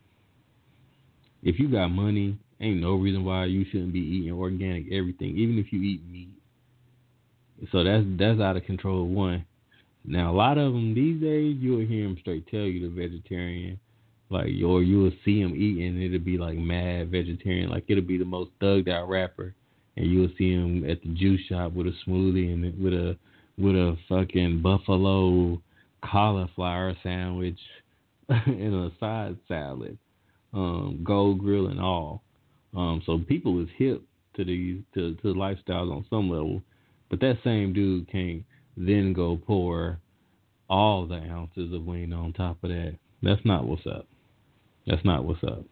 if 1.42 1.58
you 1.58 1.68
got 1.68 1.88
money, 1.88 2.38
ain't 2.60 2.80
no 2.80 2.94
reason 2.94 3.24
why 3.24 3.46
you 3.46 3.64
shouldn't 3.70 3.92
be 3.92 4.00
eating 4.00 4.32
organic 4.32 4.92
everything, 4.92 5.36
even 5.38 5.58
if 5.58 5.72
you 5.72 5.80
eat 5.80 6.02
meat. 6.10 6.28
So 7.72 7.84
that's 7.84 8.04
that's 8.18 8.40
out 8.40 8.56
of 8.56 8.64
control. 8.64 9.06
One. 9.06 9.46
Now 10.06 10.30
a 10.30 10.36
lot 10.36 10.58
of 10.58 10.72
them 10.72 10.94
these 10.94 11.20
days 11.20 11.56
you'll 11.60 11.86
hear 11.86 12.04
them 12.04 12.16
straight 12.20 12.46
tell 12.48 12.60
you 12.60 12.88
the 12.88 12.94
vegetarian, 12.94 13.78
like 14.30 14.46
or 14.64 14.82
you'll 14.82 15.12
see 15.24 15.42
them 15.42 15.54
eating 15.54 16.00
it'll 16.00 16.18
be 16.18 16.38
like 16.38 16.56
mad 16.56 17.10
vegetarian, 17.10 17.70
like 17.70 17.84
it'll 17.88 18.04
be 18.04 18.18
the 18.18 18.24
most 18.24 18.50
thugged 18.60 18.88
out 18.88 19.08
rapper, 19.08 19.54
and 19.96 20.06
you'll 20.10 20.30
see 20.38 20.52
him 20.52 20.88
at 20.88 21.02
the 21.02 21.08
juice 21.08 21.40
shop 21.48 21.72
with 21.72 21.88
a 21.88 21.94
smoothie 22.06 22.52
and 22.52 22.82
with 22.82 22.92
a 22.92 23.16
with 23.58 23.74
a 23.74 23.96
fucking 24.08 24.62
buffalo 24.62 25.60
cauliflower 26.04 26.94
sandwich 27.02 27.58
and 28.28 28.74
a 28.74 28.92
side 29.00 29.36
salad, 29.48 29.98
um, 30.52 31.00
gold 31.02 31.38
grill 31.38 31.68
and 31.68 31.80
all. 31.80 32.22
Um, 32.76 33.02
so 33.06 33.18
people 33.18 33.60
is 33.62 33.68
hip 33.76 34.02
to 34.36 34.44
these 34.44 34.82
to 34.94 35.14
to 35.16 35.34
lifestyles 35.34 35.90
on 35.90 36.04
some 36.10 36.30
level, 36.30 36.62
but 37.10 37.18
that 37.20 37.38
same 37.42 37.72
dude 37.72 38.10
can't 38.10 38.44
then 38.76 39.12
go 39.12 39.36
pour 39.46 39.98
all 40.68 41.06
the 41.06 41.16
ounces 41.16 41.72
of 41.72 41.86
lean 41.86 42.12
on 42.12 42.32
top 42.32 42.62
of 42.62 42.70
that. 42.70 42.96
That's 43.22 43.44
not 43.44 43.66
what's 43.66 43.86
up. 43.86 44.06
That's 44.86 45.04
not 45.04 45.24
what's 45.24 45.42
up. 45.42 45.64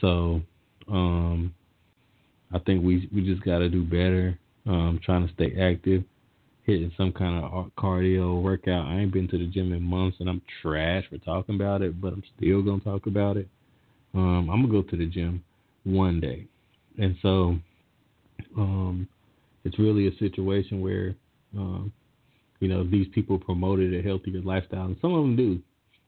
So, 0.00 0.40
um, 0.90 1.54
I 2.52 2.58
think 2.58 2.84
we 2.84 3.08
we 3.14 3.22
just 3.22 3.44
got 3.44 3.58
to 3.58 3.68
do 3.68 3.84
better. 3.84 4.38
Um, 4.66 5.00
trying 5.02 5.26
to 5.26 5.32
stay 5.32 5.54
active, 5.60 6.04
hitting 6.64 6.92
some 6.96 7.12
kind 7.12 7.42
of 7.42 7.70
cardio 7.78 8.42
workout. 8.42 8.86
I 8.86 8.98
ain't 8.98 9.12
been 9.12 9.28
to 9.28 9.38
the 9.38 9.46
gym 9.46 9.72
in 9.72 9.82
months, 9.82 10.18
and 10.20 10.28
I'm 10.28 10.42
trash 10.60 11.04
for 11.08 11.18
talking 11.18 11.54
about 11.54 11.80
it, 11.80 12.00
but 12.00 12.12
I'm 12.12 12.22
still 12.36 12.62
gonna 12.62 12.80
talk 12.80 13.06
about 13.06 13.36
it. 13.38 13.48
Um, 14.14 14.50
I'm 14.50 14.62
gonna 14.62 14.68
go 14.68 14.82
to 14.82 14.96
the 14.96 15.06
gym 15.06 15.42
one 15.84 16.20
day. 16.20 16.46
And 16.98 17.16
so 17.22 17.58
um, 18.56 19.08
it's 19.64 19.78
really 19.78 20.08
a 20.08 20.16
situation 20.18 20.80
where, 20.80 21.14
um, 21.56 21.92
you 22.60 22.68
know, 22.68 22.84
these 22.84 23.06
people 23.14 23.38
promoted 23.38 23.94
a 23.94 24.02
healthier 24.02 24.40
lifestyle. 24.40 24.86
And 24.86 24.96
some 25.00 25.14
of 25.14 25.22
them 25.22 25.36
do. 25.36 25.60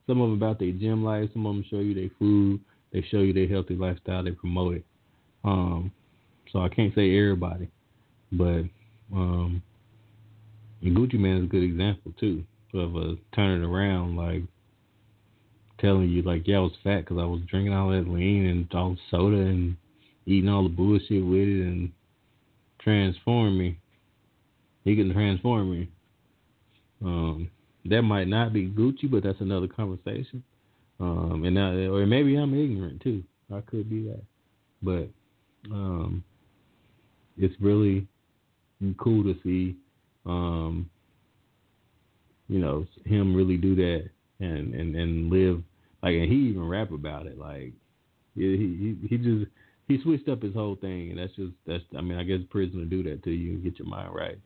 Some 0.06 0.20
of 0.20 0.30
them 0.30 0.36
about 0.36 0.58
their 0.58 0.72
gym 0.72 1.04
life. 1.04 1.30
Some 1.32 1.46
of 1.46 1.54
them 1.54 1.64
show 1.70 1.78
you 1.78 1.94
their 1.94 2.10
food. 2.18 2.60
They 2.92 3.04
show 3.10 3.18
you 3.18 3.32
their 3.32 3.48
healthy 3.48 3.76
lifestyle. 3.76 4.24
They 4.24 4.32
promote 4.32 4.76
it. 4.76 4.84
Um, 5.44 5.92
so 6.52 6.60
I 6.60 6.68
can't 6.68 6.94
say 6.94 7.16
everybody, 7.16 7.68
but 8.32 8.64
um, 9.14 9.62
Gucci 10.82 11.14
Mane 11.14 11.38
is 11.38 11.44
a 11.44 11.46
good 11.46 11.62
example 11.62 12.12
too 12.18 12.44
of 12.74 12.94
a 12.96 13.16
turning 13.34 13.64
around, 13.64 14.16
like 14.16 14.42
telling 15.80 16.08
you 16.08 16.22
like, 16.22 16.46
yeah, 16.46 16.56
I 16.56 16.60
was 16.60 16.72
fat 16.84 17.00
because 17.00 17.18
I 17.18 17.24
was 17.24 17.40
drinking 17.48 17.72
all 17.72 17.90
that 17.90 18.08
lean 18.08 18.46
and 18.46 18.68
all 18.74 18.90
the 18.90 18.98
soda 19.10 19.36
and 19.36 19.76
eating 20.26 20.48
all 20.48 20.64
the 20.64 20.68
bullshit 20.68 21.24
with 21.24 21.40
it 21.40 21.62
and 21.62 21.90
transform 22.80 23.58
me. 23.58 23.78
He 24.84 24.96
can 24.96 25.12
transform 25.12 25.70
me. 25.70 25.88
Um, 27.04 27.50
that 27.86 28.02
might 28.02 28.28
not 28.28 28.52
be 28.52 28.68
Gucci, 28.68 29.10
but 29.10 29.22
that's 29.22 29.40
another 29.40 29.66
conversation. 29.66 30.42
Um, 30.98 31.44
and 31.44 31.54
now, 31.54 31.70
or 31.70 32.04
maybe 32.06 32.36
I'm 32.36 32.52
ignorant 32.52 33.00
too. 33.02 33.22
I 33.52 33.60
could 33.62 33.88
be 33.88 34.02
that, 34.04 34.22
but 34.82 35.08
um, 35.72 36.22
it's 37.38 37.54
really 37.60 38.06
cool 38.98 39.24
to 39.24 39.34
see, 39.42 39.76
um, 40.26 40.88
you 42.48 42.58
know, 42.58 42.86
him 43.06 43.34
really 43.34 43.56
do 43.56 43.74
that 43.76 44.10
and 44.40 44.74
and 44.74 44.94
and 44.94 45.30
live 45.30 45.62
like, 46.02 46.14
and 46.14 46.30
he 46.30 46.48
even 46.48 46.66
rap 46.66 46.92
about 46.92 47.26
it. 47.26 47.38
Like, 47.38 47.72
he 48.34 48.96
he 49.00 49.08
he 49.08 49.16
just 49.18 49.50
he 49.88 50.00
switched 50.02 50.28
up 50.28 50.42
his 50.42 50.54
whole 50.54 50.76
thing, 50.76 51.10
and 51.10 51.18
that's 51.18 51.34
just 51.34 51.52
that's. 51.66 51.84
I 51.96 52.00
mean, 52.00 52.18
I 52.18 52.24
guess 52.24 52.40
prison 52.50 52.78
will 52.78 52.86
do 52.86 53.02
that 53.04 53.22
to 53.24 53.30
you 53.30 53.52
and 53.52 53.64
get 53.64 53.78
your 53.78 53.88
mind 53.88 54.14
right, 54.14 54.38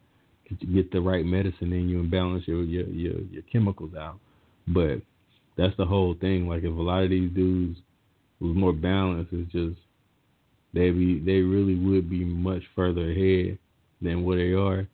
get 0.61 0.90
the 0.92 1.00
right 1.00 1.24
medicine 1.24 1.72
in 1.72 1.88
you 1.88 2.00
and 2.00 2.11
balance 2.11 2.44
your 2.46 2.62
your 2.62 2.86
your, 2.86 3.20
your 3.30 3.42
chemicals 3.52 3.94
out. 3.94 4.18
But 4.68 5.02
that's 5.57 5.76
the 5.76 5.86
whole 5.86 6.14
thing. 6.20 6.48
Like, 6.48 6.64
if 6.64 6.76
a 6.76 6.82
lot 6.82 7.05
of 7.05 7.11
these 7.11 7.30
dudes 7.32 7.78
was 8.40 8.57
more 8.57 8.72
balanced, 8.72 9.32
it's 9.32 9.52
just 9.52 9.80
they 10.72 10.90
be 10.90 11.20
they 11.20 11.40
really 11.40 11.76
would 11.76 12.11
be 12.11 12.24
much 12.24 12.62
further 12.74 13.11
ahead 13.11 13.59
than 14.02 14.24
where 14.24 14.38
they 14.38 14.52
are, 14.52 14.88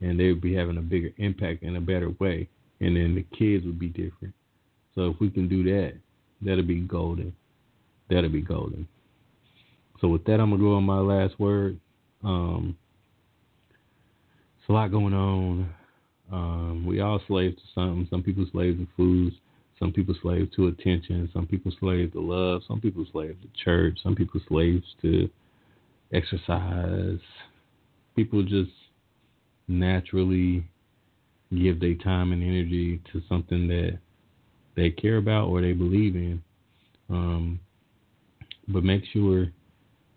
and 0.00 0.18
they 0.20 0.28
would 0.28 0.42
be 0.42 0.54
having 0.54 0.78
a 0.78 0.82
bigger 0.82 1.10
impact 1.18 1.62
in 1.62 1.76
a 1.76 1.80
better 1.80 2.10
way. 2.20 2.48
And 2.80 2.96
then 2.96 3.14
the 3.14 3.22
kids 3.36 3.64
would 3.64 3.78
be 3.78 3.88
different 3.88 4.34
So 4.94 5.06
if 5.10 5.20
we 5.20 5.30
can 5.30 5.48
do 5.48 5.62
that, 5.64 5.94
that'll 6.40 6.64
be 6.64 6.80
golden. 6.80 7.32
That'll 8.10 8.28
be 8.28 8.42
golden. 8.42 8.88
So 10.00 10.08
with 10.08 10.24
that, 10.24 10.40
I'm 10.40 10.50
gonna 10.50 10.62
go 10.62 10.74
on 10.74 10.84
my 10.84 10.98
last 10.98 11.38
word. 11.38 11.78
Um, 12.24 12.76
a 14.72 14.74
lot 14.74 14.90
going 14.90 15.12
on. 15.12 15.74
Um, 16.32 16.86
we 16.86 17.00
all 17.00 17.20
slaves 17.28 17.56
to 17.56 17.62
something. 17.74 18.08
Some 18.08 18.22
people 18.22 18.46
slaves 18.52 18.78
to 18.78 18.86
foods. 18.96 19.36
Some 19.78 19.92
people 19.92 20.14
slaves 20.22 20.50
to 20.56 20.68
attention. 20.68 21.28
Some 21.34 21.46
people 21.46 21.72
slaves 21.78 22.12
to 22.14 22.20
love. 22.22 22.62
Some 22.66 22.80
people 22.80 23.04
slaves 23.12 23.36
to 23.42 23.64
church. 23.64 23.98
Some 24.02 24.14
people 24.14 24.40
slaves 24.48 24.84
to 25.02 25.28
exercise. 26.14 27.20
People 28.16 28.42
just 28.42 28.70
naturally 29.68 30.64
give 31.50 31.78
their 31.78 31.94
time 31.96 32.32
and 32.32 32.42
energy 32.42 32.98
to 33.12 33.20
something 33.28 33.68
that 33.68 33.98
they 34.74 34.88
care 34.88 35.18
about 35.18 35.48
or 35.48 35.60
they 35.60 35.74
believe 35.74 36.16
in. 36.16 36.42
Um, 37.10 37.60
but 38.68 38.84
make 38.84 39.02
sure 39.12 39.48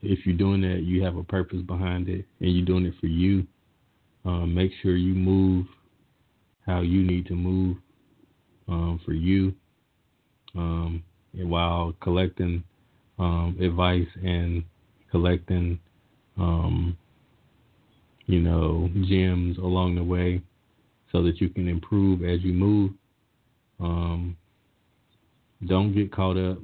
if 0.01 0.25
you're 0.25 0.37
doing 0.37 0.61
that, 0.61 0.83
you 0.83 1.03
have 1.03 1.17
a 1.17 1.23
purpose 1.23 1.61
behind 1.61 2.07
it 2.07 2.23
and 2.39 2.55
you're 2.55 2.65
doing 2.65 2.85
it 2.85 2.93
for 3.01 3.07
you. 3.07 3.45
Um, 4.25 4.55
make 4.55 4.71
sure 4.81 4.95
you 4.95 5.13
move 5.13 5.67
how 6.65 6.81
you 6.81 7.03
need 7.03 7.27
to 7.27 7.35
move 7.35 7.77
um, 8.67 8.99
for 9.05 9.13
you 9.13 9.53
um, 10.55 11.03
while 11.33 11.93
collecting 12.01 12.63
um, 13.19 13.55
advice 13.61 14.07
and 14.23 14.63
collecting, 15.11 15.79
um, 16.37 16.97
you 18.25 18.39
know, 18.39 18.89
gems 19.07 19.57
along 19.57 19.95
the 19.95 20.03
way 20.03 20.41
so 21.11 21.21
that 21.23 21.39
you 21.39 21.49
can 21.49 21.67
improve 21.67 22.23
as 22.23 22.41
you 22.41 22.53
move. 22.53 22.91
Um, 23.79 24.35
don't 25.67 25.93
get 25.93 26.11
caught 26.11 26.37
up 26.37 26.57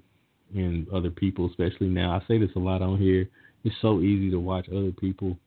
in 0.54 0.88
other 0.94 1.10
people, 1.10 1.48
especially 1.48 1.88
now. 1.88 2.12
I 2.12 2.28
say 2.28 2.38
this 2.38 2.50
a 2.56 2.60
lot 2.60 2.82
on 2.82 2.98
here. 2.98 3.30
It's 3.64 3.76
so 3.82 4.02
easy 4.02 4.32
to 4.32 4.40
watch 4.40 4.68
other 4.70 4.92
people 4.92 5.38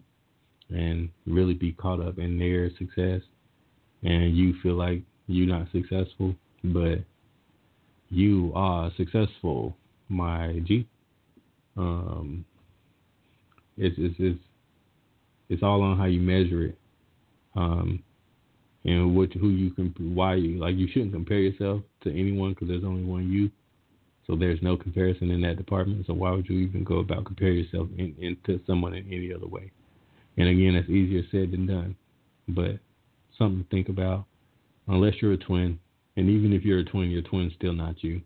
and 0.75 1.09
really 1.27 1.55
be 1.55 1.73
caught 1.73 2.01
up 2.01 2.19
in 2.19 2.39
their 2.39 2.71
success, 2.77 3.23
and 4.03 4.37
you 4.37 4.55
feel 4.63 4.75
like 4.75 5.03
you're 5.27 5.47
not 5.47 5.69
successful, 5.73 6.35
but 6.65 6.99
you 8.11 8.53
are 8.55 8.91
successful, 8.97 9.77
my 10.09 10.61
G. 10.65 10.87
Um, 11.77 12.45
it's 13.77 13.97
it's 13.99 14.15
it's 14.19 14.39
it's 15.49 15.63
all 15.63 15.83
on 15.83 15.99
how 15.99 16.05
you 16.05 16.21
measure 16.21 16.67
it, 16.67 16.79
um, 17.57 18.03
and 18.85 19.17
what 19.17 19.33
who 19.33 19.49
you 19.51 19.71
can 19.71 19.95
why 19.99 20.35
you 20.35 20.59
like 20.59 20.77
you 20.77 20.89
shouldn't 20.93 21.13
compare 21.13 21.39
yourself 21.39 21.83
to 22.03 22.11
anyone 22.11 22.51
because 22.51 22.69
there's 22.69 22.85
only 22.85 23.05
one 23.05 23.31
you. 23.31 23.51
So 24.27 24.37
there's 24.37 24.63
no 24.63 24.77
comparison 24.77 25.31
in 25.31 25.43
that 25.43 25.59
department. 25.59 26.07
So 26.07 26.15
why 26.15 26.31
would 26.31 26.49
you 26.49 26.59
even 26.61 26.83
go 26.83 26.99
about 27.01 27.27
compare 27.27 27.51
yourself 27.51 27.89
in, 27.99 28.15
into 28.19 28.59
someone 28.67 28.95
in 28.95 29.07
any 29.13 29.35
other 29.35 29.47
way? 29.47 29.71
And 30.37 30.49
again, 30.49 30.75
that's 30.75 30.89
easier 30.89 31.23
said 31.31 31.53
than 31.53 31.67
done, 31.67 31.97
but 32.49 32.79
something 33.39 33.63
to 33.63 33.71
think 33.71 33.89
about. 33.89 34.25
Unless 34.89 35.15
you're 35.23 35.33
a 35.33 35.39
twin, 35.39 35.79
and 36.17 36.29
even 36.29 36.53
if 36.53 36.65
you're 36.65 36.81
a 36.81 36.85
twin, 36.85 37.11
your 37.11 37.23
twin's 37.23 37.55
still 37.55 37.73
not 37.73 38.03
you. 38.03 38.21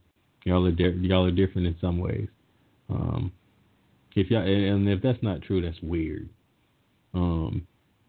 Y'all 0.44 0.66
are 0.66 0.72
di- 0.72 0.98
y'all 1.02 1.26
are 1.26 1.30
different 1.30 1.66
in 1.66 1.76
some 1.80 1.98
ways. 1.98 2.28
Um, 2.88 3.32
if 4.16 4.30
y'all 4.30 4.42
and 4.42 4.88
if 4.88 5.02
that's 5.02 5.22
not 5.22 5.42
true, 5.42 5.60
that's 5.60 5.80
weird. 5.82 6.28
Um, 7.14 7.66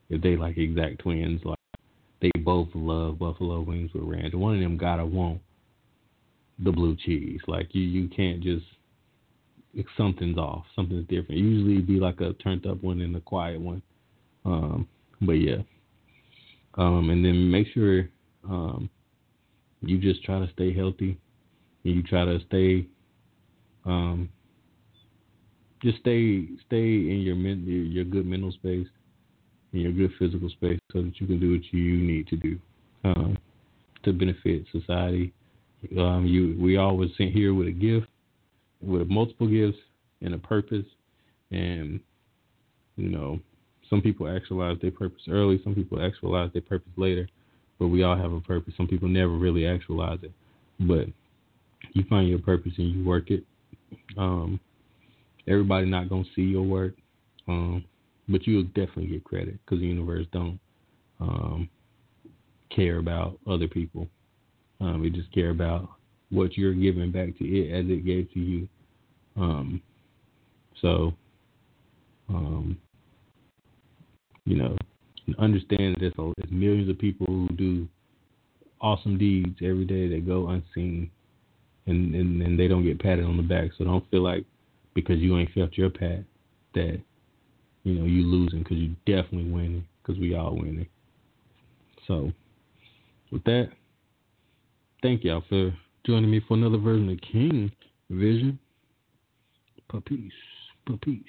if 0.09 0.21
they 0.21 0.35
like 0.35 0.57
exact 0.57 0.99
twins, 0.99 1.41
like 1.43 1.57
they 2.21 2.31
both 2.39 2.69
love 2.73 3.19
buffalo 3.19 3.61
wings 3.61 3.91
with 3.93 4.03
ranch, 4.03 4.33
one 4.33 4.55
of 4.55 4.61
them 4.61 4.77
gotta 4.77 5.05
want 5.05 5.41
the 6.57 6.71
blue 6.71 6.95
cheese. 6.95 7.39
Like 7.47 7.73
you, 7.73 7.83
you 7.83 8.07
can't 8.07 8.41
just 8.41 8.65
something's 9.97 10.37
off, 10.37 10.65
something's 10.75 11.07
different. 11.07 11.41
Usually, 11.41 11.81
be 11.81 11.99
like 11.99 12.21
a 12.21 12.33
turned 12.33 12.65
up 12.65 12.83
one 12.83 13.01
and 13.01 13.15
a 13.15 13.21
quiet 13.21 13.59
one. 13.59 13.81
Um, 14.49 14.87
but 15.21 15.33
yeah. 15.33 15.61
Um, 16.75 17.09
and 17.09 17.23
then 17.23 17.49
make 17.49 17.67
sure 17.73 18.09
um, 18.49 18.89
you 19.81 19.97
just 19.97 20.23
try 20.23 20.39
to 20.39 20.51
stay 20.53 20.73
healthy. 20.73 21.17
And 21.83 21.95
you 21.95 22.03
try 22.03 22.25
to 22.25 22.39
stay, 22.47 22.85
um, 23.85 24.29
just 25.81 25.99
stay 25.99 26.45
stay 26.65 26.83
in 26.83 27.21
your 27.23 27.35
men, 27.35 27.63
your, 27.65 28.03
good 28.03 28.25
mental 28.25 28.51
space, 28.51 28.87
in 29.71 29.79
your 29.79 29.93
good 29.93 30.11
physical 30.19 30.49
space, 30.49 30.79
so 30.91 31.01
that 31.01 31.19
you 31.19 31.27
can 31.27 31.39
do 31.39 31.51
what 31.51 31.61
you 31.71 31.97
need 31.97 32.27
to 32.27 32.35
do 32.35 32.59
um, 33.05 33.37
to 34.03 34.11
benefit 34.11 34.65
society 34.73 35.33
um, 35.97 36.25
you, 36.25 36.57
we 36.59 36.77
always 36.77 37.09
sit 37.17 37.31
here 37.31 37.53
with 37.53 37.67
a 37.67 37.71
gift, 37.71 38.07
with 38.81 39.07
multiple 39.07 39.47
gifts 39.47 39.77
and 40.21 40.33
a 40.33 40.37
purpose, 40.37 40.85
and 41.51 41.99
you 42.97 43.09
know, 43.09 43.39
some 43.89 44.01
people 44.01 44.27
actualize 44.27 44.77
their 44.81 44.91
purpose 44.91 45.21
early, 45.29 45.59
some 45.63 45.75
people 45.75 46.03
actualize 46.03 46.51
their 46.53 46.61
purpose 46.61 46.91
later, 46.95 47.27
but 47.79 47.87
we 47.87 48.03
all 48.03 48.17
have 48.17 48.33
a 48.33 48.39
purpose. 48.41 48.73
Some 48.77 48.87
people 48.87 49.07
never 49.07 49.31
really 49.31 49.65
actualize 49.65 50.19
it, 50.21 50.31
but 50.79 51.07
you 51.93 52.03
find 52.09 52.27
your 52.27 52.39
purpose 52.39 52.73
and 52.77 52.91
you 52.91 53.03
work 53.03 53.31
it. 53.31 53.43
Um, 54.17 54.59
everybody 55.47 55.87
not 55.87 56.09
gonna 56.09 56.23
see 56.35 56.43
your 56.43 56.63
work, 56.63 56.93
um, 57.47 57.83
but 58.27 58.45
you'll 58.45 58.63
definitely 58.63 59.07
get 59.07 59.23
credit 59.23 59.59
because 59.65 59.79
the 59.79 59.87
universe 59.87 60.27
don't 60.31 60.59
um, 61.19 61.69
care 62.69 62.97
about 62.97 63.39
other 63.47 63.67
people. 63.67 64.07
Um, 64.81 65.01
we 65.01 65.09
just 65.09 65.31
care 65.33 65.49
about 65.49 65.89
what 66.29 66.57
you're 66.57 66.73
giving 66.73 67.11
back 67.11 67.37
to 67.37 67.45
it 67.45 67.73
as 67.73 67.89
it 67.89 68.05
gave 68.05 68.31
to 68.33 68.39
you. 68.39 68.67
Um, 69.35 69.81
so, 70.81 71.13
um, 72.29 72.77
you 74.49 74.55
know, 74.55 74.75
understand 75.37 75.95
that 75.95 75.99
there's, 76.17 76.33
there's 76.37 76.51
millions 76.51 76.89
of 76.89 76.97
people 76.97 77.27
who 77.27 77.47
do 77.55 77.87
awesome 78.81 79.15
deeds 79.15 79.55
every 79.61 79.85
day 79.85 80.09
that 80.09 80.25
go 80.25 80.47
unseen, 80.47 81.11
and, 81.85 82.15
and 82.15 82.41
and 82.41 82.59
they 82.59 82.67
don't 82.67 82.83
get 82.83 82.99
patted 82.99 83.25
on 83.25 83.37
the 83.37 83.43
back. 83.43 83.69
So 83.77 83.83
don't 83.83 84.09
feel 84.09 84.23
like 84.23 84.43
because 84.95 85.19
you 85.19 85.37
ain't 85.37 85.53
felt 85.53 85.77
your 85.77 85.91
pat 85.91 86.23
that 86.73 86.99
you 87.83 87.93
know 87.93 88.05
you 88.05 88.23
losing 88.23 88.59
because 88.59 88.77
you 88.77 88.95
definitely 89.05 89.51
winning 89.51 89.85
because 90.01 90.19
we 90.19 90.33
all 90.33 90.55
winning. 90.55 90.87
So 92.07 92.31
with 93.31 93.43
that, 93.43 93.69
thank 95.03 95.23
y'all 95.23 95.43
for 95.47 95.71
joining 96.07 96.31
me 96.31 96.41
for 96.47 96.55
another 96.55 96.79
version 96.79 97.07
of 97.11 97.21
King 97.21 97.71
Vision. 98.09 98.57
Peace. 100.05 100.31
Peace. 101.03 101.23